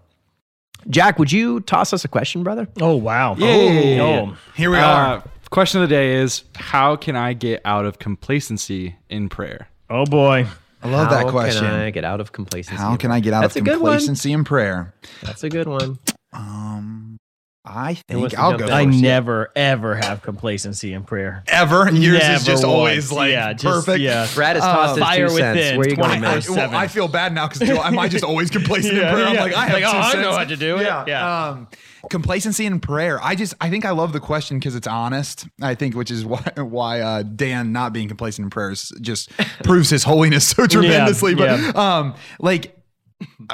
Jack, 0.91 1.19
would 1.19 1.33
you 1.33 1.61
toss 1.61 1.93
us 1.93 2.05
a 2.05 2.09
question, 2.09 2.43
brother? 2.43 2.69
Oh, 2.81 2.95
wow. 2.95 3.35
Yeah. 3.37 4.01
Oh, 4.01 4.37
Here 4.55 4.71
we 4.71 4.77
are. 4.77 5.25
Uh, 5.51 5.55
question 5.55 5.83
of 5.83 5.89
the 5.89 5.95
day 5.95 6.15
is 6.17 6.45
How 6.55 6.97
can 6.97 7.17
I 7.17 7.33
get 7.33 7.61
out 7.65 7.85
of 7.87 7.99
complacency 7.99 8.97
in 9.09 9.29
prayer? 9.29 9.69
oh 9.91 10.05
boy. 10.05 10.47
I 10.81 10.89
love 10.89 11.09
How 11.09 11.25
that 11.25 11.27
question. 11.33 11.65
How 11.65 11.71
can 11.73 11.81
I 11.81 11.91
get 11.91 12.05
out 12.05 12.21
of 12.21 12.31
complacency? 12.31 12.77
How 12.81 12.95
can 12.97 13.11
I 13.11 13.19
get 13.19 13.33
out 13.33 13.41
That's 13.41 13.57
of 13.57 13.63
a 13.63 13.65
good 13.65 13.81
one. 13.81 13.93
complacency 13.93 14.33
in 14.33 14.45
prayer? 14.45 14.95
That's 15.23 15.43
a 15.43 15.49
good 15.49 15.67
one. 15.67 15.99
Um, 16.33 17.17
I 17.65 17.95
think 18.09 18.39
I'll 18.39 18.57
go. 18.57 18.67
I 18.69 18.85
never, 18.85 19.51
ever 19.57 19.97
have 19.97 20.23
complacency 20.23 20.93
in 20.93 21.03
prayer. 21.03 21.43
ever. 21.49 21.91
Yours 21.91 22.21
Never 22.21 22.35
is 22.35 22.45
just 22.45 22.65
always 22.65 23.11
like 23.11 23.33
yeah, 23.33 23.53
just, 23.55 23.65
perfect. 23.65 24.01
Yeah. 24.01 24.29
Brad 24.37 24.55
has 24.55 24.63
tossed 24.65 24.95
his 24.97 25.05
Fire 25.05 25.29
two 25.29 25.35
cents. 25.37 25.57
within, 25.57 25.77
Where 25.79 25.87
are 25.87 25.91
you 25.91 25.97
going, 25.97 26.21
24 26.21 26.59
I, 26.59 26.67
well. 26.69 26.77
I 26.77 26.87
feel 26.89 27.09
bad 27.09 27.35
now 27.35 27.49
because 27.49 27.69
am 27.69 27.99
I 27.99 28.09
just 28.09 28.25
always 28.25 28.49
complacent 28.49 28.95
in 28.95 29.01
Yeah, 29.03 29.13
prayer? 29.13 29.27
I'm 29.27 29.35
yeah. 29.35 29.43
like, 29.43 29.55
I 29.55 29.65
have 29.67 29.73
Like, 29.75 29.85
oh, 29.85 30.13
two 30.13 30.19
I 30.19 30.23
know 30.23 30.33
how 30.33 30.45
to 30.45 30.57
do 30.57 30.79
it. 30.79 30.83
Yeah. 30.83 31.05
Yeah. 31.09 31.47
Um, 31.49 31.69
complacency 32.11 32.67
in 32.67 32.81
prayer. 32.81 33.23
I 33.23 33.35
just, 33.35 33.55
I 33.61 33.71
think 33.71 33.85
I 33.85 33.91
love 33.91 34.13
the 34.13 34.21
question 34.21 34.59
because 34.59 34.75
it's 34.75 34.87
honest. 34.87 35.47
I 35.61 35.75
think, 35.75 35.95
which 35.95 36.11
is 36.11 36.25
why, 36.27 36.43
why 36.57 37.01
uh, 37.01 37.23
Dan 37.23 37.73
not 37.73 37.93
being 37.93 38.09
complacent 38.09 38.47
in 38.47 38.51
prayers 38.51 38.93
just 39.01 39.31
proves 39.65 39.91
his 39.91 40.05
holiness 40.05 40.49
so 40.49 40.67
tremendously. 40.67 41.35
but 41.35 41.61
yeah. 41.61 41.71
um, 41.75 42.15
like, 42.39 42.77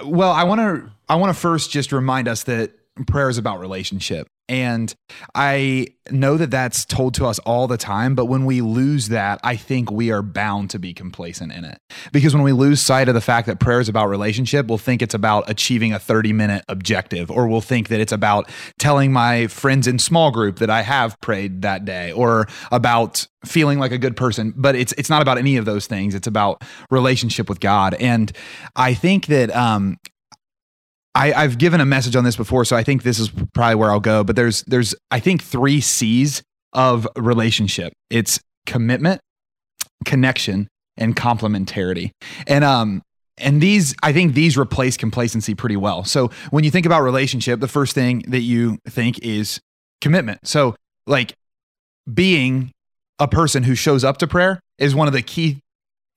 well, 0.05 0.33
I 0.33 0.45
want 0.45 0.61
to, 0.61 0.91
I 1.09 1.17
want 1.17 1.35
to 1.35 1.41
first 1.41 1.71
just 1.71 1.93
remind 1.93 2.29
us 2.29 2.45
that 2.45 2.73
prayer 3.07 3.29
is 3.29 3.39
about 3.39 3.61
relationship. 3.61 4.27
And 4.49 4.95
I 5.35 5.87
know 6.11 6.37
that 6.37 6.51
that's 6.51 6.85
told 6.85 7.15
to 7.15 7.27
us 7.27 7.39
all 7.41 7.67
the 7.67 7.79
time, 7.79 8.15
but 8.15 8.27
when 8.27 8.45
we 8.45 8.61
lose 8.61 9.09
that, 9.09 9.41
I 9.43 9.57
think 9.57 9.91
we 9.91 10.11
are 10.11 10.21
bound 10.21 10.69
to 10.71 10.79
be 10.79 10.93
complacent 10.93 11.53
in 11.53 11.65
it. 11.65 11.79
Because 12.13 12.35
when 12.35 12.43
we 12.43 12.53
lose 12.53 12.81
sight 12.81 13.09
of 13.09 13.15
the 13.15 13.23
fact 13.23 13.47
that 13.47 13.59
prayer 13.59 13.81
is 13.81 13.89
about 13.89 14.09
relationship, 14.09 14.67
we'll 14.67 14.77
think 14.77 15.01
it's 15.01 15.15
about 15.15 15.49
achieving 15.49 15.95
a 15.95 15.99
30 15.99 16.35
minute 16.35 16.65
objective, 16.69 17.31
or 17.31 17.49
we'll 17.49 17.63
think 17.63 17.89
that 17.89 18.01
it's 18.01 18.13
about 18.13 18.51
telling 18.79 19.13
my 19.13 19.47
friends 19.47 19.87
in 19.87 19.99
small 19.99 20.31
group 20.31 20.59
that 20.59 20.69
I 20.69 20.83
have 20.83 21.19
prayed 21.21 21.63
that 21.63 21.87
day, 21.87 22.13
or 22.13 22.47
about 22.71 23.27
feeling 23.47 23.79
like 23.79 23.93
a 23.93 23.99
good 23.99 24.17
person. 24.17 24.53
But 24.55 24.77
it's 24.77 24.93
it's 24.99 25.09
not 25.09 25.23
about 25.23 25.39
any 25.39 25.57
of 25.57 25.65
those 25.65 25.87
things. 25.87 26.15
It's 26.15 26.27
about 26.27 26.63
relationship 26.91 27.49
with 27.49 27.61
God. 27.61 27.95
And 27.95 28.31
I 28.77 28.93
think 28.93 29.27
that 29.27 29.55
um, 29.57 29.97
I, 31.15 31.33
I've 31.33 31.59
given 31.59 31.81
a 31.81 31.87
message 31.87 32.17
on 32.17 32.25
this 32.25 32.37
before, 32.37 32.65
so 32.65 32.77
I 32.77 32.83
think 32.83 33.03
this 33.03 33.19
is 33.19 33.31
probably 33.53 33.77
where 33.77 33.91
I'll 33.91 34.01
go. 34.01 34.25
But 34.25 34.37
there's 34.37 34.63
there's 34.65 34.95
I 35.11 35.21
think 35.21 35.43
three 35.43 35.81
C's 35.81 36.43
of 36.73 37.07
relationship. 37.17 37.93
It's 38.11 38.41
commitment, 38.67 39.21
connection, 40.05 40.69
and 40.97 41.15
complementarity. 41.15 42.11
And 42.47 42.65
um 42.65 43.03
and 43.39 43.61
these 43.61 43.95
I 44.03 44.13
think 44.13 44.35
these 44.35 44.57
replace 44.57 44.97
complacency 44.97 45.55
pretty 45.55 45.77
well. 45.77 46.05
So 46.05 46.31
when 46.51 46.65
you 46.65 46.71
think 46.71 46.87
about 46.87 47.03
relationship, 47.03 47.61
the 47.61 47.69
first 47.69 47.95
thing 47.95 48.25
that 48.29 48.41
you 48.41 48.79
think 48.89 49.19
is 49.21 49.61
commitment. 50.01 50.47
So 50.47 50.75
like 51.07 51.35
being 52.13 52.73
a 53.19 53.29
person 53.29 53.63
who 53.63 53.75
shows 53.75 54.05
up 54.05 54.19
to 54.19 54.27
prayer 54.27 54.61
is 54.79 54.95
one 54.95 55.07
of 55.07 55.15
the 55.15 55.23
key 55.23 55.61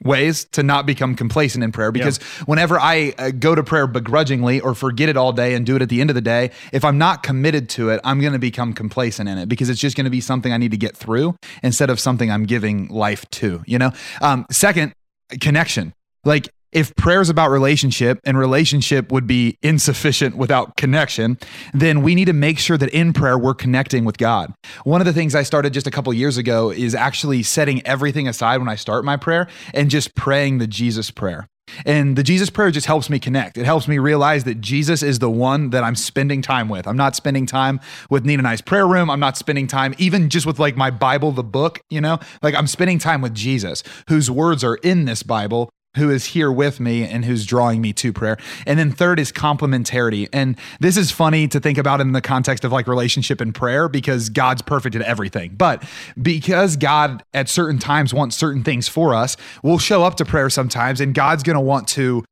ways 0.04 0.46
to 0.52 0.64
not 0.64 0.86
become 0.86 1.16
complacent 1.16 1.64
in 1.64 1.72
prayer 1.72 1.92
because 1.92 2.18
whenever 2.46 2.80
I 2.80 3.14
uh, 3.18 3.32
go 3.32 3.56
to 3.56 3.64
prayer 3.64 3.88
begrudgingly 3.88 4.60
or 4.60 4.76
forget 4.76 5.10
it 5.10 5.18
all 5.18 5.34
day 5.34 5.56
and 5.56 5.66
do 5.66 5.76
it 5.76 5.82
at 5.82 5.90
the 5.90 6.02
end 6.02 6.10
of 6.10 6.16
the 6.16 6.22
day, 6.22 6.52
if 6.72 6.86
I'm 6.86 6.98
not 6.98 7.24
committed 7.24 7.70
to 7.70 7.90
it, 7.90 8.00
I'm 8.04 8.22
going 8.22 8.34
to 8.34 8.40
become 8.40 8.74
complacent 8.74 9.28
in 9.28 9.38
it 9.38 9.50
because 9.50 9.70
it's 9.70 9.80
just 9.80 9.98
going 9.98 10.06
to 10.06 10.12
be 10.12 10.22
something 10.22 10.54
I 10.54 10.58
need 10.58 10.72
to 10.72 10.78
get 10.78 10.96
through 10.96 11.36
instead 11.64 11.90
of 11.90 12.00
something 12.00 12.32
I'm 12.32 12.46
giving 12.46 12.88
life 12.90 13.28
to, 13.32 13.64
you 13.66 13.80
know? 13.80 13.92
Um, 14.22 14.46
second, 14.52 14.94
connection. 15.42 15.94
Like 16.24 16.50
if 16.72 16.96
prayer 16.96 17.22
is 17.22 17.30
about 17.30 17.50
relationship 17.50 18.20
and 18.26 18.38
relationship 18.38 19.12
would 19.12 19.28
be 19.28 19.58
insufficient 19.62 20.38
without 20.38 20.76
connection, 20.76 21.38
then 21.74 22.02
we 22.02 22.16
need 22.16 22.26
to 22.26 22.34
make 22.34 22.60
sure 22.60 22.78
that 22.78 22.90
in 22.90 23.14
prayer 23.14 23.38
we're 23.38 23.54
connecting 23.54 24.06
with 24.06 24.18
God. 24.18 24.54
One 24.84 25.02
of 25.02 25.06
the 25.06 25.14
things 25.14 25.36
I 25.36 25.44
started 25.44 25.74
just 25.74 25.88
a 25.88 25.92
couple 25.92 26.14
years 26.14 26.38
ago 26.38 26.70
is 26.70 26.94
actually 26.94 27.44
setting 27.44 27.86
everything 27.86 28.28
aside 28.28 28.58
when 28.58 28.70
I 28.70 28.76
start 28.76 29.06
my 29.06 29.18
prayer 29.18 29.48
and 29.74 29.90
just 29.90 30.16
praying 30.16 30.58
the 30.58 30.68
Jesus 30.68 31.12
prayer. 31.12 31.48
And 31.86 32.16
the 32.16 32.24
Jesus 32.24 32.50
prayer 32.50 32.72
just 32.72 32.88
helps 32.88 33.10
me 33.10 33.20
connect. 33.20 33.58
It 33.58 33.66
helps 33.66 33.88
me 33.88 33.98
realize 33.98 34.46
that 34.46 34.62
Jesus 34.62 35.04
is 35.04 35.20
the 35.20 35.30
one 35.30 35.72
that 35.72 35.84
I'm 35.84 35.96
spending 35.96 36.42
time 36.42 36.70
with. 36.70 36.88
I'm 36.88 36.98
not 36.98 37.16
spending 37.16 37.46
time 37.46 37.80
with 38.10 38.26
Nina 38.26 38.40
and 38.40 38.48
I's 38.48 38.62
prayer 38.62 38.88
room. 38.88 39.10
I'm 39.10 39.20
not 39.20 39.38
spending 39.38 39.68
time 39.68 39.94
even 39.98 40.30
just 40.30 40.46
with 40.46 40.60
like 40.60 40.78
my 40.78 40.90
Bible, 40.90 41.32
the 41.32 41.44
book, 41.44 41.82
you 41.90 42.00
know? 42.00 42.20
Like 42.42 42.56
I'm 42.56 42.68
spending 42.68 43.00
time 43.00 43.22
with 43.22 43.34
Jesus, 43.34 43.84
whose 44.08 44.32
words 44.32 44.64
are 44.64 44.76
in 44.76 45.06
this 45.06 45.24
Bible, 45.24 45.70
who 45.98 46.10
is 46.10 46.26
here 46.26 46.52
with 46.52 46.80
me 46.80 47.04
and 47.04 47.26
who's 47.26 47.46
drawing 47.46 47.82
me 47.82 47.94
to 47.94 48.14
prayer. 48.14 48.38
And 48.66 48.80
then 48.80 48.92
third 48.92 49.20
is 49.20 49.32
complementarity. 49.32 50.30
And 50.32 50.58
this 50.80 50.98
is 50.98 51.12
funny 51.12 51.48
to 51.50 51.60
think 51.60 51.78
about 51.78 52.02
in 52.02 52.14
the 52.14 52.22
context 52.22 52.64
of 52.64 52.72
like 52.72 52.88
relationship 52.88 53.42
and 53.42 53.54
prayer 53.54 53.90
because 53.90 54.30
God's 54.30 54.62
perfect 54.62 54.96
at 54.96 55.02
everything. 55.02 55.56
But 55.56 55.84
because 56.22 56.78
God 56.78 57.24
at 57.34 57.50
certain 57.50 57.80
times 57.80 58.14
wants 58.14 58.36
certain 58.36 58.64
things 58.64 58.88
for 58.88 59.14
us, 59.14 59.38
we'll 59.64 59.80
show 59.80 60.04
up 60.04 60.16
to 60.16 60.26
prayer 60.26 60.50
sometimes 60.50 61.02
and 61.02 61.14
God's 61.14 61.44
going 61.44 61.56
to 61.56 61.62
want 61.62 61.88
to 61.90 62.24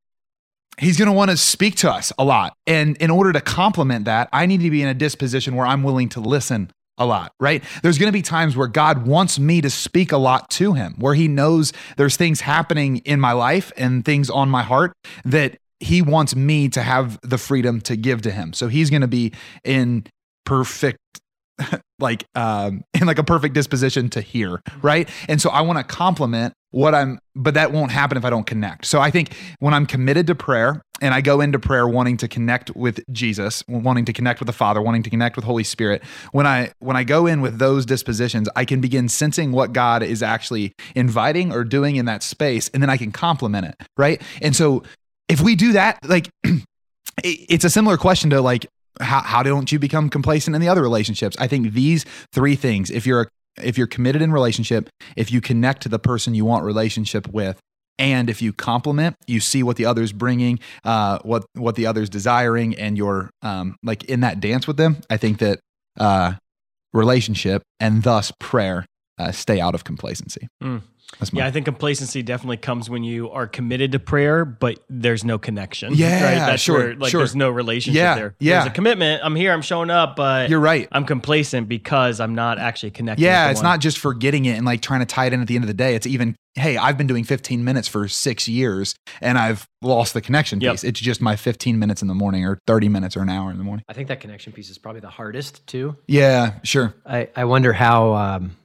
He's 0.77 0.97
going 0.97 1.07
to 1.07 1.13
want 1.13 1.31
to 1.31 1.37
speak 1.37 1.75
to 1.77 1.91
us 1.91 2.11
a 2.19 2.25
lot. 2.25 2.53
And 2.67 2.97
in 2.97 3.09
order 3.09 3.31
to 3.31 3.39
complement 3.39 4.05
that, 4.05 4.27
I 4.33 4.45
need 4.45 4.59
to 4.59 4.69
be 4.69 4.81
in 4.81 4.89
a 4.89 4.93
disposition 4.93 5.55
where 5.55 5.65
I'm 5.65 5.83
willing 5.83 6.09
to 6.09 6.19
listen 6.19 6.69
a 6.97 7.05
lot, 7.05 7.33
right? 7.39 7.63
There's 7.83 7.97
going 7.97 8.07
to 8.07 8.13
be 8.13 8.21
times 8.21 8.55
where 8.55 8.67
God 8.67 9.05
wants 9.05 9.37
me 9.39 9.61
to 9.61 9.69
speak 9.69 10.11
a 10.11 10.17
lot 10.17 10.49
to 10.51 10.73
him, 10.73 10.95
where 10.97 11.13
he 11.13 11.27
knows 11.27 11.73
there's 11.97 12.15
things 12.15 12.41
happening 12.41 12.97
in 12.97 13.19
my 13.19 13.33
life 13.33 13.71
and 13.77 14.03
things 14.05 14.29
on 14.29 14.49
my 14.49 14.63
heart 14.63 14.93
that 15.25 15.57
he 15.79 16.01
wants 16.01 16.35
me 16.35 16.69
to 16.69 16.81
have 16.81 17.19
the 17.21 17.37
freedom 17.37 17.81
to 17.81 17.95
give 17.95 18.21
to 18.23 18.31
him. 18.31 18.53
So 18.53 18.67
he's 18.67 18.89
going 18.89 19.01
to 19.01 19.07
be 19.07 19.33
in 19.63 20.05
perfect 20.45 20.99
like 21.99 22.25
um 22.35 22.83
in 22.93 23.07
like 23.07 23.17
a 23.17 23.23
perfect 23.23 23.53
disposition 23.53 24.09
to 24.09 24.21
hear, 24.21 24.61
right? 24.81 25.09
And 25.29 25.41
so 25.41 25.49
I 25.49 25.61
want 25.61 25.77
to 25.79 25.83
complement 25.83 26.53
what 26.75 26.93
I'm 26.93 27.19
but 27.35 27.53
that 27.53 27.71
won't 27.71 27.91
happen 27.91 28.17
if 28.17 28.25
I 28.25 28.29
don't 28.29 28.45
connect. 28.45 28.85
So 28.85 28.99
I 28.99 29.09
think 29.09 29.33
when 29.59 29.73
I'm 29.73 29.85
committed 29.85 30.27
to 30.27 30.35
prayer 30.35 30.81
and 30.99 31.13
I 31.13 31.21
go 31.21 31.39
into 31.39 31.57
prayer 31.57 31.87
wanting 31.87 32.17
to 32.17 32.27
connect 32.27 32.75
with 32.75 32.99
Jesus, 33.13 33.63
wanting 33.69 34.03
to 34.03 34.11
connect 34.11 34.41
with 34.41 34.47
the 34.47 34.53
Father, 34.53 34.81
wanting 34.81 35.01
to 35.03 35.09
connect 35.09 35.37
with 35.37 35.45
Holy 35.45 35.63
Spirit, 35.63 36.03
when 36.33 36.45
I 36.45 36.73
when 36.79 36.97
I 36.97 37.05
go 37.05 37.27
in 37.27 37.39
with 37.39 37.59
those 37.59 37.85
dispositions, 37.85 38.49
I 38.57 38.65
can 38.65 38.81
begin 38.81 39.07
sensing 39.07 39.53
what 39.53 39.71
God 39.71 40.03
is 40.03 40.21
actually 40.21 40.73
inviting 40.95 41.53
or 41.53 41.63
doing 41.63 41.95
in 41.95 42.05
that 42.07 42.21
space 42.23 42.67
and 42.73 42.83
then 42.83 42.89
I 42.89 42.97
can 42.97 43.13
complement 43.13 43.67
it, 43.67 43.75
right? 43.95 44.21
And 44.41 44.53
so 44.53 44.83
if 45.29 45.39
we 45.39 45.55
do 45.55 45.71
that, 45.71 45.99
like 46.03 46.29
it's 47.23 47.63
a 47.63 47.69
similar 47.69 47.95
question 47.95 48.31
to 48.31 48.41
like 48.41 48.65
how, 48.99 49.21
how 49.21 49.43
don't 49.43 49.71
you 49.71 49.79
become 49.79 50.09
complacent 50.09 50.55
in 50.55 50.61
the 50.61 50.69
other 50.69 50.81
relationships 50.81 51.35
i 51.37 51.47
think 51.47 51.73
these 51.73 52.05
three 52.31 52.55
things 52.55 52.89
if 52.89 53.05
you're 53.05 53.23
a, 53.23 53.27
if 53.61 53.77
you're 53.77 53.87
committed 53.87 54.21
in 54.21 54.31
relationship 54.31 54.89
if 55.15 55.31
you 55.31 55.41
connect 55.41 55.81
to 55.83 55.89
the 55.89 55.99
person 55.99 56.33
you 56.35 56.45
want 56.45 56.63
relationship 56.63 57.27
with 57.27 57.59
and 57.97 58.29
if 58.29 58.41
you 58.41 58.51
compliment 58.51 59.15
you 59.27 59.39
see 59.39 59.63
what 59.63 59.77
the 59.77 59.85
other's 59.85 60.11
bringing 60.11 60.59
uh, 60.83 61.19
what 61.23 61.45
what 61.53 61.75
the 61.75 61.85
other's 61.85 62.09
desiring 62.09 62.75
and 62.75 62.97
you're 62.97 63.29
um, 63.41 63.75
like 63.83 64.03
in 64.05 64.19
that 64.21 64.39
dance 64.39 64.67
with 64.67 64.77
them 64.77 64.97
i 65.09 65.17
think 65.17 65.39
that 65.39 65.59
uh, 65.99 66.33
relationship 66.93 67.61
and 67.79 68.03
thus 68.03 68.31
prayer 68.39 68.85
uh, 69.17 69.31
stay 69.31 69.59
out 69.59 69.75
of 69.75 69.83
complacency 69.83 70.47
Mm. 70.61 70.81
That's 71.19 71.31
my 71.33 71.39
Yeah, 71.41 71.47
I 71.47 71.51
think 71.51 71.65
complacency 71.65 72.21
definitely 72.23 72.57
comes 72.57 72.89
when 72.89 73.03
you 73.03 73.29
are 73.31 73.47
committed 73.47 73.91
to 73.93 73.99
prayer, 73.99 74.45
but 74.45 74.79
there's 74.89 75.23
no 75.23 75.37
connection. 75.37 75.93
Yeah, 75.95 76.23
right? 76.23 76.35
That's 76.51 76.61
sure, 76.61 76.77
where 76.77 76.95
like 76.95 77.11
sure. 77.11 77.19
there's 77.21 77.35
no 77.35 77.49
relationship 77.49 77.97
Yeah, 77.99 78.15
there. 78.15 78.35
yeah. 78.39 78.59
There's 78.59 78.71
a 78.71 78.73
commitment. 78.75 79.21
I'm 79.23 79.35
here. 79.35 79.51
I'm 79.51 79.61
showing 79.61 79.89
up, 79.89 80.15
but 80.15 80.49
You're 80.49 80.59
right. 80.59 80.87
I'm 80.91 81.05
complacent 81.05 81.67
because 81.69 82.19
I'm 82.19 82.35
not 82.35 82.59
actually 82.59 82.91
connected. 82.91 83.23
Yeah, 83.23 83.49
it's 83.49 83.57
one. 83.59 83.63
not 83.65 83.79
just 83.81 83.97
forgetting 83.97 84.45
it 84.45 84.57
and 84.57 84.65
like 84.65 84.81
trying 84.81 84.99
to 85.01 85.05
tie 85.05 85.25
it 85.25 85.33
in 85.33 85.41
at 85.41 85.47
the 85.47 85.55
end 85.55 85.63
of 85.63 85.67
the 85.67 85.73
day. 85.73 85.95
It's 85.95 86.07
even, 86.07 86.35
hey, 86.55 86.77
I've 86.77 86.97
been 86.97 87.07
doing 87.07 87.23
15 87.23 87.63
minutes 87.63 87.87
for 87.87 88.07
six 88.07 88.47
years 88.47 88.95
and 89.21 89.37
I've 89.37 89.65
lost 89.81 90.13
the 90.13 90.21
connection 90.21 90.59
Yep. 90.61 90.73
piece. 90.73 90.83
It's 90.83 90.99
just 90.99 91.21
my 91.21 91.35
15 91.35 91.77
minutes 91.79 92.01
in 92.01 92.07
the 92.07 92.13
morning 92.15 92.45
or 92.45 92.59
30 92.67 92.89
minutes 92.89 93.15
or 93.17 93.21
an 93.21 93.29
hour 93.29 93.51
in 93.51 93.57
the 93.57 93.63
morning. 93.63 93.83
I 93.87 93.93
think 93.93 94.07
that 94.07 94.19
connection 94.19 94.53
piece 94.53 94.69
is 94.69 94.77
probably 94.77 95.01
the 95.01 95.09
hardest 95.09 95.65
too. 95.67 95.95
Yeah, 96.07 96.59
sure. 96.63 96.93
I, 97.05 97.29
I 97.35 97.45
wonder 97.45 97.73
how. 97.73 98.13
Um, 98.13 98.55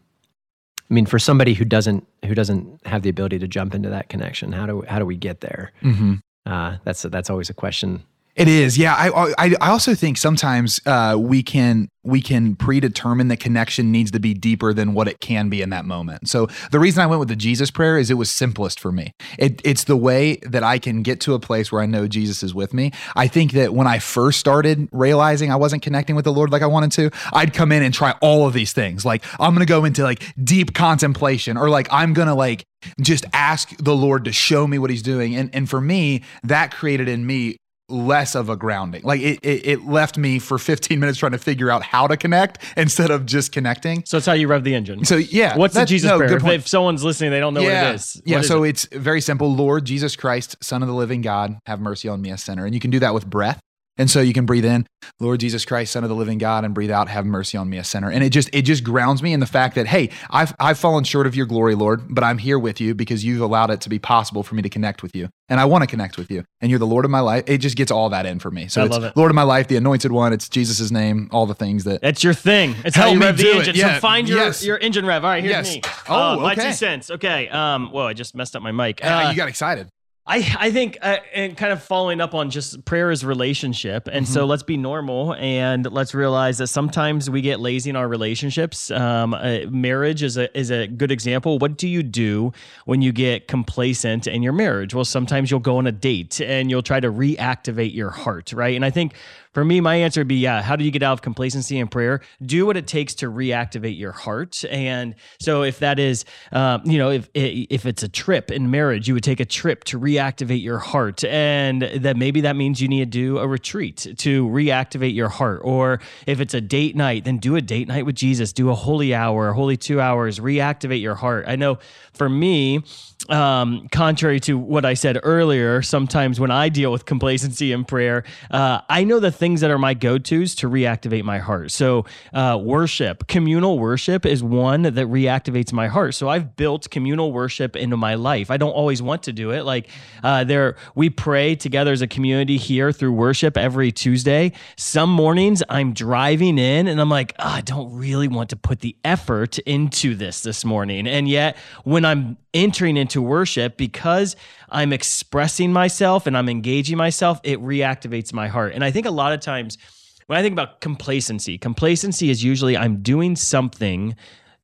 I 0.90 0.94
mean, 0.94 1.06
for 1.06 1.18
somebody 1.18 1.54
who 1.54 1.64
doesn't 1.64 2.06
who 2.24 2.34
doesn't 2.34 2.84
have 2.86 3.02
the 3.02 3.10
ability 3.10 3.38
to 3.38 3.48
jump 3.48 3.74
into 3.74 3.88
that 3.90 4.08
connection, 4.08 4.52
how 4.52 4.66
do 4.66 4.82
how 4.88 4.98
do 4.98 5.06
we 5.06 5.16
get 5.16 5.40
there? 5.40 5.72
Mm-hmm. 5.82 6.14
Uh, 6.46 6.78
that's 6.84 7.02
that's 7.02 7.30
always 7.30 7.48
a 7.48 7.54
question. 7.54 8.02
It 8.40 8.48
is, 8.48 8.78
yeah. 8.78 8.94
I 8.94 9.34
I, 9.36 9.54
I 9.60 9.68
also 9.68 9.94
think 9.94 10.16
sometimes 10.16 10.80
uh, 10.86 11.14
we 11.18 11.42
can 11.42 11.90
we 12.02 12.22
can 12.22 12.56
predetermine 12.56 13.28
the 13.28 13.36
connection 13.36 13.92
needs 13.92 14.10
to 14.12 14.18
be 14.18 14.32
deeper 14.32 14.72
than 14.72 14.94
what 14.94 15.08
it 15.08 15.20
can 15.20 15.50
be 15.50 15.60
in 15.60 15.68
that 15.68 15.84
moment. 15.84 16.26
So 16.26 16.48
the 16.70 16.78
reason 16.78 17.02
I 17.02 17.06
went 17.06 17.20
with 17.20 17.28
the 17.28 17.36
Jesus 17.36 17.70
prayer 17.70 17.98
is 17.98 18.10
it 18.10 18.14
was 18.14 18.30
simplest 18.30 18.80
for 18.80 18.92
me. 18.92 19.12
It, 19.38 19.60
it's 19.62 19.84
the 19.84 19.94
way 19.94 20.36
that 20.36 20.62
I 20.62 20.78
can 20.78 21.02
get 21.02 21.20
to 21.20 21.34
a 21.34 21.38
place 21.38 21.70
where 21.70 21.82
I 21.82 21.86
know 21.86 22.08
Jesus 22.08 22.42
is 22.42 22.54
with 22.54 22.72
me. 22.72 22.92
I 23.14 23.28
think 23.28 23.52
that 23.52 23.74
when 23.74 23.86
I 23.86 23.98
first 23.98 24.40
started 24.40 24.88
realizing 24.90 25.52
I 25.52 25.56
wasn't 25.56 25.82
connecting 25.82 26.16
with 26.16 26.24
the 26.24 26.32
Lord 26.32 26.50
like 26.50 26.62
I 26.62 26.66
wanted 26.66 26.92
to, 26.92 27.10
I'd 27.34 27.52
come 27.52 27.72
in 27.72 27.82
and 27.82 27.92
try 27.92 28.12
all 28.22 28.46
of 28.46 28.54
these 28.54 28.72
things. 28.72 29.04
Like 29.04 29.22
I'm 29.38 29.52
gonna 29.52 29.66
go 29.66 29.84
into 29.84 30.02
like 30.02 30.22
deep 30.42 30.72
contemplation, 30.72 31.58
or 31.58 31.68
like 31.68 31.88
I'm 31.90 32.14
gonna 32.14 32.34
like 32.34 32.64
just 33.02 33.26
ask 33.34 33.76
the 33.76 33.94
Lord 33.94 34.24
to 34.24 34.32
show 34.32 34.66
me 34.66 34.78
what 34.78 34.88
He's 34.88 35.02
doing. 35.02 35.36
And 35.36 35.54
and 35.54 35.68
for 35.68 35.82
me, 35.82 36.22
that 36.42 36.72
created 36.72 37.06
in 37.06 37.26
me 37.26 37.58
less 37.90 38.34
of 38.34 38.48
a 38.48 38.56
grounding. 38.56 39.02
Like 39.02 39.20
it, 39.20 39.38
it, 39.42 39.66
it, 39.66 39.84
left 39.86 40.16
me 40.16 40.38
for 40.38 40.58
15 40.58 41.00
minutes 41.00 41.18
trying 41.18 41.32
to 41.32 41.38
figure 41.38 41.70
out 41.70 41.82
how 41.82 42.06
to 42.06 42.16
connect 42.16 42.58
instead 42.76 43.10
of 43.10 43.26
just 43.26 43.52
connecting. 43.52 44.04
So 44.04 44.18
it's 44.18 44.26
how 44.26 44.32
you 44.32 44.48
rev 44.48 44.64
the 44.64 44.74
engine. 44.74 45.04
So 45.04 45.16
yeah, 45.16 45.56
what's 45.56 45.74
the 45.74 45.84
Jesus 45.84 46.08
no, 46.08 46.18
prayer? 46.18 46.36
If, 46.36 46.44
if, 46.46 46.68
someone's 46.68 47.04
listening, 47.04 47.30
they 47.30 47.40
don't 47.40 47.54
know 47.54 47.60
yeah. 47.60 47.84
what 47.84 47.92
it 47.92 47.94
is. 47.96 48.22
Yeah, 48.24 48.36
what 48.38 48.46
so 48.46 48.64
it? 48.64 48.70
it's 48.70 48.84
very 48.86 49.20
simple. 49.20 49.52
Lord 49.52 49.84
Jesus 49.84 50.16
Christ, 50.16 50.56
Son 50.62 50.82
of 50.82 50.88
the 50.88 50.94
Living 50.94 51.22
God, 51.22 51.58
have 51.66 51.80
mercy 51.80 52.08
on 52.08 52.20
me, 52.20 52.30
a 52.30 52.38
sinner. 52.38 52.64
And 52.64 52.74
you 52.74 52.80
can 52.80 52.90
do 52.90 53.00
that 53.00 53.14
with 53.14 53.26
breath. 53.26 53.60
And 54.00 54.10
so 54.10 54.22
you 54.22 54.32
can 54.32 54.46
breathe 54.46 54.64
in, 54.64 54.86
Lord 55.18 55.40
Jesus 55.40 55.66
Christ, 55.66 55.92
Son 55.92 56.04
of 56.04 56.08
the 56.08 56.16
Living 56.16 56.38
God, 56.38 56.64
and 56.64 56.72
breathe 56.72 56.90
out, 56.90 57.10
have 57.10 57.26
mercy 57.26 57.58
on 57.58 57.68
me, 57.68 57.76
a 57.76 57.84
sinner. 57.84 58.10
And 58.10 58.24
it 58.24 58.30
just 58.30 58.48
it 58.54 58.62
just 58.62 58.82
grounds 58.82 59.22
me 59.22 59.34
in 59.34 59.40
the 59.40 59.46
fact 59.46 59.74
that 59.74 59.86
hey, 59.86 60.08
I've 60.30 60.54
I've 60.58 60.78
fallen 60.78 61.04
short 61.04 61.26
of 61.26 61.36
your 61.36 61.44
glory, 61.44 61.74
Lord, 61.74 62.06
but 62.08 62.24
I'm 62.24 62.38
here 62.38 62.58
with 62.58 62.80
you 62.80 62.94
because 62.94 63.26
you've 63.26 63.42
allowed 63.42 63.70
it 63.70 63.82
to 63.82 63.90
be 63.90 63.98
possible 63.98 64.42
for 64.42 64.54
me 64.54 64.62
to 64.62 64.70
connect 64.70 65.02
with 65.02 65.14
you, 65.14 65.28
and 65.50 65.60
I 65.60 65.66
want 65.66 65.82
to 65.82 65.86
connect 65.86 66.16
with 66.16 66.30
you, 66.30 66.44
and 66.62 66.70
you're 66.70 66.78
the 66.78 66.86
Lord 66.86 67.04
of 67.04 67.10
my 67.10 67.20
life. 67.20 67.44
It 67.46 67.58
just 67.58 67.76
gets 67.76 67.90
all 67.90 68.08
that 68.08 68.24
in 68.24 68.38
for 68.38 68.50
me. 68.50 68.68
So 68.68 68.84
I 68.84 68.86
it's 68.86 68.96
it. 68.96 69.16
Lord 69.18 69.30
of 69.30 69.34
my 69.34 69.42
life, 69.42 69.68
the 69.68 69.76
Anointed 69.76 70.12
One. 70.12 70.32
It's 70.32 70.48
Jesus' 70.48 70.90
name, 70.90 71.28
all 71.30 71.44
the 71.44 71.54
things 71.54 71.84
that. 71.84 72.00
That's 72.00 72.24
your 72.24 72.32
thing. 72.32 72.76
It's 72.86 72.96
how 72.96 73.10
you 73.10 73.20
rev 73.20 73.36
the 73.36 73.50
engine. 73.50 73.76
Yeah. 73.76 73.96
So 73.96 74.00
find 74.00 74.26
your 74.26 74.38
yes. 74.38 74.64
your 74.64 74.78
engine 74.78 75.04
rev. 75.04 75.24
All 75.24 75.30
right, 75.30 75.44
here's 75.44 75.68
yes. 75.68 75.74
me. 75.74 75.82
Oh, 76.08 76.14
uh, 76.14 76.34
okay. 76.36 76.42
My 76.42 76.54
two 76.54 76.72
cents. 76.72 77.10
Okay. 77.10 77.50
Um. 77.50 77.90
Whoa, 77.90 78.06
I 78.06 78.14
just 78.14 78.34
messed 78.34 78.56
up 78.56 78.62
my 78.62 78.72
mic. 78.72 79.04
Uh, 79.04 79.08
Uh, 79.08 79.30
you 79.30 79.36
got 79.36 79.50
excited. 79.50 79.90
I, 80.30 80.56
I 80.58 80.70
think 80.70 80.98
uh, 81.02 81.16
and 81.34 81.56
kind 81.56 81.72
of 81.72 81.82
following 81.82 82.20
up 82.20 82.34
on 82.34 82.50
just 82.50 82.84
prayer 82.84 83.10
is 83.10 83.24
relationship. 83.24 84.06
And 84.06 84.24
Mm-hmm. 84.26 84.34
so 84.34 84.46
let's 84.46 84.62
be 84.62 84.76
normal 84.76 85.34
and 85.34 85.90
let's 85.90 86.14
realize 86.14 86.58
that 86.58 86.68
sometimes 86.68 87.28
we 87.28 87.40
get 87.40 87.58
lazy 87.58 87.90
in 87.90 87.96
our 87.96 88.06
relationships. 88.06 88.90
Um, 88.90 89.34
uh, 89.34 89.60
marriage 89.68 90.22
is 90.22 90.36
a 90.36 90.56
is 90.56 90.70
a 90.70 90.86
good 90.86 91.10
example. 91.10 91.58
What 91.58 91.76
do 91.76 91.88
you 91.88 92.02
do 92.02 92.52
when 92.84 93.02
you 93.02 93.12
get 93.12 93.48
complacent 93.48 94.26
in 94.26 94.42
your 94.42 94.52
marriage? 94.52 94.94
Well 94.94 95.04
sometimes 95.04 95.50
you'll 95.50 95.60
go 95.60 95.78
on 95.78 95.86
a 95.86 95.92
date 95.92 96.40
and 96.40 96.70
you'll 96.70 96.82
try 96.82 97.00
to 97.00 97.10
reactivate 97.10 97.94
your 97.94 98.10
heart 98.10 98.52
right? 98.52 98.76
And 98.76 98.84
I 98.84 98.90
think 98.90 99.14
for 99.52 99.64
me, 99.64 99.80
my 99.80 99.96
answer 99.96 100.20
would 100.20 100.28
be 100.28 100.36
yeah. 100.36 100.62
How 100.62 100.76
do 100.76 100.84
you 100.84 100.90
get 100.90 101.02
out 101.02 101.12
of 101.14 101.22
complacency 101.22 101.78
in 101.78 101.88
prayer? 101.88 102.20
Do 102.44 102.66
what 102.66 102.76
it 102.76 102.86
takes 102.86 103.14
to 103.16 103.30
reactivate 103.30 103.98
your 103.98 104.12
heart. 104.12 104.64
And 104.70 105.16
so, 105.40 105.62
if 105.62 105.80
that 105.80 105.98
is, 105.98 106.24
um, 106.52 106.82
you 106.84 106.98
know, 106.98 107.10
if 107.10 107.28
if 107.34 107.84
it's 107.84 108.02
a 108.02 108.08
trip 108.08 108.50
in 108.50 108.70
marriage, 108.70 109.08
you 109.08 109.14
would 109.14 109.24
take 109.24 109.40
a 109.40 109.44
trip 109.44 109.84
to 109.84 109.98
reactivate 109.98 110.62
your 110.62 110.78
heart, 110.78 111.24
and 111.24 111.82
that 111.82 112.16
maybe 112.16 112.42
that 112.42 112.54
means 112.54 112.80
you 112.80 112.88
need 112.88 113.00
to 113.00 113.06
do 113.06 113.38
a 113.38 113.48
retreat 113.48 114.06
to 114.18 114.46
reactivate 114.48 115.14
your 115.14 115.28
heart. 115.28 115.62
Or 115.64 116.00
if 116.26 116.40
it's 116.40 116.54
a 116.54 116.60
date 116.60 116.94
night, 116.94 117.24
then 117.24 117.38
do 117.38 117.56
a 117.56 117.60
date 117.60 117.88
night 117.88 118.06
with 118.06 118.14
Jesus. 118.14 118.52
Do 118.52 118.70
a 118.70 118.74
holy 118.74 119.14
hour, 119.14 119.52
holy 119.52 119.76
two 119.76 120.00
hours. 120.00 120.38
Reactivate 120.38 121.00
your 121.00 121.16
heart. 121.16 121.46
I 121.48 121.56
know 121.56 121.78
for 122.12 122.28
me, 122.28 122.84
um, 123.28 123.88
contrary 123.90 124.40
to 124.40 124.56
what 124.56 124.84
I 124.84 124.94
said 124.94 125.18
earlier, 125.22 125.82
sometimes 125.82 126.40
when 126.40 126.50
I 126.50 126.68
deal 126.68 126.90
with 126.92 127.04
complacency 127.04 127.72
in 127.72 127.84
prayer, 127.84 128.24
uh, 128.50 128.80
I 128.88 129.04
know 129.04 129.20
the 129.20 129.30
things 129.40 129.62
that 129.62 129.70
are 129.70 129.78
my 129.78 129.94
go 129.94 130.18
tos 130.18 130.54
to 130.56 130.68
reactivate 130.68 131.24
my 131.24 131.38
heart. 131.38 131.72
So, 131.72 132.04
uh, 132.32 132.60
worship, 132.62 133.26
communal 133.26 133.78
worship 133.78 134.24
is 134.24 134.42
one 134.42 134.82
that 134.82 134.94
reactivates 134.94 135.72
my 135.72 135.88
heart. 135.88 136.14
So, 136.14 136.28
I've 136.28 136.54
built 136.54 136.90
communal 136.90 137.32
worship 137.32 137.74
into 137.74 137.96
my 137.96 138.14
life. 138.14 138.50
I 138.50 138.58
don't 138.58 138.70
always 138.70 139.02
want 139.02 139.24
to 139.24 139.32
do 139.32 139.50
it. 139.50 139.64
Like, 139.64 139.88
uh, 140.22 140.44
there, 140.44 140.76
we 140.94 141.10
pray 141.10 141.56
together 141.56 141.90
as 141.90 142.02
a 142.02 142.06
community 142.06 142.58
here 142.58 142.92
through 142.92 143.12
worship 143.12 143.56
every 143.56 143.90
Tuesday. 143.90 144.52
Some 144.76 145.10
mornings 145.10 145.62
I'm 145.68 145.94
driving 145.94 146.58
in 146.58 146.86
and 146.86 147.00
I'm 147.00 147.10
like, 147.10 147.34
oh, 147.38 147.48
I 147.48 147.62
don't 147.62 147.92
really 147.96 148.28
want 148.28 148.50
to 148.50 148.56
put 148.56 148.80
the 148.80 148.94
effort 149.04 149.58
into 149.60 150.14
this 150.14 150.42
this 150.42 150.64
morning. 150.64 151.08
And 151.08 151.26
yet, 151.26 151.56
when 151.84 152.04
I'm 152.04 152.36
entering 152.52 152.96
into 152.96 153.22
worship 153.22 153.76
because 153.76 154.36
I'm 154.70 154.92
expressing 154.92 155.72
myself 155.72 156.26
and 156.26 156.36
I'm 156.36 156.48
engaging 156.48 156.96
myself, 156.96 157.40
it 157.42 157.60
reactivates 157.60 158.32
my 158.32 158.48
heart. 158.48 158.72
And 158.74 158.84
I 158.84 158.90
think 158.90 159.06
a 159.06 159.10
lot 159.10 159.32
of 159.32 159.40
times 159.40 159.78
when 160.26 160.38
I 160.38 160.42
think 160.42 160.52
about 160.52 160.80
complacency, 160.80 161.58
complacency 161.58 162.30
is 162.30 162.44
usually 162.44 162.76
I'm 162.76 163.02
doing 163.02 163.34
something 163.36 164.14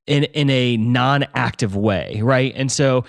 in 0.07 0.25
in 0.25 0.49
a 0.51 0.77
non-active 0.77 1.75
way, 1.75 2.21
right? 2.23 2.53
And 2.55 2.71
so 2.71 3.05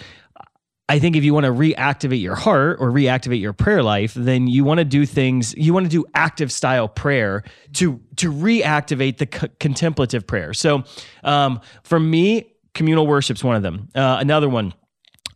I 0.89 0.99
think 0.99 1.15
if 1.15 1.23
you 1.23 1.33
want 1.33 1.45
to 1.45 1.51
reactivate 1.51 2.21
your 2.21 2.35
heart 2.35 2.77
or 2.79 2.91
reactivate 2.91 3.41
your 3.41 3.53
prayer 3.53 3.83
life, 3.83 4.13
then 4.13 4.47
you 4.47 4.63
want 4.63 4.77
to 4.77 4.85
do 4.85 5.05
things. 5.05 5.53
You 5.55 5.73
want 5.73 5.85
to 5.85 5.89
do 5.89 6.05
active 6.15 6.51
style 6.51 6.87
prayer 6.87 7.43
to 7.73 7.99
to 8.15 8.31
reactivate 8.31 9.17
the 9.17 9.27
c- 9.31 9.49
contemplative 9.59 10.25
prayer. 10.25 10.53
So, 10.53 10.83
um, 11.23 11.59
for 11.83 11.99
me, 11.99 12.53
communal 12.73 13.05
worship's 13.05 13.43
one 13.43 13.55
of 13.55 13.63
them. 13.63 13.89
Uh, 13.93 14.17
another 14.19 14.47
one. 14.47 14.73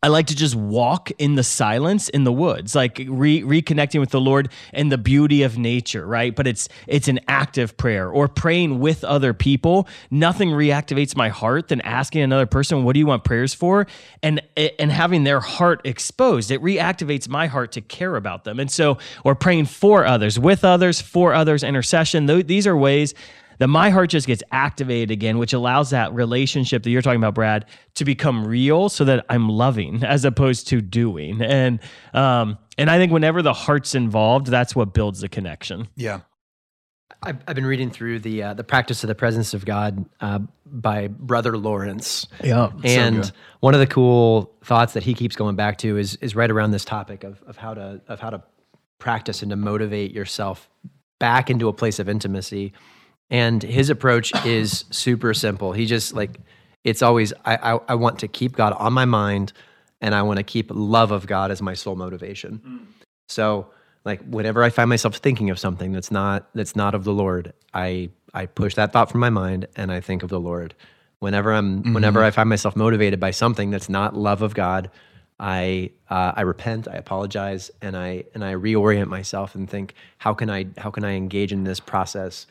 I 0.03 0.07
like 0.07 0.25
to 0.27 0.35
just 0.35 0.55
walk 0.55 1.11
in 1.19 1.35
the 1.35 1.43
silence 1.43 2.09
in 2.09 2.23
the 2.23 2.31
woods, 2.31 2.73
like 2.73 3.05
re- 3.07 3.43
reconnecting 3.43 3.99
with 3.99 4.09
the 4.09 4.19
Lord 4.19 4.49
and 4.73 4.91
the 4.91 4.97
beauty 4.97 5.43
of 5.43 5.59
nature, 5.59 6.07
right? 6.07 6.35
But 6.35 6.47
it's 6.47 6.67
it's 6.87 7.07
an 7.07 7.19
active 7.27 7.77
prayer 7.77 8.09
or 8.09 8.27
praying 8.27 8.79
with 8.79 9.03
other 9.03 9.35
people. 9.35 9.87
Nothing 10.09 10.49
reactivates 10.49 11.15
my 11.15 11.29
heart 11.29 11.67
than 11.67 11.81
asking 11.81 12.23
another 12.23 12.47
person, 12.47 12.83
"What 12.83 12.93
do 12.93 12.99
you 12.99 13.05
want 13.05 13.23
prayers 13.23 13.53
for?" 13.53 13.85
and 14.23 14.41
and 14.57 14.91
having 14.91 15.23
their 15.23 15.39
heart 15.39 15.81
exposed. 15.83 16.49
It 16.49 16.63
reactivates 16.63 17.29
my 17.29 17.45
heart 17.45 17.71
to 17.73 17.81
care 17.81 18.15
about 18.15 18.43
them, 18.43 18.59
and 18.59 18.71
so 18.71 18.97
or 19.23 19.35
praying 19.35 19.65
for 19.65 20.07
others, 20.07 20.39
with 20.39 20.65
others, 20.65 20.99
for 20.99 21.35
others, 21.35 21.61
intercession. 21.61 22.25
These 22.25 22.65
are 22.65 22.75
ways 22.75 23.13
that 23.61 23.67
my 23.67 23.91
heart 23.91 24.09
just 24.09 24.25
gets 24.25 24.41
activated 24.51 25.11
again, 25.11 25.37
which 25.37 25.53
allows 25.53 25.91
that 25.91 26.11
relationship 26.15 26.81
that 26.81 26.89
you're 26.89 27.03
talking 27.03 27.19
about, 27.19 27.35
Brad, 27.35 27.65
to 27.93 28.03
become 28.03 28.43
real 28.43 28.89
so 28.89 29.05
that 29.05 29.23
I'm 29.29 29.49
loving 29.49 30.03
as 30.03 30.25
opposed 30.25 30.67
to 30.69 30.81
doing. 30.81 31.39
And 31.43 31.79
um, 32.15 32.57
and 32.79 32.89
I 32.89 32.97
think 32.97 33.11
whenever 33.11 33.43
the 33.43 33.53
heart's 33.53 33.93
involved, 33.93 34.47
that's 34.47 34.75
what 34.75 34.95
builds 34.95 35.21
the 35.21 35.29
connection. 35.29 35.87
Yeah. 35.95 36.21
I've, 37.21 37.37
I've 37.47 37.53
been 37.53 37.67
reading 37.67 37.91
through 37.91 38.21
the 38.21 38.41
uh, 38.41 38.53
the 38.55 38.63
practice 38.63 39.03
of 39.03 39.09
the 39.09 39.13
presence 39.13 39.53
of 39.53 39.63
God 39.63 40.09
uh, 40.21 40.39
by 40.65 41.09
Brother 41.09 41.55
Lawrence. 41.55 42.25
Yeah, 42.43 42.71
and 42.83 43.27
so 43.27 43.31
one 43.59 43.75
of 43.75 43.79
the 43.79 43.85
cool 43.85 44.55
thoughts 44.63 44.93
that 44.93 45.03
he 45.03 45.13
keeps 45.13 45.35
going 45.35 45.55
back 45.55 45.77
to 45.79 45.99
is 45.99 46.15
is 46.15 46.35
right 46.35 46.49
around 46.49 46.71
this 46.71 46.83
topic 46.83 47.23
of 47.23 47.39
of 47.43 47.57
how 47.57 47.75
to 47.75 48.01
of 48.07 48.19
how 48.19 48.31
to 48.31 48.41
practice 48.97 49.43
and 49.43 49.51
to 49.51 49.55
motivate 49.55 50.13
yourself 50.13 50.67
back 51.19 51.51
into 51.51 51.67
a 51.67 51.73
place 51.73 51.99
of 51.99 52.09
intimacy 52.09 52.73
and 53.31 53.63
his 53.63 53.89
approach 53.89 54.35
is 54.45 54.83
super 54.91 55.33
simple. 55.33 55.71
He 55.71 55.85
just 55.87 56.13
like 56.13 56.39
it's 56.83 57.01
always 57.01 57.33
I, 57.45 57.73
I, 57.73 57.79
I 57.89 57.95
want 57.95 58.19
to 58.19 58.27
keep 58.27 58.55
God 58.55 58.73
on 58.73 58.93
my 58.93 59.05
mind, 59.05 59.53
and 60.01 60.13
I 60.13 60.21
want 60.21 60.37
to 60.37 60.43
keep 60.43 60.69
love 60.69 61.11
of 61.11 61.25
God 61.25 61.49
as 61.49 61.61
my 61.61 61.73
sole 61.73 61.95
motivation. 61.95 62.61
Mm. 62.63 63.05
So 63.29 63.67
like 64.03 64.21
whenever 64.25 64.63
I 64.63 64.69
find 64.69 64.89
myself 64.89 65.15
thinking 65.15 65.49
of 65.49 65.57
something 65.57 65.93
that's 65.93 66.11
not 66.11 66.49
that's 66.53 66.75
not 66.75 66.93
of 66.93 67.05
the 67.05 67.13
Lord, 67.13 67.53
I 67.73 68.09
I 68.33 68.45
push 68.45 68.75
that 68.75 68.91
thought 68.91 69.09
from 69.09 69.21
my 69.21 69.29
mind 69.29 69.67
and 69.75 69.91
I 69.91 70.01
think 70.01 70.23
of 70.23 70.29
the 70.29 70.39
Lord. 70.39 70.75
Whenever 71.19 71.53
I'm 71.53 71.83
mm-hmm. 71.83 71.93
whenever 71.93 72.23
I 72.23 72.31
find 72.31 72.49
myself 72.49 72.75
motivated 72.75 73.19
by 73.19 73.31
something 73.31 73.69
that's 73.69 73.87
not 73.87 74.15
love 74.17 74.41
of 74.41 74.53
God, 74.53 74.91
I 75.39 75.91
uh, 76.09 76.33
I 76.35 76.41
repent, 76.41 76.89
I 76.89 76.95
apologize, 76.95 77.71
and 77.81 77.95
I 77.95 78.25
and 78.33 78.43
I 78.43 78.55
reorient 78.55 79.07
myself 79.07 79.55
and 79.55 79.69
think 79.69 79.93
how 80.17 80.33
can 80.33 80.49
I 80.49 80.67
how 80.77 80.91
can 80.91 81.05
I 81.05 81.11
engage 81.11 81.53
in 81.53 81.63
this 81.63 81.79
process 81.79 82.47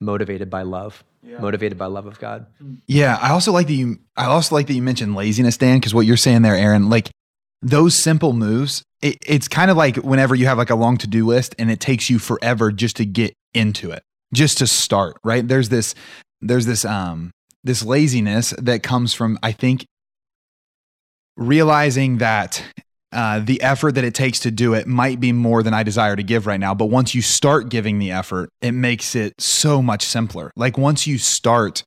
motivated 0.00 0.50
by 0.50 0.62
love 0.62 1.04
yeah. 1.22 1.38
motivated 1.38 1.78
by 1.78 1.86
love 1.86 2.06
of 2.06 2.18
god 2.18 2.46
yeah 2.86 3.18
i 3.20 3.30
also 3.30 3.52
like 3.52 3.66
that 3.66 3.72
you 3.72 3.98
i 4.16 4.26
also 4.26 4.54
like 4.54 4.66
that 4.66 4.74
you 4.74 4.82
mentioned 4.82 5.14
laziness 5.14 5.56
dan 5.56 5.78
because 5.78 5.94
what 5.94 6.06
you're 6.06 6.16
saying 6.16 6.42
there 6.42 6.56
aaron 6.56 6.88
like 6.88 7.10
those 7.62 7.94
simple 7.94 8.32
moves 8.32 8.82
it, 9.02 9.16
it's 9.26 9.48
kind 9.48 9.70
of 9.70 9.76
like 9.76 9.96
whenever 9.96 10.34
you 10.34 10.46
have 10.46 10.58
like 10.58 10.70
a 10.70 10.74
long 10.74 10.96
to-do 10.96 11.26
list 11.26 11.54
and 11.58 11.70
it 11.70 11.80
takes 11.80 12.10
you 12.10 12.18
forever 12.18 12.70
just 12.70 12.96
to 12.96 13.04
get 13.04 13.32
into 13.54 13.90
it 13.90 14.02
just 14.32 14.58
to 14.58 14.66
start 14.66 15.16
right 15.24 15.48
there's 15.48 15.68
this 15.70 15.94
there's 16.40 16.66
this 16.66 16.84
um 16.84 17.30
this 17.64 17.82
laziness 17.82 18.50
that 18.58 18.82
comes 18.82 19.14
from 19.14 19.38
i 19.42 19.52
think 19.52 19.86
realizing 21.36 22.18
that 22.18 22.62
uh, 23.16 23.40
the 23.40 23.62
effort 23.62 23.94
that 23.94 24.04
it 24.04 24.14
takes 24.14 24.40
to 24.40 24.50
do 24.50 24.74
it 24.74 24.86
might 24.86 25.18
be 25.18 25.32
more 25.32 25.62
than 25.62 25.72
I 25.72 25.82
desire 25.82 26.14
to 26.16 26.22
give 26.22 26.46
right 26.46 26.60
now. 26.60 26.74
But 26.74 26.86
once 26.86 27.14
you 27.14 27.22
start 27.22 27.70
giving 27.70 27.98
the 27.98 28.12
effort, 28.12 28.50
it 28.60 28.72
makes 28.72 29.14
it 29.14 29.40
so 29.40 29.80
much 29.80 30.04
simpler. 30.04 30.52
Like 30.54 30.76
once 30.76 31.06
you 31.06 31.16
start 31.16 31.82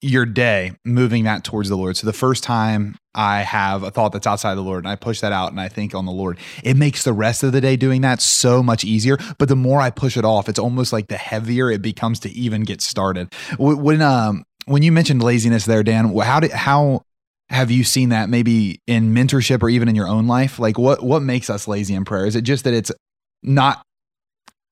your 0.00 0.26
day 0.26 0.72
moving 0.84 1.24
that 1.24 1.44
towards 1.44 1.68
the 1.68 1.76
Lord. 1.76 1.96
So 1.96 2.06
the 2.06 2.12
first 2.12 2.42
time 2.44 2.96
I 3.14 3.38
have 3.40 3.84
a 3.84 3.90
thought 3.90 4.12
that's 4.12 4.26
outside 4.26 4.56
the 4.56 4.60
Lord 4.60 4.84
and 4.84 4.90
I 4.90 4.96
push 4.96 5.20
that 5.20 5.32
out 5.32 5.52
and 5.52 5.60
I 5.60 5.68
think 5.68 5.94
on 5.94 6.04
the 6.04 6.12
Lord, 6.12 6.38
it 6.62 6.76
makes 6.76 7.04
the 7.04 7.12
rest 7.12 7.42
of 7.42 7.52
the 7.52 7.60
day 7.60 7.76
doing 7.76 8.02
that 8.02 8.20
so 8.20 8.62
much 8.62 8.84
easier. 8.84 9.16
But 9.38 9.48
the 9.48 9.56
more 9.56 9.80
I 9.80 9.90
push 9.90 10.16
it 10.16 10.24
off, 10.24 10.48
it's 10.48 10.58
almost 10.58 10.92
like 10.92 11.06
the 11.06 11.16
heavier 11.16 11.70
it 11.70 11.80
becomes 11.82 12.18
to 12.20 12.30
even 12.32 12.64
get 12.64 12.82
started. 12.82 13.32
When 13.58 14.02
um 14.02 14.44
when 14.66 14.82
you 14.82 14.92
mentioned 14.92 15.22
laziness 15.22 15.66
there, 15.66 15.82
Dan, 15.82 16.14
how 16.18 16.40
did 16.40 16.50
how 16.50 17.04
have 17.50 17.70
you 17.70 17.84
seen 17.84 18.08
that 18.08 18.28
maybe 18.28 18.80
in 18.86 19.14
mentorship 19.14 19.62
or 19.62 19.68
even 19.68 19.88
in 19.88 19.94
your 19.94 20.08
own 20.08 20.26
life? 20.26 20.58
Like 20.58 20.78
what 20.78 21.02
what 21.02 21.22
makes 21.22 21.50
us 21.50 21.68
lazy 21.68 21.94
in 21.94 22.04
prayer? 22.04 22.26
Is 22.26 22.36
it 22.36 22.42
just 22.42 22.64
that 22.64 22.74
it's 22.74 22.90
not 23.42 23.82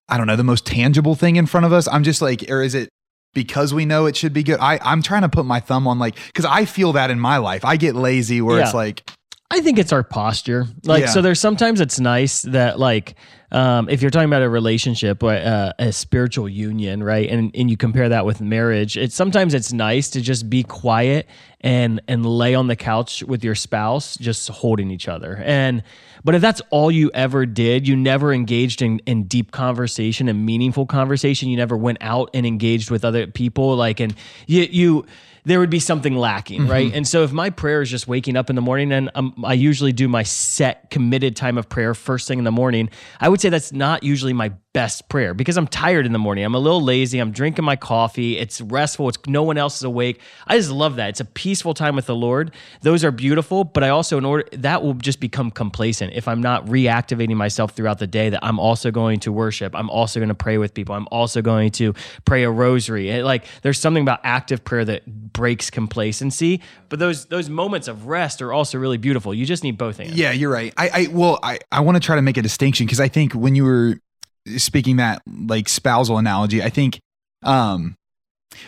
I 0.09 0.19
don't 0.19 0.27
know, 0.27 0.37
the 0.37 0.45
most 0.45 0.67
tangible 0.67 1.15
thing 1.15 1.37
in 1.37 1.47
front 1.47 1.65
of 1.65 1.73
us? 1.73 1.89
I'm 1.89 2.03
just 2.03 2.21
like, 2.21 2.45
or 2.51 2.63
is 2.63 2.75
it 2.75 2.89
because 3.35 3.73
we 3.73 3.87
know 3.87 4.05
it 4.07 4.17
should 4.17 4.33
be 4.35 4.43
good? 4.43 4.59
I, 4.61 4.79
I'm 4.83 5.01
trying 5.01 5.23
to 5.23 5.29
put 5.29 5.47
my 5.47 5.59
thumb 5.61 5.87
on 5.87 5.99
like, 5.99 6.17
because 6.27 6.45
I 6.45 6.67
feel 6.67 6.93
that 6.95 7.11
in 7.11 7.19
my 7.19 7.39
life. 7.39 7.65
I 7.65 7.77
get 7.77 7.95
lazy 7.95 8.43
where 8.43 8.59
Yeah. 8.59 8.65
it's 8.65 8.75
like, 8.75 9.09
I 9.55 9.61
think 9.61 9.79
it's 9.79 9.93
our 9.93 10.03
posture. 10.03 10.67
Like, 10.85 11.03
Yeah. 11.03 11.09
so 11.11 11.21
there's 11.21 11.39
sometimes 11.39 11.81
it's 11.83 12.01
nice 12.01 12.41
that 12.43 12.79
like, 12.79 13.17
um, 13.51 13.91
if 13.91 14.01
you're 14.01 14.11
talking 14.11 14.31
about 14.31 14.41
a 14.41 14.49
relationship, 14.49 15.23
uh, 15.23 15.75
a 15.79 15.93
spiritual 15.93 16.49
union, 16.49 17.03
right, 17.03 17.29
and 17.29 17.55
and 17.55 17.69
you 17.71 17.77
compare 17.77 18.09
that 18.09 18.25
with 18.25 18.41
marriage, 18.41 18.97
it's 18.97 19.15
sometimes 19.15 19.53
it's 19.53 19.71
nice 19.75 20.09
to 20.11 20.23
just 20.23 20.49
be 20.49 20.63
quiet 20.63 21.29
and 21.61 22.01
and 22.09 22.25
lay 22.25 22.55
on 22.55 22.67
the 22.69 22.77
couch 22.77 23.23
with 23.25 23.45
your 23.45 23.55
spouse, 23.55 24.17
just 24.17 24.49
holding 24.49 24.91
each 24.91 25.07
other. 25.07 25.37
And 25.45 25.83
but 26.25 26.35
if 26.35 26.41
that's 26.41 26.63
all 26.71 26.91
you 26.91 27.11
ever 27.13 27.45
did, 27.45 27.87
you 27.87 27.95
never 27.95 28.33
engaged 28.33 28.81
in 28.81 29.01
in 29.05 29.25
deep 29.25 29.51
conversation 29.51 30.29
and 30.29 30.47
meaningful 30.47 30.87
conversation. 30.87 31.51
You 31.51 31.59
never 31.59 31.77
went 31.77 31.99
out 32.01 32.31
and 32.33 32.47
engaged 32.47 32.91
with 32.91 33.05
other 33.05 33.27
people, 33.27 33.77
like, 33.77 34.01
and 34.01 34.15
you 34.47 34.63
you 34.71 35.05
there 35.45 35.59
would 35.59 35.71
be 35.71 35.81
something 35.81 36.17
lacking, 36.17 36.69
right? 36.69 36.87
Mm-hmm. 36.87 36.97
And 36.99 37.09
so 37.09 37.25
if 37.25 37.33
my 37.33 37.51
prayer 37.51 37.83
is 37.83 37.91
just 37.91 38.07
waking 38.07 38.37
up 38.37 38.49
in 38.49 38.57
the 38.57 38.63
morning 38.63 38.93
and 38.93 39.11
um, 39.15 39.35
I 39.45 39.55
usually 39.55 39.93
do 39.93 40.07
my 40.07 40.23
set 40.23 40.91
committed 40.91 41.35
time 41.35 41.59
of 41.59 41.69
prayer 41.69 41.95
first 41.95 42.29
thing 42.29 42.39
in 42.39 42.45
the 42.45 42.53
morning, 42.53 42.91
I 43.21 43.29
would 43.29 43.41
say 43.41 43.49
that's 43.49 43.73
not 43.73 44.05
usually 44.05 44.33
my 44.33 44.53
best 44.73 45.09
prayer 45.09 45.35
because 45.35 45.57
I'm 45.59 45.67
tired 45.67 46.07
in 46.07 46.13
the 46.13 46.19
morning. 46.19 46.45
I'm 46.45 46.55
a 46.55 46.59
little 46.59 46.81
lazy. 46.81 47.19
I'm 47.19 47.31
drinking 47.31 47.65
my 47.65 47.77
coffee. 47.77 48.39
It's 48.39 48.61
restful. 48.61 49.09
It's 49.09 49.19
no 49.27 49.43
one 49.43 49.59
else 49.59 49.77
is 49.77 49.83
awake. 49.83 50.21
I 50.47 50.57
just 50.57 50.71
love 50.71 50.97
that. 50.97 51.11
It's 51.11 51.21
a 51.21 51.27
peaceful 51.27 51.75
time 51.75 51.95
with 51.95 52.07
the 52.07 52.15
Lord. 52.15 52.53
Those 52.81 53.05
are 53.05 53.11
beautiful, 53.11 53.65
but 53.65 53.85
I 53.85 53.91
also 53.91 54.17
in 54.17 54.25
order 54.25 54.49
that 54.53 54.83
will 54.83 54.95
just 54.95 55.21
become 55.21 55.51
complacent 55.51 56.15
if 56.15 56.27
I'm 56.27 56.41
not 56.41 56.65
reactivating 56.67 57.37
myself 57.37 57.73
throughout 57.73 57.99
the 57.99 58.07
day 58.07 58.31
that 58.31 58.41
I'm 58.43 58.59
also 58.59 58.91
going 58.91 59.21
to 59.21 59.33
worship. 59.33 59.75
I'm 59.75 59.91
also 59.91 60.21
going 60.21 60.29
to 60.29 60.35
pray 60.35 60.57
with 60.57 60.73
people. 60.73 60.95
I'm 60.95 61.09
also 61.11 61.43
going 61.43 61.71
to 61.73 61.95
pray 62.25 62.43
a 62.45 62.51
rosary. 62.51 63.11
It- 63.11 63.25
like 63.25 63.45
there's 63.63 63.79
something 63.79 64.03
about 64.03 64.21
active 64.25 64.65
prayer 64.65 64.85
that 64.87 65.33
breaks 65.33 65.71
complacency, 65.71 66.61
but 66.89 66.99
those 66.99 67.27
those 67.27 67.49
moments 67.49 67.89
of 67.89 68.07
rest 68.07 68.41
are 68.43 68.53
also 68.53 68.79
really 68.79 68.99
beautiful. 68.99 69.35
You 69.35 69.47
just 69.47 69.63
need 69.63 69.79
both 69.79 69.99
hands. 69.99 70.15
Yeah, 70.15 70.33
you're 70.33 70.51
right. 70.51 70.73
I, 70.77 70.89
I 70.89 71.07
well, 71.11 71.39
I, 71.43 71.59
I 71.71 71.81
want 71.81 71.97
to 71.97 72.01
try 72.01 72.17
to 72.17 72.23
make 72.23 72.37
a 72.37 72.43
distinction 72.43 72.87
because 72.87 73.01
I 73.01 73.09
think 73.09 73.33
when 73.33 73.55
you 73.55 73.65
were 73.65 73.99
speaking 74.57 74.97
that 74.97 75.23
like 75.27 75.69
spousal 75.69 76.19
analogy, 76.19 76.63
I 76.63 76.71
think 76.71 76.99
um 77.43 77.95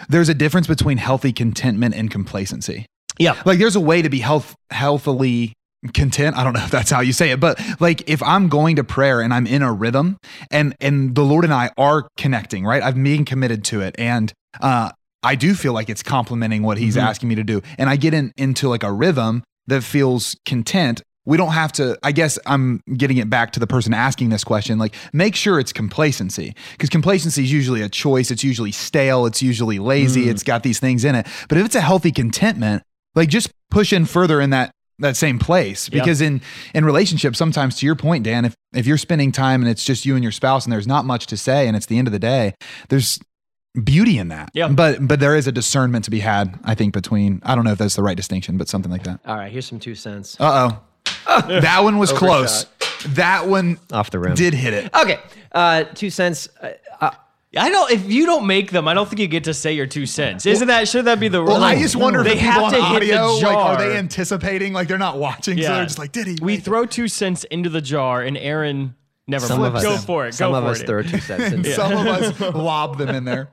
there's 0.08 0.28
a 0.28 0.34
difference 0.34 0.66
between 0.66 0.98
healthy 0.98 1.32
contentment 1.32 1.94
and 1.94 2.10
complacency. 2.10 2.86
Yeah. 3.18 3.40
Like 3.44 3.58
there's 3.58 3.76
a 3.76 3.80
way 3.80 4.02
to 4.02 4.08
be 4.08 4.18
health 4.20 4.54
healthily 4.70 5.52
content. 5.92 6.36
I 6.36 6.44
don't 6.44 6.54
know 6.54 6.64
if 6.64 6.70
that's 6.70 6.90
how 6.90 7.00
you 7.00 7.12
say 7.12 7.30
it, 7.30 7.40
but 7.40 7.60
like 7.80 8.08
if 8.08 8.22
I'm 8.22 8.48
going 8.48 8.76
to 8.76 8.84
prayer 8.84 9.20
and 9.20 9.34
I'm 9.34 9.46
in 9.46 9.62
a 9.62 9.72
rhythm 9.72 10.16
and 10.50 10.74
and 10.80 11.14
the 11.14 11.22
Lord 11.22 11.44
and 11.44 11.52
I 11.52 11.70
are 11.76 12.08
connecting, 12.16 12.64
right? 12.64 12.82
I'm 12.82 13.02
being 13.04 13.24
committed 13.24 13.64
to 13.64 13.80
it 13.82 13.94
and 13.98 14.32
uh 14.60 14.90
I 15.22 15.34
do 15.36 15.54
feel 15.54 15.72
like 15.72 15.88
it's 15.88 16.02
complementing 16.02 16.62
what 16.62 16.76
he's 16.78 16.96
Mhm. 16.96 17.02
asking 17.02 17.28
me 17.30 17.34
to 17.36 17.44
do. 17.44 17.62
And 17.78 17.88
I 17.88 17.96
get 17.96 18.12
in 18.14 18.32
into 18.36 18.68
like 18.68 18.82
a 18.82 18.92
rhythm 18.92 19.42
that 19.66 19.82
feels 19.82 20.36
content. 20.44 21.02
We 21.26 21.36
don't 21.38 21.52
have 21.52 21.72
to, 21.72 21.98
I 22.02 22.12
guess 22.12 22.38
I'm 22.46 22.82
getting 22.96 23.16
it 23.16 23.30
back 23.30 23.52
to 23.52 23.60
the 23.60 23.66
person 23.66 23.94
asking 23.94 24.28
this 24.28 24.44
question. 24.44 24.78
Like, 24.78 24.94
make 25.12 25.34
sure 25.34 25.58
it's 25.58 25.72
complacency 25.72 26.54
because 26.72 26.90
complacency 26.90 27.44
is 27.44 27.52
usually 27.52 27.80
a 27.80 27.88
choice. 27.88 28.30
It's 28.30 28.44
usually 28.44 28.72
stale. 28.72 29.24
It's 29.24 29.42
usually 29.42 29.78
lazy. 29.78 30.26
Mm. 30.26 30.30
It's 30.32 30.42
got 30.42 30.62
these 30.62 30.78
things 30.80 31.04
in 31.04 31.14
it. 31.14 31.26
But 31.48 31.58
if 31.58 31.64
it's 31.64 31.74
a 31.74 31.80
healthy 31.80 32.12
contentment, 32.12 32.82
like 33.14 33.28
just 33.30 33.50
push 33.70 33.92
in 33.92 34.04
further 34.04 34.40
in 34.40 34.50
that 34.50 34.70
that 35.00 35.16
same 35.16 35.38
place 35.40 35.88
Yeah. 35.90 36.00
because 36.00 36.20
in 36.20 36.40
in 36.72 36.84
relationships 36.84 37.36
sometimes 37.36 37.76
to 37.78 37.86
your 37.86 37.96
point 37.96 38.22
dan 38.22 38.44
if 38.44 38.54
if 38.72 38.86
you're 38.86 38.96
spending 38.96 39.32
time 39.32 39.60
and 39.60 39.68
it's 39.68 39.84
just 39.84 40.06
you 40.06 40.14
and 40.14 40.22
your 40.22 40.30
spouse 40.30 40.64
and 40.64 40.72
there's 40.72 40.86
not 40.86 41.04
much 41.04 41.26
to 41.26 41.36
say 41.36 41.66
and 41.66 41.76
it's 41.76 41.86
the 41.86 41.98
end 41.98 42.06
of 42.06 42.12
the 42.12 42.20
day 42.20 42.54
there's 42.90 43.18
beauty 43.82 44.18
in 44.18 44.28
that 44.28 44.50
Yeah. 44.54 44.68
but 44.68 45.04
but 45.08 45.18
there 45.18 45.34
is 45.34 45.48
a 45.48 45.52
discernment 45.52 46.04
to 46.04 46.12
be 46.12 46.20
had 46.20 46.60
i 46.62 46.76
think 46.76 46.94
between 46.94 47.40
i 47.44 47.56
don't 47.56 47.64
know 47.64 47.72
if 47.72 47.78
that's 47.78 47.96
the 47.96 48.04
right 48.04 48.16
distinction 48.16 48.56
but 48.56 48.68
something 48.68 48.92
like 48.92 49.02
that 49.02 49.18
All 49.26 49.34
right, 49.36 49.50
here's 49.50 49.66
some 49.66 49.80
two 49.80 49.96
cents. 49.96 50.36
uh-oh 50.40 50.78
that 51.26 51.80
one 51.82 51.98
was 51.98 52.12
close 52.12 52.66
that 53.10 53.46
one 53.46 53.78
Off 53.92 54.10
the 54.10 54.18
rim. 54.18 54.34
did 54.34 54.54
hit 54.54 54.72
it 54.74 54.94
Okay, 54.94 55.18
uh, 55.52 55.84
two 55.84 56.10
cents. 56.10 56.48
Uh, 56.60 56.70
uh, 57.00 57.10
I 57.56 57.70
don't. 57.70 57.90
If 57.90 58.10
you 58.10 58.26
don't 58.26 58.46
make 58.46 58.70
them, 58.70 58.88
I 58.88 58.94
don't 58.94 59.08
think 59.08 59.20
you 59.20 59.28
get 59.28 59.44
to 59.44 59.54
say 59.54 59.72
your 59.72 59.86
two 59.86 60.06
cents. 60.06 60.44
Isn't 60.46 60.68
that? 60.68 60.88
Should 60.88 61.04
that 61.04 61.20
be 61.20 61.28
the 61.28 61.40
rule? 61.40 61.50
well, 61.52 61.62
I 61.62 61.78
just 61.78 61.94
wonder 61.96 62.22
they 62.22 62.30
the 62.30 62.36
people 62.36 62.50
have 62.52 62.62
on 62.64 62.72
to 62.72 62.82
hit 62.82 62.96
audio, 62.96 63.34
the 63.34 63.40
jar. 63.40 63.52
like, 63.54 63.64
are 63.64 63.76
they 63.76 63.96
anticipating? 63.96 64.72
Like, 64.72 64.88
they're 64.88 64.98
not 64.98 65.18
watching, 65.18 65.60
so 65.60 65.68
they're 65.74 65.84
just 65.84 65.98
like, 65.98 66.12
did 66.12 66.26
he? 66.26 66.36
We 66.40 66.52
make 66.52 66.60
it? 66.60 66.64
throw 66.64 66.84
two 66.86 67.06
cents 67.08 67.44
into 67.44 67.70
the 67.70 67.80
jar, 67.80 68.22
and 68.22 68.36
Aaron 68.36 68.94
never. 69.26 69.46
some 69.46 69.60
mind. 69.60 69.68
of 69.68 69.76
us, 69.76 69.82
go 69.84 69.96
for 69.98 70.26
it. 70.26 70.34
Some 70.34 70.52
go 70.52 70.58
of 70.58 70.64
for 70.64 70.70
us 70.70 70.80
it. 70.80 70.86
throw 70.86 71.02
two 71.02 71.20
cents. 71.20 71.52
And 71.52 71.64
in. 71.66 71.72
some 71.74 71.92
of 71.92 72.06
us 72.06 72.40
lob 72.54 72.98
them 72.98 73.10
in 73.10 73.24
there. 73.24 73.50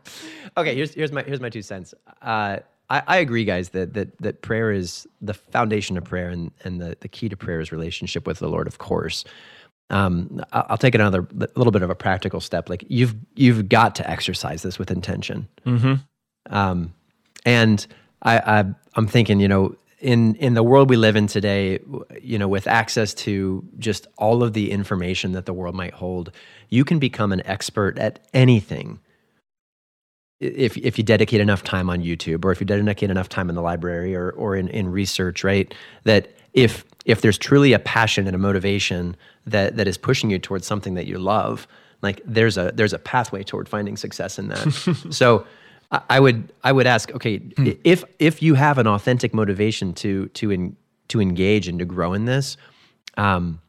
okay, 0.58 0.74
here's 0.76 0.93
here's 0.93 1.12
my 1.12 1.22
here's 1.24 1.41
my 1.41 1.49
two 1.49 1.62
cents. 1.62 1.93
Uh, 2.22 2.58
I, 2.92 3.04
I 3.08 3.18
agree, 3.18 3.46
guys, 3.46 3.70
that 3.70 3.94
that 3.94 4.18
that 4.20 4.42
prayer 4.42 4.72
is 4.72 5.08
the 5.22 5.34
foundation 5.34 5.98
of 5.98 6.04
prayer, 6.04 6.30
and 6.30 6.52
and 6.64 6.82
the, 6.82 6.98
the 7.00 7.08
key 7.08 7.30
to 7.30 7.38
prayer 7.38 7.62
is 7.62 7.72
relationship 7.72 8.28
with 8.28 8.39
the 8.39 8.50
Lord, 8.50 8.68
of 8.68 8.78
course. 8.78 9.24
Um, 9.89 10.44
I'll 10.52 10.78
take 10.78 10.96
another 10.96 11.28
a 11.39 11.48
little 11.56 11.72
bit 11.72 11.82
of 11.82 11.89
a 11.89 11.96
practical 11.96 12.42
step. 12.42 12.70
Like 12.70 12.84
you've 12.88 13.16
you've 13.36 13.70
got 13.70 13.96
to 13.96 14.10
exercise 14.10 14.62
this 14.62 14.78
with 14.78 14.92
intention. 14.92 15.48
Mm-hmm. 15.66 15.94
Um, 16.54 16.94
and 17.46 17.86
I, 18.24 18.39
I 18.39 18.66
I'm 18.96 19.08
thinking, 19.08 19.39
you 19.39 19.48
know, 19.48 19.76
in 20.00 20.36
in 20.36 20.54
the 20.54 20.64
world 20.64 20.89
we 20.89 20.98
live 20.98 21.16
in 21.16 21.28
today, 21.28 21.80
you 22.22 22.38
know, 22.38 22.50
with 22.50 22.68
access 22.68 23.14
to 23.14 23.64
just 23.80 24.08
all 24.18 24.44
of 24.44 24.52
the 24.52 24.70
information 24.70 25.32
that 25.32 25.46
the 25.46 25.54
world 25.54 25.76
might 25.76 25.94
hold, 25.94 26.32
you 26.70 26.84
can 26.84 27.00
become 27.00 27.32
an 27.32 27.46
expert 27.46 27.98
at 27.98 28.20
anything 28.34 29.00
if 30.42 30.76
if 30.78 30.98
you 30.98 31.04
dedicate 31.04 31.39
enough 31.39 31.64
time 31.64 31.89
on 31.89 32.02
YouTube 32.02 32.44
or 32.44 32.52
if 32.52 32.60
you 32.60 32.66
dedicate 32.66 33.10
enough 33.10 33.30
time 33.30 33.48
in 33.50 33.56
the 33.56 33.62
library 33.62 34.16
or 34.16 34.32
or 34.32 34.56
in, 34.56 34.68
in 34.70 34.92
research, 34.92 35.44
right? 35.44 35.74
That 36.04 36.30
if 36.54 36.84
if 37.06 37.22
there's 37.22 37.38
truly 37.38 37.74
a 37.74 37.80
passion 37.80 38.28
and 38.28 38.36
a 38.36 38.39
motivation 38.39 39.16
that 39.46 39.78
that 39.78 39.88
is 39.88 39.98
pushing 39.98 40.30
you 40.32 40.39
towards 40.39 40.66
something 40.68 40.96
that 40.96 41.06
you 41.08 41.18
love, 41.20 41.68
like 42.02 42.22
there's 42.26 42.58
a 42.58 42.72
there's 42.74 42.94
a 42.94 43.00
pathway 43.00 43.44
toward 43.44 43.70
finding 43.70 43.96
success 43.98 44.38
in 44.39 44.48
that. 44.50 45.06
so 45.12 45.46
I- 45.92 46.02
I 46.10 46.20
would 46.20 46.52
I 46.64 46.72
would 46.72 46.88
ask, 46.88 47.12
okay, 47.12 47.39
i- 47.60 47.78
if 47.84 48.04
if 48.20 48.42
you 48.42 48.56
have 48.56 48.78
an 48.80 48.88
authentic 48.88 49.34
motivation 49.34 49.94
to 49.94 50.28
to 50.30 50.52
en, 50.52 50.76
to 51.10 51.22
engage 51.22 51.68
and 51.68 51.78
to 51.80 51.86
grow 51.86 52.14
in 52.14 52.26
this, 52.26 52.58
um, 53.18 53.60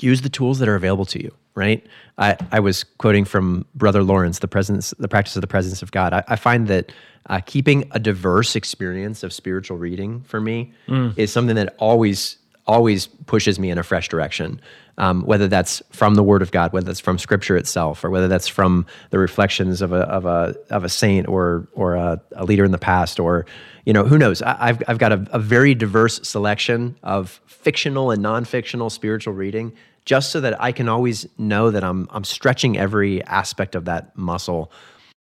use 0.00 0.20
the 0.22 0.28
tools 0.28 0.58
that 0.60 0.68
are 0.68 0.76
available 0.76 1.06
to 1.06 1.22
you 1.22 1.32
right? 1.58 1.84
I, 2.16 2.36
I 2.52 2.60
was 2.60 2.84
quoting 2.84 3.24
from 3.24 3.66
brother 3.74 4.02
lawrence 4.02 4.38
the 4.38 4.48
presence 4.48 4.94
the 4.98 5.08
practice 5.08 5.36
of 5.36 5.42
the 5.42 5.48
presence 5.48 5.82
of 5.82 5.90
god. 5.90 6.14
I, 6.14 6.24
I 6.28 6.36
find 6.36 6.68
that 6.68 6.92
uh, 7.26 7.40
keeping 7.44 7.90
a 7.90 7.98
diverse 7.98 8.56
experience 8.56 9.22
of 9.22 9.32
spiritual 9.32 9.76
reading 9.76 10.22
for 10.22 10.40
me 10.40 10.72
is 11.16 11.30
something 11.32 11.56
that 11.56 11.74
always 11.78 12.38
always 12.66 13.06
pushes 13.26 13.58
me 13.58 13.70
in 13.70 13.78
a 13.78 13.82
fresh 13.82 14.08
direction. 14.08 14.60
Um, 14.98 15.22
whether 15.22 15.46
that's 15.46 15.80
from 15.90 16.16
the 16.16 16.24
word 16.24 16.42
of 16.42 16.50
god 16.50 16.72
whether 16.72 16.86
that's 16.86 16.98
from 16.98 17.18
scripture 17.18 17.56
itself 17.56 18.02
or 18.04 18.10
whether 18.10 18.26
that's 18.26 18.48
from 18.48 18.84
the 19.10 19.18
reflections 19.20 19.80
of 19.80 19.92
a, 19.92 20.00
of 20.00 20.26
a, 20.26 20.56
of 20.70 20.82
a 20.82 20.88
saint 20.88 21.28
or, 21.28 21.68
or 21.72 21.94
a, 21.94 22.20
a 22.32 22.44
leader 22.44 22.64
in 22.64 22.72
the 22.72 22.78
past 22.78 23.20
or 23.20 23.46
you 23.84 23.92
know 23.92 24.04
who 24.04 24.18
knows? 24.18 24.42
I, 24.42 24.56
I've, 24.68 24.82
I've 24.88 24.98
got 24.98 25.12
a, 25.12 25.26
a 25.30 25.38
very 25.38 25.74
diverse 25.74 26.20
selection 26.28 26.96
of 27.02 27.40
fictional 27.46 28.10
and 28.10 28.20
non-fictional 28.22 28.90
spiritual 28.90 29.34
reading 29.34 29.72
just 30.08 30.32
so 30.32 30.40
that 30.40 30.58
I 30.58 30.72
can 30.72 30.88
always 30.88 31.26
know 31.36 31.70
that 31.70 31.84
I'm 31.84 32.08
I'm 32.10 32.24
stretching 32.24 32.78
every 32.78 33.22
aspect 33.24 33.74
of 33.74 33.84
that 33.84 34.16
muscle. 34.16 34.72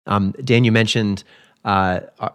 Um, 0.07 0.35
Dan, 0.45 0.63
you 0.63 0.73
mentioned 0.73 1.25
uh, 1.65 2.01
uh, 2.19 2.29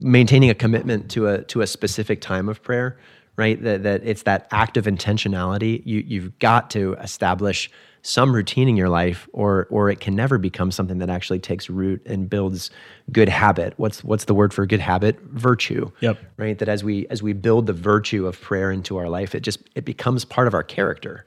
maintaining 0.00 0.48
a 0.48 0.54
commitment 0.54 1.10
to 1.10 1.28
a 1.28 1.42
to 1.44 1.60
a 1.60 1.66
specific 1.66 2.22
time 2.22 2.48
of 2.48 2.62
prayer, 2.62 2.98
right? 3.36 3.62
That 3.62 3.82
that 3.82 4.00
it's 4.04 4.22
that 4.22 4.48
act 4.52 4.78
of 4.78 4.86
intentionality. 4.86 5.82
You 5.84 6.02
you've 6.06 6.38
got 6.38 6.70
to 6.70 6.94
establish 6.94 7.70
some 8.00 8.34
routine 8.34 8.68
in 8.70 8.76
your 8.78 8.88
life, 8.88 9.28
or 9.34 9.66
or 9.68 9.90
it 9.90 10.00
can 10.00 10.16
never 10.16 10.38
become 10.38 10.70
something 10.70 10.96
that 10.96 11.10
actually 11.10 11.40
takes 11.40 11.68
root 11.68 12.00
and 12.06 12.30
builds 12.30 12.70
good 13.12 13.28
habit. 13.28 13.74
What's 13.76 14.02
what's 14.02 14.24
the 14.24 14.34
word 14.34 14.54
for 14.54 14.64
good 14.64 14.80
habit? 14.80 15.20
Virtue. 15.20 15.90
Yep. 16.00 16.16
Right. 16.38 16.58
That 16.58 16.70
as 16.70 16.82
we 16.82 17.06
as 17.08 17.22
we 17.22 17.34
build 17.34 17.66
the 17.66 17.74
virtue 17.74 18.26
of 18.26 18.40
prayer 18.40 18.70
into 18.70 18.96
our 18.96 19.10
life, 19.10 19.34
it 19.34 19.40
just 19.40 19.58
it 19.74 19.84
becomes 19.84 20.24
part 20.24 20.46
of 20.46 20.54
our 20.54 20.62
character 20.62 21.26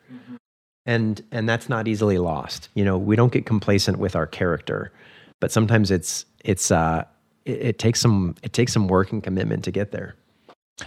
and 0.85 1.21
and 1.31 1.47
that's 1.47 1.69
not 1.69 1.87
easily 1.87 2.17
lost 2.17 2.69
you 2.73 2.83
know 2.83 2.97
we 2.97 3.15
don't 3.15 3.31
get 3.31 3.45
complacent 3.45 3.99
with 3.99 4.15
our 4.15 4.27
character 4.27 4.91
but 5.39 5.51
sometimes 5.51 5.91
it's 5.91 6.25
it's 6.43 6.71
uh 6.71 7.03
it, 7.45 7.61
it 7.61 7.79
takes 7.79 7.99
some 7.99 8.35
it 8.43 8.53
takes 8.53 8.73
some 8.73 8.87
work 8.87 9.11
and 9.11 9.23
commitment 9.23 9.63
to 9.63 9.71
get 9.71 9.91
there 9.91 10.15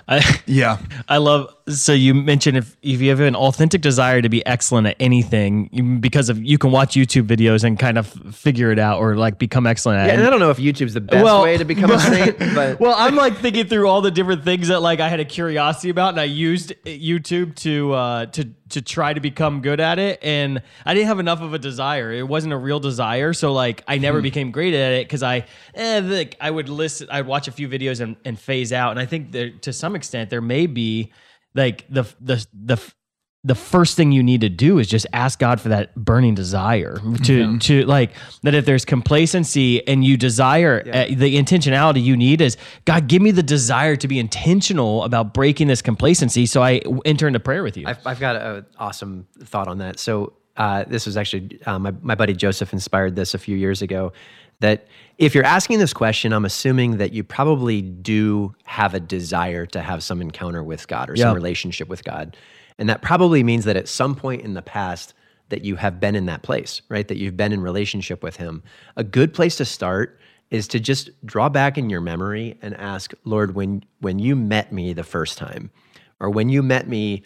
I, 0.09 0.40
yeah. 0.47 0.78
I 1.09 1.18
love. 1.18 1.55
So 1.68 1.93
you 1.93 2.14
mentioned 2.14 2.57
if 2.57 2.76
if 2.82 3.01
you 3.01 3.11
have 3.11 3.20
an 3.20 3.36
authentic 3.36 3.82
desire 3.82 4.20
to 4.20 4.28
be 4.28 4.45
excellent 4.47 4.86
at 4.86 4.97
anything, 4.99 5.99
because 6.01 6.28
of 6.28 6.43
you 6.43 6.59
can 6.59 6.70
watch 6.70 6.95
YouTube 6.95 7.26
videos 7.26 7.64
and 7.64 7.78
kind 7.78 7.99
of 7.99 8.09
figure 8.34 8.70
it 8.70 8.78
out 8.78 8.99
or 9.01 9.16
like 9.16 9.38
become 9.38 9.66
excellent 9.66 10.01
at. 10.01 10.07
Yeah, 10.07 10.12
it. 10.14 10.16
and 10.18 10.26
I 10.26 10.30
don't 10.30 10.40
know 10.40 10.51
if 10.51 10.59
YouTube's 10.59 10.95
the 10.95 11.01
best 11.01 11.24
Well, 11.24 11.43
way 11.43 11.57
to 11.57 11.64
become 11.64 11.90
a 11.93 12.01
saint, 12.01 12.38
but 12.55 12.80
well, 12.80 12.95
I'm 12.97 13.14
like 13.14 13.36
thinking 13.38 13.66
through 13.66 13.88
all 13.88 14.01
the 14.01 14.11
different 14.11 14.45
things 14.45 14.68
that 14.68 14.82
like 14.82 15.01
I 15.01 15.09
had 15.09 15.20
a 15.20 15.24
curiosity 15.24 15.90
about, 15.90 16.11
and 16.11 16.20
I 16.20 16.24
used 16.24 16.74
YouTube 16.84 17.55
to 17.57 17.93
uh, 17.93 18.26
to 18.26 18.49
to 18.72 18.82
try 18.82 19.14
to 19.14 19.20
become 19.20 19.62
good 19.62 19.80
at 19.80 19.98
it, 19.98 20.18
and 20.22 20.60
I 20.84 20.92
didn't 20.94 21.06
have 21.08 21.18
enough 21.20 21.40
of 21.40 21.54
a 21.54 21.58
desire. 21.58 22.12
It 22.12 22.28
wasn't 22.28 22.52
a 22.52 22.58
real 22.58 22.80
desire, 22.80 23.32
so 23.32 23.52
like 23.52 23.82
I 23.88 23.98
never 23.98 24.18
Hmm. 24.18 24.22
became 24.22 24.50
great 24.50 24.74
at 24.74 24.92
it 24.92 25.06
because 25.06 25.22
I 25.22 25.46
eh, 25.74 26.00
like 26.02 26.36
I 26.40 26.50
would 26.50 26.68
listen, 26.68 27.08
I'd 27.10 27.26
watch 27.26 27.48
a 27.48 27.52
few 27.52 27.68
videos 27.68 28.00
and, 28.00 28.16
and 28.24 28.38
phase 28.38 28.72
out, 28.72 28.90
and 28.90 29.00
I 29.00 29.06
think 29.06 29.32
there 29.32 29.50
to 29.62 29.72
some 29.72 29.94
extent 29.96 30.30
there 30.30 30.40
may 30.42 30.66
be 30.66 31.12
like 31.54 31.86
the 31.88 32.04
the 32.20 32.46
the 32.52 32.92
the 33.45 33.55
first 33.57 33.97
thing 33.97 34.12
you 34.12 34.22
need 34.22 34.40
to 34.43 34.49
do 34.49 34.78
is 34.78 34.86
just 34.86 35.05
ask 35.12 35.38
God 35.40 35.61
for 35.61 35.68
that 35.70 35.93
burning 35.97 36.34
desire 36.34 36.95
to 36.95 37.03
Mhm. 37.03 37.61
to 37.62 37.84
like 37.86 38.12
that 38.43 38.55
if 38.55 38.64
there's 38.66 38.84
complacency 38.84 39.86
and 39.88 40.05
you 40.05 40.16
desire 40.16 40.80
uh, 40.93 41.07
the 41.12 41.36
intentionality 41.36 42.01
you 42.03 42.16
need 42.16 42.40
is 42.40 42.57
God 42.84 43.09
give 43.09 43.20
me 43.20 43.32
the 43.32 43.43
desire 43.43 43.97
to 43.97 44.07
be 44.07 44.20
intentional 44.20 45.03
about 45.03 45.34
breaking 45.34 45.66
this 45.66 45.82
complacency 45.82 46.47
so 46.47 46.62
I 46.62 46.82
enter 47.05 47.26
into 47.26 47.40
prayer 47.40 47.64
with 47.64 47.76
you. 47.76 47.84
I've, 47.88 48.07
I've 48.07 48.20
got 48.20 48.36
an 48.36 48.64
awesome 48.78 49.26
thought 49.43 49.66
on 49.66 49.78
that. 49.78 49.99
So 49.99 50.34
uh, 50.57 50.84
this 50.86 51.05
was 51.05 51.16
actually 51.16 51.59
uh, 51.66 51.78
my, 51.80 51.93
my 52.01 52.14
buddy 52.14 52.34
Joseph 52.34 52.72
inspired 52.72 53.16
this 53.16 53.34
a 53.34 53.38
few 53.38 53.57
years 53.57 53.82
ago. 53.82 54.12
That 54.61 54.86
if 55.18 55.34
you're 55.34 55.45
asking 55.45 55.80
this 55.80 55.93
question, 55.93 56.32
I'm 56.32 56.45
assuming 56.45 56.99
that 56.99 57.12
you 57.12 57.24
probably 57.24 57.82
do 57.82 58.55
have 58.62 58.95
a 58.95 59.01
desire 59.01 59.66
to 59.66 59.80
have 59.80 60.05
some 60.05 60.20
encounter 60.22 60.62
with 60.62 60.86
God 60.86 61.11
or 61.11 61.16
some 61.16 61.30
Yeah. 61.30 61.34
relationship 61.34 61.88
with 61.88 62.05
God, 62.05 62.36
and 62.78 62.88
that 62.88 63.02
probably 63.02 63.42
means 63.42 63.64
that 63.64 63.76
at 63.76 63.88
some 63.88 64.14
point 64.14 64.42
in 64.42 64.54
the 64.54 64.62
past 64.62 65.14
that 65.48 65.64
you 65.64 65.76
have 65.76 66.00
been 66.00 66.14
in 66.16 66.26
that 66.26 66.42
place, 66.42 66.80
right? 66.88 67.06
That 67.08 67.18
you've 67.18 67.36
been 67.36 67.52
in 67.52 67.60
relationship 67.60 68.22
with 68.22 68.36
Him. 68.36 68.62
A 68.96 69.04
good 69.04 69.34
place 69.34 69.56
to 69.56 69.64
start 69.64 70.18
is 70.50 70.66
to 70.68 70.80
just 70.80 71.10
draw 71.26 71.48
back 71.48 71.76
in 71.78 71.90
your 71.90 72.00
memory 72.00 72.58
and 72.62 72.74
ask, 72.76 73.12
Lord, 73.24 73.54
when 73.54 73.84
when 74.00 74.18
you 74.18 74.34
met 74.36 74.72
me 74.72 74.92
the 74.92 75.04
first 75.04 75.36
time, 75.38 75.70
or 76.20 76.30
when 76.30 76.48
you 76.48 76.62
met 76.62 76.88
me 76.88 77.22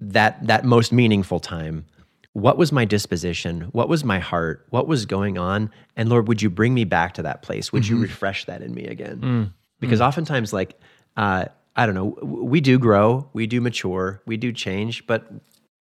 that 0.00 0.46
that 0.46 0.64
most 0.64 0.92
meaningful 0.92 1.40
time 1.40 1.84
what 2.32 2.56
was 2.56 2.72
my 2.72 2.84
disposition 2.84 3.62
what 3.72 3.88
was 3.88 4.02
my 4.04 4.18
heart 4.18 4.64
what 4.70 4.86
was 4.86 5.04
going 5.04 5.36
on 5.36 5.70
and 5.96 6.08
lord 6.08 6.26
would 6.28 6.40
you 6.40 6.48
bring 6.48 6.72
me 6.72 6.84
back 6.84 7.12
to 7.12 7.22
that 7.22 7.42
place 7.42 7.70
would 7.72 7.86
you 7.86 7.96
Mhm. 7.96 8.02
refresh 8.02 8.44
that 8.46 8.62
in 8.62 8.72
me 8.72 8.86
again 8.86 9.20
Mm. 9.20 9.52
because 9.80 10.00
Mm. 10.00 10.06
oftentimes 10.06 10.52
like 10.52 10.78
uh, 11.16 11.46
i 11.76 11.86
don't 11.86 11.94
know 11.94 12.16
we 12.22 12.60
do 12.60 12.78
grow 12.78 13.28
we 13.32 13.46
do 13.46 13.60
mature 13.60 14.20
we 14.26 14.36
do 14.36 14.52
change 14.52 15.06
but 15.06 15.30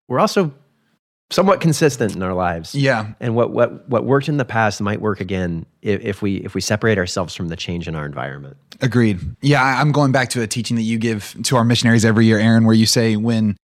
we're 0.08 0.18
also 0.20 0.52
somewhat 1.30 1.60
consistent 1.60 2.14
in 2.14 2.22
our 2.22 2.34
lives 2.34 2.74
Yeah. 2.74 3.12
and 3.20 3.34
what 3.34 3.50
what 3.50 3.88
what 3.88 4.04
worked 4.04 4.28
in 4.28 4.36
the 4.36 4.44
past 4.44 4.80
might 4.80 5.00
work 5.00 5.20
again 5.20 5.64
if, 5.82 6.00
if 6.02 6.22
we 6.22 6.36
if 6.36 6.54
we 6.54 6.60
separate 6.60 6.98
ourselves 6.98 7.34
from 7.34 7.48
the 7.48 7.56
change 7.56 7.88
in 7.88 7.94
our 7.94 8.06
environment 8.06 8.56
Agreed. 8.80 9.20
Yeah, 9.40 9.62
I'm 9.62 9.92
going 9.92 10.10
back 10.10 10.30
to 10.30 10.42
a 10.42 10.48
teaching 10.48 10.76
that 10.76 10.82
you 10.82 10.98
give 10.98 11.36
to 11.44 11.56
our 11.56 11.62
missionaries 11.64 12.04
every 12.04 12.26
year, 12.26 12.40
Aaron, 12.40 12.64
where 12.64 12.74
you 12.74 12.86
say 12.86 13.14
when 13.14 13.56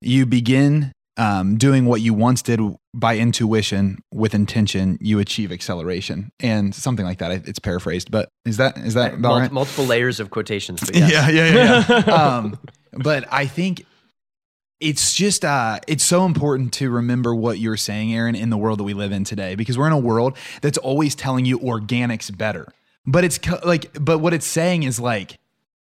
you 0.00 0.24
begin 0.24 0.90
um, 1.18 1.58
doing 1.58 1.84
what 1.84 2.00
you 2.00 2.14
once 2.14 2.40
did 2.40 2.60
by 2.94 3.18
intuition 3.18 3.98
with 4.12 4.34
intention, 4.34 4.96
you 5.00 5.18
achieve 5.18 5.50
acceleration, 5.50 6.30
and 6.40 6.74
something 6.74 7.04
like 7.04 7.18
that. 7.18 7.46
It's 7.48 7.58
paraphrased, 7.58 8.10
but 8.10 8.28
is 8.44 8.56
that 8.58 8.78
is 8.78 8.94
that 8.94 9.14
about 9.14 9.20
Mul- 9.20 9.40
right? 9.40 9.52
multiple 9.52 9.84
layers 9.84 10.20
of 10.20 10.30
quotations 10.30 10.80
but 10.80 10.94
yes. 10.94 11.10
Yeah, 11.10 11.28
yeah, 11.28 11.54
yeah. 11.54 12.02
yeah. 12.06 12.14
um, 12.36 12.58
but 12.92 13.24
I 13.30 13.46
think 13.46 13.84
it's 14.80 15.14
just 15.14 15.44
uh, 15.44 15.80
it's 15.88 16.04
so 16.04 16.24
important 16.24 16.72
to 16.74 16.88
remember 16.88 17.34
what 17.34 17.58
you're 17.58 17.76
saying, 17.76 18.14
Aaron, 18.14 18.36
in 18.36 18.50
the 18.50 18.56
world 18.56 18.78
that 18.78 18.84
we 18.84 18.94
live 18.94 19.12
in 19.12 19.24
today, 19.24 19.56
because 19.56 19.76
we're 19.76 19.88
in 19.88 19.92
a 19.92 19.98
world 19.98 20.36
that's 20.62 20.78
always 20.78 21.14
telling 21.14 21.44
you 21.44 21.58
organic's 21.58 22.30
better. 22.30 22.68
But 23.06 23.24
it's 23.24 23.38
co- 23.38 23.60
like, 23.64 23.90
but 24.00 24.18
what 24.18 24.32
it's 24.32 24.46
saying 24.46 24.84
is 24.84 25.00
like, 25.00 25.38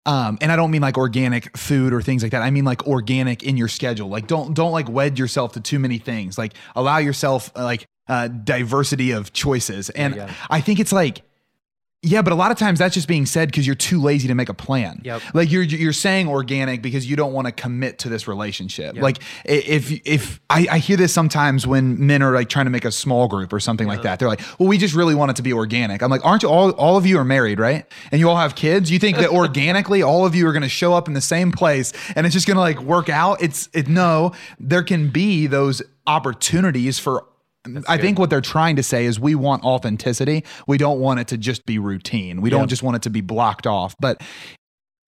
um, 0.06 0.38
and 0.40 0.52
I 0.52 0.56
don't 0.56 0.70
mean 0.70 0.82
like 0.82 0.98
organic 0.98 1.56
food 1.56 1.92
or 1.92 2.02
things 2.02 2.22
like 2.22 2.32
that. 2.32 2.42
I 2.42 2.50
mean 2.50 2.64
like 2.64 2.86
organic 2.86 3.42
in 3.42 3.56
your 3.56 3.68
schedule. 3.68 4.08
Like 4.08 4.26
don't 4.26 4.54
don't 4.54 4.72
like 4.72 4.88
wed 4.88 5.18
yourself 5.18 5.52
to 5.52 5.60
too 5.60 5.78
many 5.78 5.98
things. 5.98 6.36
Like 6.36 6.54
allow 6.76 6.98
yourself 6.98 7.50
uh, 7.56 7.64
like 7.64 7.86
uh, 8.08 8.28
diversity 8.28 9.12
of 9.12 9.32
choices. 9.32 9.90
And. 9.90 10.14
I 10.50 10.60
think 10.60 10.80
it's 10.80 10.92
like, 10.92 11.22
yeah, 12.04 12.22
but 12.22 12.32
a 12.32 12.36
lot 12.36 12.50
of 12.50 12.58
times 12.58 12.78
that's 12.78 12.94
just 12.94 13.08
being 13.08 13.24
said 13.24 13.48
because 13.48 13.66
you're 13.66 13.74
too 13.74 14.00
lazy 14.00 14.28
to 14.28 14.34
make 14.34 14.48
a 14.48 14.54
plan. 14.54 15.00
Yep. 15.04 15.22
Like 15.32 15.50
you're 15.50 15.62
you're 15.62 15.92
saying 15.92 16.28
organic 16.28 16.82
because 16.82 17.08
you 17.08 17.16
don't 17.16 17.32
want 17.32 17.46
to 17.46 17.52
commit 17.52 17.98
to 18.00 18.08
this 18.08 18.28
relationship. 18.28 18.94
Yep. 18.94 19.02
Like 19.02 19.18
if 19.44 19.90
if 20.06 20.40
I, 20.50 20.66
I 20.70 20.78
hear 20.78 20.96
this 20.96 21.12
sometimes 21.12 21.66
when 21.66 22.06
men 22.06 22.22
are 22.22 22.34
like 22.34 22.48
trying 22.48 22.66
to 22.66 22.70
make 22.70 22.84
a 22.84 22.92
small 22.92 23.26
group 23.26 23.52
or 23.52 23.60
something 23.60 23.88
like 23.88 24.02
that, 24.02 24.18
they're 24.18 24.28
like, 24.28 24.42
well, 24.58 24.68
we 24.68 24.76
just 24.76 24.94
really 24.94 25.14
want 25.14 25.30
it 25.30 25.36
to 25.36 25.42
be 25.42 25.52
organic. 25.52 26.02
I'm 26.02 26.10
like, 26.10 26.24
aren't 26.24 26.42
you 26.42 26.50
all 26.50 26.70
all 26.72 26.96
of 26.96 27.06
you 27.06 27.18
are 27.18 27.24
married, 27.24 27.58
right? 27.58 27.86
And 28.12 28.20
you 28.20 28.28
all 28.28 28.36
have 28.36 28.54
kids. 28.54 28.90
You 28.90 28.98
think 28.98 29.16
that 29.16 29.30
organically 29.30 30.02
all 30.02 30.26
of 30.26 30.34
you 30.34 30.46
are 30.46 30.52
going 30.52 30.62
to 30.62 30.68
show 30.68 30.92
up 30.92 31.08
in 31.08 31.14
the 31.14 31.20
same 31.20 31.52
place 31.52 31.92
and 32.14 32.26
it's 32.26 32.34
just 32.34 32.46
going 32.46 32.56
to 32.56 32.60
like 32.60 32.80
work 32.80 33.08
out? 33.08 33.42
It's 33.42 33.68
it 33.72 33.88
no. 33.88 34.32
There 34.60 34.82
can 34.82 35.08
be 35.08 35.46
those 35.46 35.82
opportunities 36.06 36.98
for 36.98 37.24
I 37.88 37.98
think 37.98 38.18
what 38.18 38.30
they're 38.30 38.40
trying 38.40 38.76
to 38.76 38.82
say 38.82 39.06
is 39.06 39.18
we 39.18 39.34
want 39.34 39.64
authenticity. 39.64 40.44
We 40.66 40.78
don't 40.78 41.00
want 41.00 41.20
it 41.20 41.28
to 41.28 41.38
just 41.38 41.64
be 41.64 41.78
routine. 41.78 42.40
We 42.42 42.50
Yeah. 42.50 42.58
don't 42.58 42.68
just 42.68 42.82
want 42.82 42.96
it 42.96 43.02
to 43.02 43.10
be 43.10 43.20
blocked 43.20 43.66
off. 43.66 43.94
But 44.00 44.22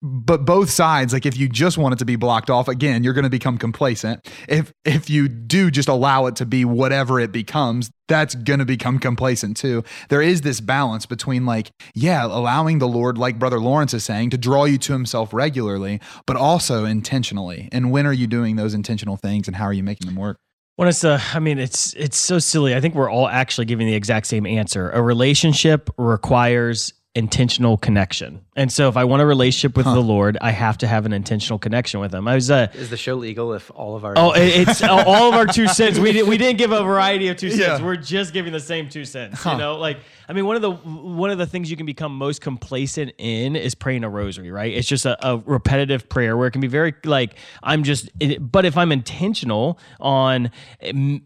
but 0.02 0.44
both 0.44 0.68
sides, 0.68 1.14
like 1.14 1.24
if 1.24 1.38
you 1.38 1.48
just 1.48 1.78
want 1.78 1.94
it 1.94 1.98
to 1.98 2.04
be 2.04 2.16
blocked 2.16 2.50
off, 2.50 2.68
again, 2.68 3.02
you're 3.02 3.14
going 3.14 3.24
to 3.24 3.30
become 3.30 3.56
complacent. 3.56 4.28
If 4.46 4.70
if 4.84 5.08
you 5.08 5.26
do 5.26 5.70
just 5.70 5.88
allow 5.88 6.26
it 6.26 6.36
to 6.36 6.46
be 6.46 6.64
whatever 6.64 7.18
it 7.18 7.32
becomes, 7.32 7.90
that's 8.06 8.34
going 8.34 8.58
to 8.58 8.66
become 8.66 8.98
complacent 8.98 9.56
too. 9.56 9.82
There 10.10 10.20
is 10.22 10.42
this 10.42 10.60
balance 10.60 11.06
between 11.06 11.46
like, 11.46 11.70
yeah, 11.94 12.26
allowing 12.26 12.78
the 12.78 12.86
Lord, 12.86 13.16
like 13.18 13.38
Brother 13.38 13.58
Lawrence 13.58 13.94
is 13.94 14.04
saying, 14.04 14.30
to 14.30 14.38
draw 14.38 14.64
you 14.64 14.76
to 14.78 14.92
Himself 14.92 15.32
regularly, 15.32 15.98
but 16.26 16.36
also 16.36 16.84
intentionally. 16.84 17.68
And 17.72 17.90
when 17.90 18.06
are 18.06 18.12
you 18.12 18.26
doing 18.26 18.56
those 18.56 18.74
intentional 18.74 19.16
things, 19.16 19.48
and 19.48 19.56
how 19.56 19.64
are 19.64 19.72
you 19.72 19.82
making 19.82 20.06
them 20.06 20.16
work? 20.16 20.36
When 20.76 20.88
it's 20.88 21.04
uh, 21.04 21.20
I 21.32 21.38
mean, 21.38 21.58
it's 21.58 21.94
it's 21.94 22.18
so 22.18 22.38
silly. 22.38 22.74
I 22.74 22.80
think 22.80 22.94
we're 22.94 23.10
all 23.10 23.28
actually 23.28 23.64
giving 23.64 23.86
the 23.86 23.94
exact 23.94 24.26
same 24.26 24.46
answer. 24.46 24.90
A 24.90 25.02
relationship 25.02 25.90
requires 25.96 26.92
intentional 27.16 27.76
connection, 27.78 28.42
and 28.54 28.70
so 28.70 28.88
if 28.88 28.96
I 28.96 29.04
want 29.04 29.22
a 29.22 29.26
relationship 29.26 29.76
with 29.76 29.86
the 29.86 30.00
Lord, 30.00 30.36
I 30.40 30.50
have 30.50 30.78
to 30.78 30.86
have 30.86 31.06
an 31.06 31.12
intentional 31.12 31.58
connection 31.58 31.98
with 31.98 32.14
Him. 32.14 32.28
I 32.28 32.34
was 32.36 32.50
uh, 32.50 32.68
is 32.74 32.90
the 32.90 32.96
show 32.96 33.14
legal 33.14 33.52
if 33.54 33.70
all 33.74 33.96
of 33.96 34.04
our 34.04 34.14
Oh, 34.16 34.32
it's 34.36 34.82
all 34.84 35.00
all 35.00 35.28
of 35.30 35.34
our 35.34 35.46
two 35.46 35.66
cents. 35.66 35.98
We 35.98 36.12
did, 36.12 36.28
we 36.28 36.36
didn't 36.36 36.58
give 36.58 36.72
a 36.72 36.82
variety 36.84 37.28
of 37.28 37.36
two 37.36 37.50
cents. 37.50 37.80
Yeah. 37.80 37.84
We're 37.84 37.96
just 37.96 38.32
giving 38.32 38.52
the 38.52 38.60
same 38.60 38.88
two 38.88 39.04
cents. 39.04 39.42
Huh. 39.42 39.52
You 39.52 39.58
know, 39.58 39.76
like 39.78 39.98
I 40.28 40.32
mean, 40.34 40.44
one 40.46 40.56
of 40.56 40.62
the 40.62 40.70
one 40.72 41.30
of 41.30 41.38
the 41.38 41.46
things 41.46 41.70
you 41.70 41.76
can 41.76 41.86
become 41.86 42.14
most 42.16 42.40
complacent 42.42 43.12
in 43.18 43.56
is 43.56 43.74
praying 43.74 44.04
a 44.04 44.08
rosary. 44.10 44.50
Right? 44.50 44.72
It's 44.74 44.86
just 44.86 45.06
a, 45.06 45.16
a 45.26 45.38
repetitive 45.38 46.08
prayer 46.08 46.36
where 46.36 46.46
it 46.48 46.50
can 46.52 46.60
be 46.60 46.68
very 46.68 46.94
like 47.04 47.34
I'm 47.62 47.82
just. 47.82 48.10
it- 48.20 48.40
But 48.52 48.64
if 48.66 48.76
I'm 48.76 48.92
intentional 48.92 49.78
on 50.00 50.50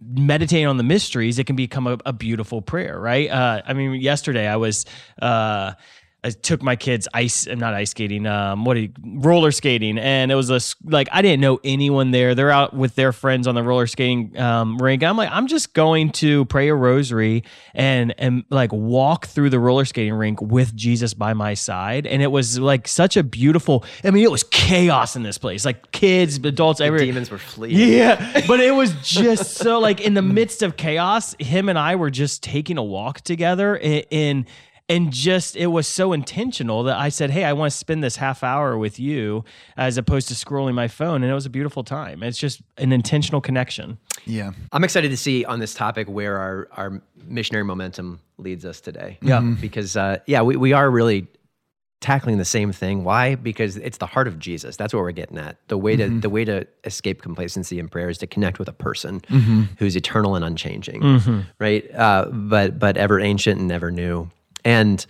meditating 0.00 0.66
on 0.66 0.76
the 0.76 0.82
mysteries, 0.84 1.38
it 1.38 1.44
can 1.46 1.56
become 1.56 1.86
a, 1.86 1.98
a 2.06 2.12
beautiful 2.12 2.62
prayer. 2.62 2.98
Right? 2.98 3.28
Uh, 3.28 3.62
I 3.66 3.72
mean, 3.72 3.94
yesterday 4.00 4.46
I 4.46 4.56
was. 4.56 4.86
Uh, 5.20 5.72
I 6.22 6.30
took 6.30 6.62
my 6.62 6.76
kids 6.76 7.08
ice, 7.14 7.46
I'm 7.46 7.58
not 7.58 7.72
ice 7.72 7.90
skating, 7.90 8.26
um, 8.26 8.64
what 8.64 8.76
you, 8.76 8.92
roller 9.02 9.50
skating. 9.52 9.98
And 9.98 10.30
it 10.30 10.34
was 10.34 10.50
a, 10.50 10.60
like, 10.84 11.08
I 11.12 11.22
didn't 11.22 11.40
know 11.40 11.58
anyone 11.64 12.10
there. 12.10 12.34
They're 12.34 12.50
out 12.50 12.74
with 12.74 12.94
their 12.94 13.12
friends 13.12 13.46
on 13.46 13.54
the 13.54 13.62
roller 13.62 13.86
skating 13.86 14.38
um, 14.38 14.76
rink. 14.76 15.02
I'm 15.02 15.16
like, 15.16 15.30
I'm 15.32 15.46
just 15.46 15.72
going 15.72 16.10
to 16.12 16.44
pray 16.46 16.68
a 16.68 16.74
rosary 16.74 17.44
and, 17.74 18.14
and 18.18 18.44
like 18.50 18.70
walk 18.70 19.26
through 19.26 19.48
the 19.48 19.58
roller 19.58 19.86
skating 19.86 20.12
rink 20.12 20.42
with 20.42 20.76
Jesus 20.76 21.14
by 21.14 21.32
my 21.32 21.54
side. 21.54 22.06
And 22.06 22.22
it 22.22 22.30
was 22.30 22.58
like 22.58 22.86
such 22.86 23.16
a 23.16 23.22
beautiful, 23.22 23.84
I 24.04 24.10
mean, 24.10 24.24
it 24.24 24.30
was 24.30 24.42
chaos 24.42 25.16
in 25.16 25.22
this 25.22 25.38
place, 25.38 25.64
like 25.64 25.90
kids, 25.90 26.36
adults, 26.36 26.82
everywhere. 26.82 27.06
demons 27.06 27.30
were 27.30 27.38
fleeing. 27.38 27.76
Yeah. 27.76 28.42
But 28.50 28.60
it 28.60 28.72
was 28.72 28.92
just 29.02 29.58
so 29.58 29.78
like 29.78 30.00
in 30.00 30.14
the 30.14 30.22
midst 30.22 30.62
of 30.62 30.76
chaos, 30.76 31.36
him 31.38 31.68
and 31.68 31.78
I 31.78 31.94
were 31.94 32.10
just 32.10 32.42
taking 32.42 32.78
a 32.78 32.82
walk 32.82 33.20
together 33.20 33.76
in, 33.76 34.02
in 34.10 34.46
and 34.90 35.10
just 35.12 35.56
it 35.56 35.68
was 35.68 35.86
so 35.86 36.12
intentional 36.12 36.82
that 36.84 36.98
I 36.98 37.08
said, 37.08 37.30
"Hey, 37.30 37.44
I 37.44 37.52
want 37.54 37.72
to 37.72 37.76
spend 37.78 38.02
this 38.04 38.16
half 38.16 38.42
hour 38.42 38.76
with 38.76 38.98
you 39.00 39.44
as 39.76 39.96
opposed 39.96 40.28
to 40.28 40.34
scrolling 40.34 40.74
my 40.74 40.88
phone." 40.88 41.22
And 41.22 41.30
it 41.30 41.34
was 41.34 41.46
a 41.46 41.50
beautiful 41.50 41.84
time. 41.84 42.22
It's 42.22 42.36
just 42.38 42.60
an 42.76 42.92
intentional 42.92 43.40
connection. 43.40 43.96
Yeah. 44.26 44.50
I'm 44.72 44.84
excited 44.84 45.10
to 45.10 45.16
see 45.16 45.44
on 45.46 45.60
this 45.60 45.72
topic 45.74 46.08
where 46.08 46.36
our, 46.36 46.68
our 46.76 47.02
missionary 47.24 47.64
momentum 47.64 48.20
leads 48.36 48.64
us 48.66 48.80
today. 48.80 49.18
Yeah. 49.22 49.38
Mm-hmm. 49.38 49.54
Because, 49.60 49.96
uh, 49.96 50.18
yeah, 50.26 50.42
we, 50.42 50.56
we 50.56 50.72
are 50.74 50.90
really 50.90 51.26
tackling 52.00 52.38
the 52.38 52.44
same 52.44 52.72
thing. 52.72 53.04
Why? 53.04 53.34
Because 53.34 53.76
it's 53.76 53.98
the 53.98 54.06
heart 54.06 54.26
of 54.26 54.38
Jesus. 54.38 54.76
That's 54.76 54.92
what 54.94 55.00
we're 55.00 55.12
getting 55.12 55.36
at. 55.38 55.56
The 55.68 55.76
way 55.78 55.96
to 55.96 56.04
Mhm. 56.08 56.22
the 56.22 56.30
way 56.30 56.44
to 56.46 56.66
escape 56.84 57.20
complacency 57.22 57.78
in 57.78 57.88
prayer 57.88 58.08
is 58.08 58.18
to 58.18 58.26
connect 58.26 58.58
with 58.58 58.68
a 58.68 58.72
person 58.72 59.20
Mhm. 59.28 59.68
who's 59.78 59.96
eternal 59.96 60.34
and 60.34 60.42
unchanging, 60.44 61.02
Mhm. 61.02 61.44
right? 61.58 61.84
Uh, 61.94 62.26
but 62.32 62.78
but 62.78 62.96
ever 62.96 63.20
ancient 63.20 63.58
and 63.58 63.68
never 63.68 63.90
new. 63.90 64.30
And 64.64 65.04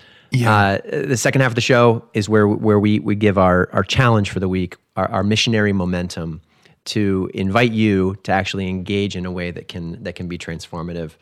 uh, 0.47 0.79
the 0.85 1.17
second 1.17 1.41
half 1.41 1.51
of 1.51 1.55
the 1.55 1.61
show 1.61 2.05
is 2.15 2.29
where 2.29 2.47
where 2.47 2.79
we 2.79 3.01
we 3.01 3.15
give 3.15 3.37
our 3.39 3.69
our 3.73 3.83
challenge 3.83 4.31
for 4.31 4.41
the 4.41 4.49
week, 4.49 4.77
our, 4.97 5.11
our 5.11 5.23
missionary 5.25 5.73
momentum, 5.73 6.41
to 6.87 7.31
invite 7.35 7.73
you 7.73 8.17
to 8.23 8.33
actually 8.33 8.69
engage 8.69 9.17
in 9.17 9.27
a 9.27 9.33
way 9.33 9.51
that 9.51 9.69
can 9.69 10.03
that 10.05 10.15
can 10.15 10.29
be 10.29 10.39
transformative. 10.39 11.13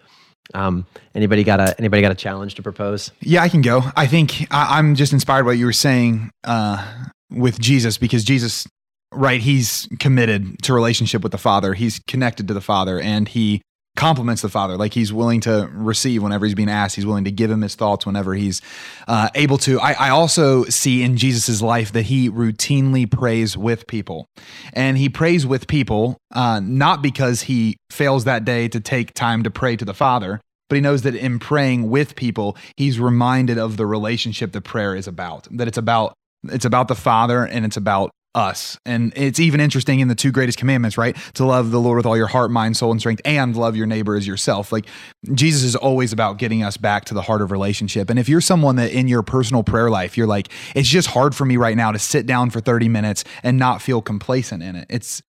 Um, 0.54 0.86
anybody 1.14 1.44
got 1.44 1.60
a 1.60 1.74
anybody 1.78 2.02
got 2.02 2.12
a 2.12 2.16
challenge 2.16 2.54
to 2.56 2.62
propose? 2.62 3.10
Yeah, 3.20 3.42
I 3.42 3.48
can 3.48 3.62
go. 3.62 3.82
I 3.96 4.06
think 4.06 4.46
I, 4.50 4.78
I'm 4.78 4.94
just 4.94 5.12
inspired 5.12 5.44
by 5.44 5.48
what 5.48 5.58
you 5.58 5.66
were 5.66 5.72
saying 5.72 6.30
uh, 6.44 6.86
with 7.30 7.58
Jesus 7.60 7.98
because 7.98 8.24
Jesus, 8.24 8.66
right? 9.12 9.40
He's 9.40 9.88
committed 9.98 10.62
to 10.62 10.72
relationship 10.72 11.22
with 11.22 11.32
the 11.32 11.38
Father. 11.38 11.74
He's 11.74 11.98
connected 12.00 12.48
to 12.48 12.54
the 12.54 12.60
Father, 12.60 13.00
and 13.00 13.28
he 13.28 13.62
compliments 13.98 14.42
the 14.42 14.48
Father. 14.48 14.76
Like 14.76 14.94
he's 14.94 15.12
willing 15.12 15.40
to 15.42 15.68
receive 15.72 16.22
whenever 16.22 16.46
he's 16.46 16.54
being 16.54 16.70
asked. 16.70 16.94
He's 16.96 17.04
willing 17.04 17.24
to 17.24 17.32
give 17.32 17.50
him 17.50 17.60
his 17.60 17.74
thoughts 17.74 18.06
whenever 18.06 18.34
he's 18.34 18.62
uh, 19.08 19.28
able 19.34 19.58
to. 19.58 19.80
I, 19.80 19.92
I 19.92 20.10
also 20.10 20.64
see 20.64 21.02
in 21.02 21.16
Jesus's 21.16 21.60
life 21.60 21.92
that 21.92 22.02
he 22.02 22.30
routinely 22.30 23.10
prays 23.10 23.56
with 23.56 23.86
people, 23.86 24.26
and 24.72 24.96
he 24.96 25.08
prays 25.08 25.46
with 25.46 25.66
people 25.66 26.16
uh, 26.32 26.60
not 26.62 27.02
because 27.02 27.42
he 27.42 27.76
fails 27.90 28.24
that 28.24 28.44
day 28.44 28.68
to 28.68 28.80
take 28.80 29.12
time 29.14 29.42
to 29.42 29.50
pray 29.50 29.76
to 29.76 29.84
the 29.84 29.94
Father. 29.94 30.40
But 30.68 30.76
he 30.76 30.80
knows 30.80 31.02
that 31.02 31.14
in 31.14 31.38
praying 31.38 31.90
with 31.90 32.14
people, 32.14 32.56
he's 32.76 33.00
reminded 33.00 33.58
of 33.58 33.78
the 33.78 33.86
relationship 33.86 34.52
that 34.52 34.62
prayer 34.62 34.94
is 34.94 35.08
about. 35.08 35.48
That 35.50 35.66
it's 35.66 35.78
about 35.78 36.14
it's 36.44 36.64
about 36.64 36.86
the 36.86 36.94
Father 36.94 37.44
and 37.44 37.64
it's 37.64 37.76
about 37.76 38.10
us. 38.34 38.78
And 38.84 39.12
it's 39.16 39.40
even 39.40 39.60
interesting 39.60 40.00
in 40.00 40.08
the 40.08 40.14
two 40.14 40.30
greatest 40.30 40.58
commandments, 40.58 40.98
right? 40.98 41.16
To 41.34 41.44
love 41.44 41.70
the 41.70 41.80
Lord 41.80 41.96
with 41.96 42.06
all 42.06 42.16
your 42.16 42.26
heart, 42.26 42.50
mind, 42.50 42.76
soul, 42.76 42.90
and 42.90 43.00
strength, 43.00 43.22
and 43.24 43.56
love 43.56 43.74
your 43.76 43.86
neighbor 43.86 44.16
as 44.16 44.26
yourself. 44.26 44.70
Like 44.70 44.86
Jesus 45.34 45.62
is 45.62 45.74
always 45.74 46.12
about 46.12 46.38
getting 46.38 46.62
us 46.62 46.76
back 46.76 47.04
to 47.06 47.14
the 47.14 47.22
heart 47.22 47.42
of 47.42 47.50
relationship. 47.50 48.10
And 48.10 48.18
if 48.18 48.28
you're 48.28 48.40
someone 48.40 48.76
that 48.76 48.92
in 48.92 49.08
your 49.08 49.22
personal 49.22 49.62
prayer 49.62 49.90
life, 49.90 50.16
you're 50.16 50.26
like, 50.26 50.48
it's 50.74 50.88
just 50.88 51.08
hard 51.08 51.34
for 51.34 51.44
me 51.44 51.56
right 51.56 51.76
now 51.76 51.90
to 51.92 51.98
sit 51.98 52.26
down 52.26 52.50
for 52.50 52.60
30 52.60 52.88
minutes 52.88 53.24
and 53.42 53.58
not 53.58 53.82
feel 53.82 54.02
complacent 54.02 54.62
in 54.62 54.76
it. 54.76 54.86
It's 54.88 55.22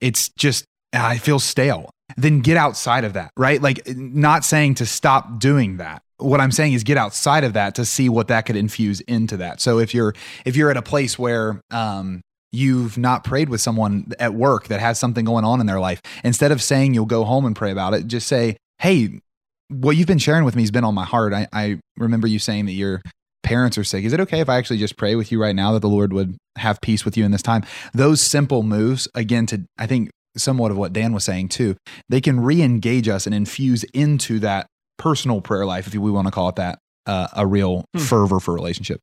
it's 0.00 0.28
just 0.30 0.64
I 0.92 1.18
feel 1.18 1.38
stale. 1.38 1.90
Then 2.16 2.40
get 2.40 2.56
outside 2.58 3.04
of 3.04 3.14
that, 3.14 3.30
right? 3.38 3.62
Like 3.62 3.86
not 3.96 4.44
saying 4.44 4.74
to 4.74 4.86
stop 4.86 5.38
doing 5.38 5.78
that 5.78 6.02
what 6.22 6.40
I'm 6.40 6.52
saying 6.52 6.72
is 6.72 6.84
get 6.84 6.96
outside 6.96 7.44
of 7.44 7.54
that 7.54 7.74
to 7.76 7.84
see 7.84 8.08
what 8.08 8.28
that 8.28 8.46
could 8.46 8.56
infuse 8.56 9.00
into 9.00 9.38
that. 9.38 9.60
So 9.60 9.78
if 9.78 9.94
you're 9.94 10.14
if 10.44 10.56
you're 10.56 10.70
at 10.70 10.76
a 10.76 10.82
place 10.82 11.18
where 11.18 11.60
um, 11.70 12.22
you've 12.52 12.98
not 12.98 13.24
prayed 13.24 13.48
with 13.48 13.60
someone 13.60 14.12
at 14.18 14.34
work 14.34 14.68
that 14.68 14.80
has 14.80 14.98
something 14.98 15.24
going 15.24 15.44
on 15.44 15.60
in 15.60 15.66
their 15.66 15.80
life, 15.80 16.00
instead 16.22 16.52
of 16.52 16.62
saying 16.62 16.94
you'll 16.94 17.06
go 17.06 17.24
home 17.24 17.44
and 17.46 17.56
pray 17.56 17.70
about 17.70 17.94
it, 17.94 18.06
just 18.06 18.26
say, 18.28 18.56
"Hey, 18.78 19.20
what 19.68 19.96
you've 19.96 20.06
been 20.06 20.18
sharing 20.18 20.44
with 20.44 20.54
me 20.54 20.62
has 20.62 20.70
been 20.70 20.84
on 20.84 20.94
my 20.94 21.04
heart. 21.04 21.32
I, 21.32 21.48
I 21.52 21.78
remember 21.96 22.26
you 22.26 22.38
saying 22.38 22.66
that 22.66 22.72
your 22.72 23.00
parents 23.42 23.78
are 23.78 23.84
sick. 23.84 24.04
Is 24.04 24.12
it 24.12 24.20
okay 24.20 24.40
if 24.40 24.48
I 24.48 24.56
actually 24.56 24.78
just 24.78 24.96
pray 24.96 25.14
with 25.14 25.32
you 25.32 25.40
right 25.40 25.56
now 25.56 25.72
that 25.72 25.80
the 25.80 25.88
Lord 25.88 26.12
would 26.12 26.36
have 26.58 26.80
peace 26.82 27.04
with 27.04 27.16
you 27.16 27.24
in 27.24 27.30
this 27.30 27.42
time?" 27.42 27.64
Those 27.94 28.20
simple 28.20 28.62
moves, 28.62 29.08
again, 29.14 29.46
to 29.46 29.62
I 29.78 29.86
think 29.86 30.10
somewhat 30.36 30.70
of 30.70 30.76
what 30.78 30.92
Dan 30.92 31.12
was 31.12 31.24
saying 31.24 31.48
too, 31.48 31.76
they 32.08 32.20
can 32.20 32.40
re-engage 32.40 33.08
us 33.08 33.26
and 33.26 33.34
infuse 33.34 33.84
into 33.92 34.38
that 34.40 34.66
personal 34.98 35.40
prayer 35.40 35.66
life, 35.66 35.86
if 35.86 35.94
we 35.94 36.10
want 36.10 36.26
to 36.26 36.30
call 36.30 36.48
it 36.48 36.56
that, 36.56 36.78
uh, 37.06 37.28
a 37.34 37.46
real 37.46 37.84
Hmm. 37.94 38.00
fervor 38.00 38.40
for 38.40 38.54
relationship. 38.54 39.00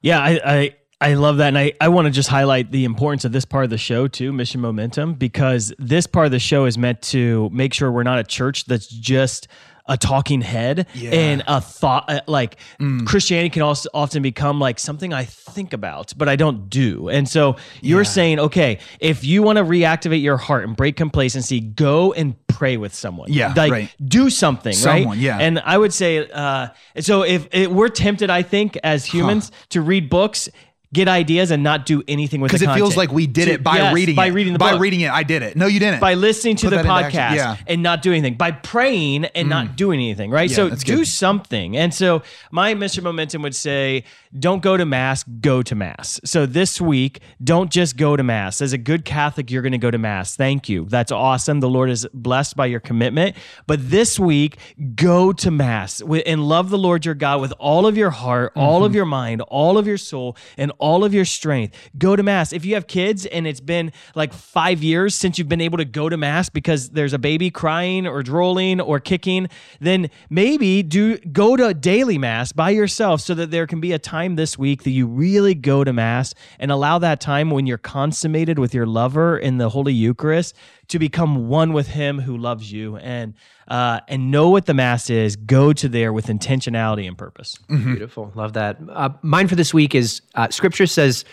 Yeah, 0.00 0.20
I, 0.20 0.40
I 0.44 0.74
I 1.04 1.14
love 1.14 1.36
that, 1.36 1.48
and 1.48 1.58
I 1.58 1.74
I 1.82 1.88
want 1.88 2.06
to 2.06 2.10
just 2.10 2.30
highlight 2.30 2.70
the 2.70 2.86
importance 2.86 3.26
of 3.26 3.32
this 3.32 3.44
part 3.44 3.64
of 3.64 3.70
the 3.70 3.76
show 3.76 4.08
too, 4.08 4.32
Mission 4.32 4.62
Momentum, 4.62 5.14
because 5.14 5.70
this 5.78 6.06
part 6.06 6.24
of 6.24 6.32
the 6.32 6.38
show 6.38 6.64
is 6.64 6.78
meant 6.78 7.02
to 7.02 7.50
make 7.52 7.74
sure 7.74 7.92
we're 7.92 8.04
not 8.04 8.18
a 8.18 8.24
church 8.24 8.64
that's 8.64 8.88
just 8.88 9.46
a 9.86 9.98
talking 9.98 10.40
head 10.40 10.86
and 10.94 11.42
a 11.46 11.60
thought 11.60 12.06
uh, 12.08 12.20
like 12.26 12.56
Christianity 13.04 13.50
can 13.50 13.60
also 13.60 13.90
often 13.92 14.22
become 14.22 14.58
like 14.58 14.78
something 14.78 15.12
I 15.12 15.24
think 15.24 15.74
about 15.74 16.14
but 16.16 16.26
I 16.26 16.36
don't 16.36 16.70
do. 16.70 17.10
And 17.10 17.28
so 17.28 17.56
you're 17.82 18.04
saying 18.04 18.38
okay, 18.38 18.78
if 18.98 19.24
you 19.24 19.42
want 19.42 19.58
to 19.58 19.64
reactivate 19.64 20.22
your 20.22 20.38
heart 20.38 20.64
and 20.64 20.74
break 20.74 20.96
complacency, 20.96 21.60
go 21.60 22.14
and 22.14 22.34
pray 22.46 22.78
with 22.78 22.94
someone. 22.94 23.30
Yeah, 23.30 23.52
like 23.54 23.72
right. 23.72 23.94
do 24.02 24.30
something, 24.30 24.72
Someone, 24.72 25.08
right? 25.08 25.18
yeah. 25.18 25.38
And 25.38 25.58
I 25.58 25.76
would 25.76 25.92
say, 25.92 26.30
uh, 26.30 26.68
so 27.00 27.22
if 27.22 27.48
it, 27.52 27.70
we're 27.70 27.88
tempted, 27.88 28.30
I 28.30 28.42
think, 28.42 28.78
as 28.82 29.04
humans, 29.04 29.52
to 29.70 29.82
read 29.82 30.08
books, 30.08 30.48
get 30.94 31.08
ideas, 31.08 31.50
and 31.50 31.62
not 31.62 31.84
do 31.84 32.02
anything 32.08 32.40
with 32.40 32.52
it. 32.52 32.60
Because 32.60 32.74
it 32.74 32.74
feels 32.78 32.96
like 32.96 33.12
we 33.12 33.26
did 33.26 33.44
To- 33.46 33.52
it 33.52 33.62
by 33.62 33.76
yes, 33.76 33.94
reading 33.94 34.14
by 34.16 34.26
it. 34.28 34.30
reading 34.30 34.52
the 34.54 34.58
by 34.58 34.72
book. 34.72 34.80
reading 34.80 35.00
it. 35.02 35.10
I 35.10 35.22
did 35.24 35.42
it. 35.42 35.56
No, 35.56 35.66
you 35.66 35.78
didn't. 35.78 36.00
By 36.00 36.14
listening 36.14 36.56
to 36.56 36.70
Put 36.70 36.76
the 36.76 36.82
podcast. 36.88 37.34
Yeah. 37.36 37.56
and 37.66 37.82
not 37.82 38.00
doing 38.00 38.20
anything, 38.20 38.38
by 38.38 38.52
praying 38.52 39.26
and 39.26 39.48
not 39.50 39.76
doing 39.76 40.00
anything, 40.00 40.30
right? 40.30 40.48
Yeah, 40.48 40.56
so 40.56 40.70
do 40.70 40.96
good. 40.98 41.06
something. 41.08 41.76
And 41.76 41.92
so 41.92 42.22
my 42.50 42.74
Mr. 42.74 43.02
Momentum 43.02 43.42
would 43.42 43.54
say, 43.54 44.04
don't 44.38 44.62
go 44.62 44.76
to 44.76 44.84
mass, 44.86 45.22
go 45.24 45.62
to 45.62 45.74
mass. 45.74 46.20
So 46.24 46.46
this 46.46 46.80
week, 46.80 47.20
don't 47.42 47.70
just 47.70 47.96
go 47.96 48.16
to 48.16 48.22
mass. 48.22 48.60
As 48.62 48.72
a 48.72 48.78
good 48.78 49.04
Catholic, 49.04 49.50
you're 49.50 49.62
going 49.62 49.72
to 49.72 49.78
go 49.78 49.90
to 49.90 49.98
mass. 49.98 50.36
Thank 50.36 50.68
you. 50.68 50.86
That's 50.88 51.12
awesome. 51.12 51.60
The 51.60 51.68
Lord 51.68 51.90
is 51.90 52.06
blessed 52.14 52.56
by 52.56 52.66
your 52.66 52.80
commitment. 52.80 53.36
But 53.66 53.90
this 53.90 54.18
week, 54.18 54.56
go 54.94 55.32
to 55.32 55.50
mass 55.50 56.00
and 56.00 56.44
love 56.48 56.70
the 56.70 56.78
Lord 56.78 57.04
your 57.04 57.14
God 57.14 57.40
with 57.40 57.52
all 57.58 57.86
of 57.86 57.96
your 57.96 58.10
heart, 58.10 58.52
all 58.56 58.74
Mm-hmm. 58.80 58.84
of 58.86 58.94
your 58.94 59.04
mind, 59.06 59.40
all 59.42 59.78
of 59.78 59.86
your 59.86 59.96
soul, 59.96 60.36
and 60.58 60.70
all 60.78 60.83
of 60.84 61.14
your 61.14 61.24
strength. 61.24 61.74
Go 61.96 62.14
to 62.14 62.22
mass. 62.22 62.52
If 62.52 62.64
you 62.64 62.74
have 62.74 62.86
kids 62.86 63.24
and 63.24 63.46
it's 63.46 63.60
been 63.60 63.90
like 64.14 64.34
five 64.34 64.82
years 64.82 65.14
since 65.14 65.38
you've 65.38 65.48
been 65.48 65.62
able 65.62 65.78
to 65.78 65.84
go 65.84 66.10
to 66.10 66.16
mass 66.16 66.50
because 66.50 66.90
there's 66.90 67.14
a 67.14 67.18
baby 67.18 67.50
crying 67.50 68.06
or 68.06 68.22
drooling 68.22 68.80
or 68.80 69.00
kicking, 69.00 69.48
then 69.80 70.10
maybe 70.28 70.82
do 70.82 71.16
go 71.18 71.56
to 71.56 71.72
daily 71.72 72.18
mass 72.18 72.52
by 72.52 72.68
yourself 72.68 73.22
so 73.22 73.32
that 73.34 73.50
there 73.50 73.66
can 73.66 73.80
be 73.80 73.92
a 73.92 73.98
time 73.98 74.36
this 74.36 74.58
week 74.58 74.82
that 74.82 74.90
you 74.90 75.06
really 75.06 75.54
go 75.54 75.84
to 75.84 75.92
mass 75.92 76.34
and 76.58 76.70
allow 76.70 76.98
that 76.98 77.18
time 77.18 77.50
when 77.50 77.66
you're 77.66 77.78
consummated 77.78 78.58
with 78.58 78.74
your 78.74 78.86
lover 78.86 79.38
in 79.38 79.56
the 79.56 79.70
Holy 79.70 79.94
Eucharist 79.94 80.54
to 80.88 80.98
become 80.98 81.48
one 81.48 81.72
with 81.72 81.88
Him 81.88 82.20
who 82.20 82.36
loves 82.36 82.70
you 82.70 82.96
and 82.96 83.34
uh, 83.68 84.00
and 84.08 84.30
know 84.30 84.50
what 84.50 84.66
the 84.66 84.74
mass 84.74 85.10
is. 85.10 85.36
Go 85.36 85.72
to 85.72 85.88
there 85.88 86.12
with 86.12 86.26
intentionality 86.26 87.06
and 87.06 87.16
purpose. 87.16 87.58
Beautiful. 87.68 88.32
Love 88.34 88.52
that. 88.54 88.78
Uh, 88.88 89.10
mine 89.22 89.48
for 89.48 89.56
this 89.56 89.72
week 89.72 89.94
is 89.94 90.20
uh, 90.34 90.48
Scripture 90.50 90.86
says, 90.86 91.24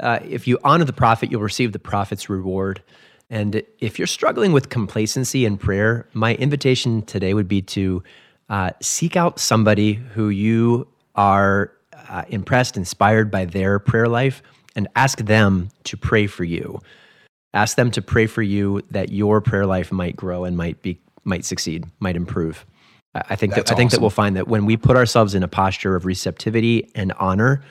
uh, 0.00 0.18
if 0.22 0.46
you 0.46 0.58
honor 0.64 0.84
the 0.84 0.92
prophet, 0.92 1.30
you'll 1.30 1.42
receive 1.42 1.72
the 1.72 1.78
prophet's 1.78 2.28
reward. 2.28 2.82
And 3.30 3.62
if 3.78 3.98
you're 3.98 4.06
struggling 4.06 4.52
with 4.52 4.68
complacency 4.68 5.44
in 5.44 5.58
prayer, 5.58 6.08
my 6.12 6.34
invitation 6.36 7.02
today 7.02 7.34
would 7.34 7.48
be 7.48 7.60
to 7.62 8.02
uh, 8.48 8.70
seek 8.80 9.16
out 9.16 9.38
somebody 9.38 9.94
who 9.94 10.30
you 10.30 10.88
are 11.14 11.72
uh, 12.08 12.24
impressed, 12.28 12.76
inspired 12.76 13.30
by 13.30 13.44
their 13.44 13.78
prayer 13.78 14.08
life, 14.08 14.42
and 14.74 14.88
ask 14.96 15.18
them 15.18 15.68
to 15.84 15.96
pray 15.96 16.26
for 16.26 16.44
you. 16.44 16.80
Ask 17.54 17.76
them 17.76 17.90
to 17.92 18.02
pray 18.02 18.26
for 18.26 18.42
you 18.42 18.82
that 18.90 19.10
your 19.10 19.40
prayer 19.40 19.66
life 19.66 19.90
might 19.90 20.16
grow 20.16 20.44
and 20.44 20.56
might 20.56 20.80
be 20.82 20.98
might 21.24 21.44
succeed, 21.44 21.86
might 22.00 22.16
improve. 22.16 22.64
I 23.14 23.36
think 23.36 23.54
That's 23.54 23.70
that 23.70 23.74
I 23.74 23.76
think 23.76 23.90
that 23.92 24.00
we'll 24.00 24.10
find 24.10 24.36
that 24.36 24.48
when 24.48 24.66
we 24.66 24.76
put 24.76 24.96
ourselves 24.96 25.34
in 25.34 25.42
a 25.42 25.48
posture 25.48 25.96
of 25.96 26.04
receptivity 26.04 26.90
and 26.94 27.12
honor, 27.12 27.62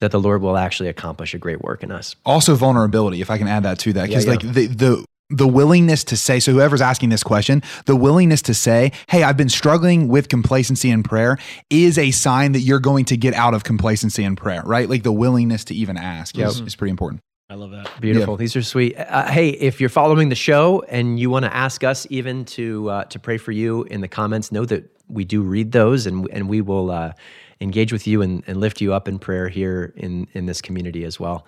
that 0.00 0.10
the 0.10 0.20
Lord 0.20 0.42
will 0.42 0.56
actually 0.56 0.88
accomplish 0.88 1.34
a 1.34 1.38
great 1.38 1.60
work 1.62 1.82
in 1.82 1.90
us. 1.90 2.14
also 2.24 2.54
vulnerability 2.54 3.20
if 3.20 3.30
i 3.30 3.38
can 3.38 3.48
add 3.48 3.62
that 3.62 3.78
to 3.78 3.92
that 3.92 4.08
because 4.08 4.24
Yeah, 4.26 4.32
like 4.32 4.40
the 4.40 4.66
the 4.66 5.04
the 5.30 5.46
willingness 5.48 6.04
to 6.04 6.16
say 6.16 6.38
so 6.38 6.52
whoever's 6.52 6.80
asking 6.80 7.08
this 7.08 7.24
question 7.24 7.62
the 7.86 7.96
willingness 7.96 8.42
to 8.42 8.54
say 8.54 8.92
hey 9.08 9.22
i've 9.22 9.36
been 9.36 9.48
struggling 9.48 10.06
with 10.08 10.28
complacency 10.28 10.90
in 10.90 11.02
prayer 11.02 11.36
is 11.70 11.98
a 11.98 12.10
sign 12.12 12.52
that 12.52 12.60
you're 12.60 12.78
going 12.78 13.04
to 13.06 13.16
get 13.16 13.34
out 13.34 13.54
of 13.54 13.64
complacency 13.64 14.22
in 14.22 14.36
prayer 14.36 14.62
right? 14.64 14.88
Like 14.88 15.02
the 15.02 15.12
willingness 15.12 15.64
to 15.64 15.74
even 15.74 15.96
ask 15.96 16.38
is, 16.38 16.60
is 16.60 16.76
pretty 16.76 16.90
important 16.90 17.22
love 17.56 17.70
that. 17.72 17.90
Beautiful. 18.00 18.36
These 18.36 18.56
are 18.56 18.62
sweet. 18.62 18.96
Uh, 18.96 19.26
hey, 19.26 19.50
if 19.50 19.80
you're 19.80 19.90
following 19.90 20.28
the 20.28 20.34
show 20.34 20.84
and 20.88 21.18
you 21.18 21.30
want 21.30 21.44
to 21.44 21.54
ask 21.54 21.84
us 21.84 22.06
even 22.10 22.44
to 22.46 22.88
uh, 22.90 23.04
to 23.04 23.18
pray 23.18 23.38
for 23.38 23.52
you 23.52 23.84
in 23.84 24.00
the 24.00 24.08
comments, 24.08 24.52
know 24.52 24.64
that 24.64 24.84
we 25.08 25.24
do 25.24 25.42
read 25.42 25.72
those 25.72 26.06
and 26.06 26.28
and 26.32 26.48
we 26.48 26.60
will 26.60 26.90
uh, 26.90 27.12
engage 27.60 27.92
with 27.92 28.06
you 28.06 28.22
and, 28.22 28.42
and 28.46 28.58
lift 28.58 28.80
you 28.80 28.92
up 28.92 29.08
in 29.08 29.18
prayer 29.18 29.48
here 29.48 29.92
in 29.96 30.26
in 30.34 30.46
this 30.46 30.60
community 30.60 31.04
as 31.04 31.18
well. 31.18 31.46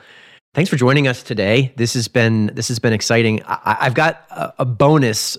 Thanks 0.54 0.70
for 0.70 0.76
joining 0.76 1.06
us 1.06 1.22
today. 1.22 1.72
This 1.76 1.94
has 1.94 2.08
been 2.08 2.50
this 2.54 2.68
has 2.68 2.78
been 2.78 2.92
exciting. 2.92 3.42
I, 3.44 3.76
I've 3.80 3.94
got 3.94 4.24
a, 4.30 4.54
a 4.60 4.64
bonus 4.64 5.36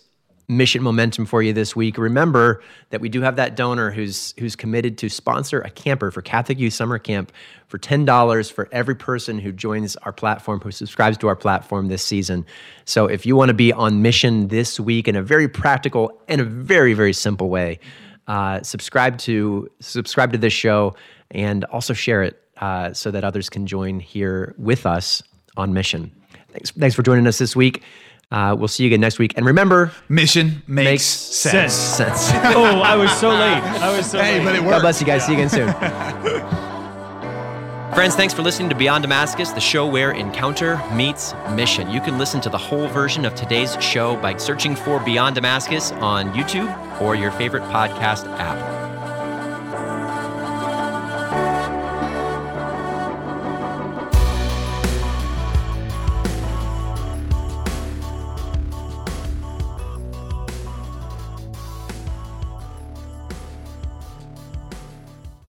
mission 0.50 0.82
momentum 0.82 1.26
for 1.26 1.44
you 1.44 1.54
this 1.54 1.76
week. 1.76 1.98
Remember 1.98 2.62
that 2.90 3.00
we 3.00 3.08
do 3.08 3.22
have 3.22 3.36
that 3.36 3.56
donor 3.56 3.92
who's 3.92 4.34
who's 4.40 4.56
committed 4.56 4.98
to 4.98 5.08
sponsor 5.08 5.62
a 5.62 5.70
camper 5.70 6.10
for 6.12 6.22
Catholic 6.22 6.58
Youth 6.58 6.74
Summer 6.74 6.98
Camp 6.98 7.32
for 7.68 7.78
ten 7.78 8.04
dollars 8.04 8.50
for 8.50 8.68
every 8.72 8.96
person 8.96 9.38
who 9.40 9.52
joins 9.52 9.96
our 9.98 10.12
platform, 10.12 10.60
who 10.60 10.72
subscribes 10.72 11.18
to 11.20 11.28
our 11.28 11.36
platform 11.36 11.88
this 11.88 12.04
season. 12.04 12.46
So 12.86 13.06
if 13.06 13.26
you 13.26 13.36
want 13.36 13.50
to 13.50 13.54
be 13.54 13.72
on 13.72 14.02
mission 14.02 14.48
this 14.48 14.80
week 14.80 15.08
in 15.08 15.16
a 15.16 15.22
very 15.22 15.48
practical 15.48 16.20
and 16.28 16.42
a 16.42 16.46
very 16.46 16.94
very 16.94 17.14
simple 17.14 17.50
way, 17.50 17.80
uh, 18.28 18.62
subscribe 18.64 19.20
to 19.20 19.70
subscribe 19.80 20.32
to 20.32 20.40
this 20.40 20.54
show 20.54 20.96
and 21.32 21.64
also 21.66 21.94
share 21.94 22.24
it 22.24 22.42
uh, 22.58 22.92
so 22.92 23.12
that 23.12 23.24
others 23.24 23.50
can 23.50 23.68
join 23.68 24.00
here 24.00 24.56
with 24.58 24.88
us 24.88 25.22
on 25.58 25.74
mission. 25.74 26.12
Thanks, 26.52 26.72
thanks 26.72 26.96
for 26.96 27.04
joining 27.04 27.28
us 27.28 27.38
this 27.38 27.56
week. 27.56 27.84
Uh, 28.32 28.56
we'll 28.58 28.68
see 28.68 28.84
you 28.84 28.88
again 28.90 29.02
next 29.02 29.18
week. 29.20 29.34
And 29.36 29.46
remember, 29.46 29.92
mission 30.08 30.62
makes, 30.68 30.86
makes 30.86 31.04
sense. 31.04 31.74
sense. 31.74 32.30
oh, 32.56 32.82
I 32.82 32.96
was 32.96 33.12
so 33.20 33.30
late. 33.30 33.40
I 33.40 33.96
was 33.96 34.10
so 34.12 34.20
Hey, 34.22 34.38
late. 34.38 34.46
but 34.46 34.56
it 34.56 34.60
worked. 34.60 34.66
God 34.70 34.76
worked. 34.76 34.82
bless 34.84 35.02
you 35.02 35.08
guys. 35.08 35.26
See 35.26 35.32
you 35.34 35.40
again 35.40 35.50
soon. 35.50 35.74
Friends, 37.96 38.16
thanks 38.16 38.34
for 38.36 38.44
listening 38.44 38.70
to 38.70 38.76
Beyond 38.76 39.02
Damascus, 39.02 39.50
the 39.52 39.60
show 39.60 39.86
where 39.88 40.12
encounter 40.12 40.80
meets 40.94 41.34
mission. 41.54 41.90
You 41.90 42.00
can 42.00 42.20
listen 42.20 42.40
to 42.42 42.50
the 42.50 42.58
whole 42.58 42.88
version 42.88 43.26
of 43.26 43.34
today's 43.34 43.76
show 43.82 44.16
by 44.18 44.38
searching 44.38 44.76
for 44.76 45.00
Beyond 45.00 45.34
Damascus 45.36 45.92
on 45.94 46.32
YouTube 46.34 47.02
or 47.02 47.16
your 47.16 47.32
favorite 47.32 47.64
podcast 47.64 48.26
app. 48.38 48.89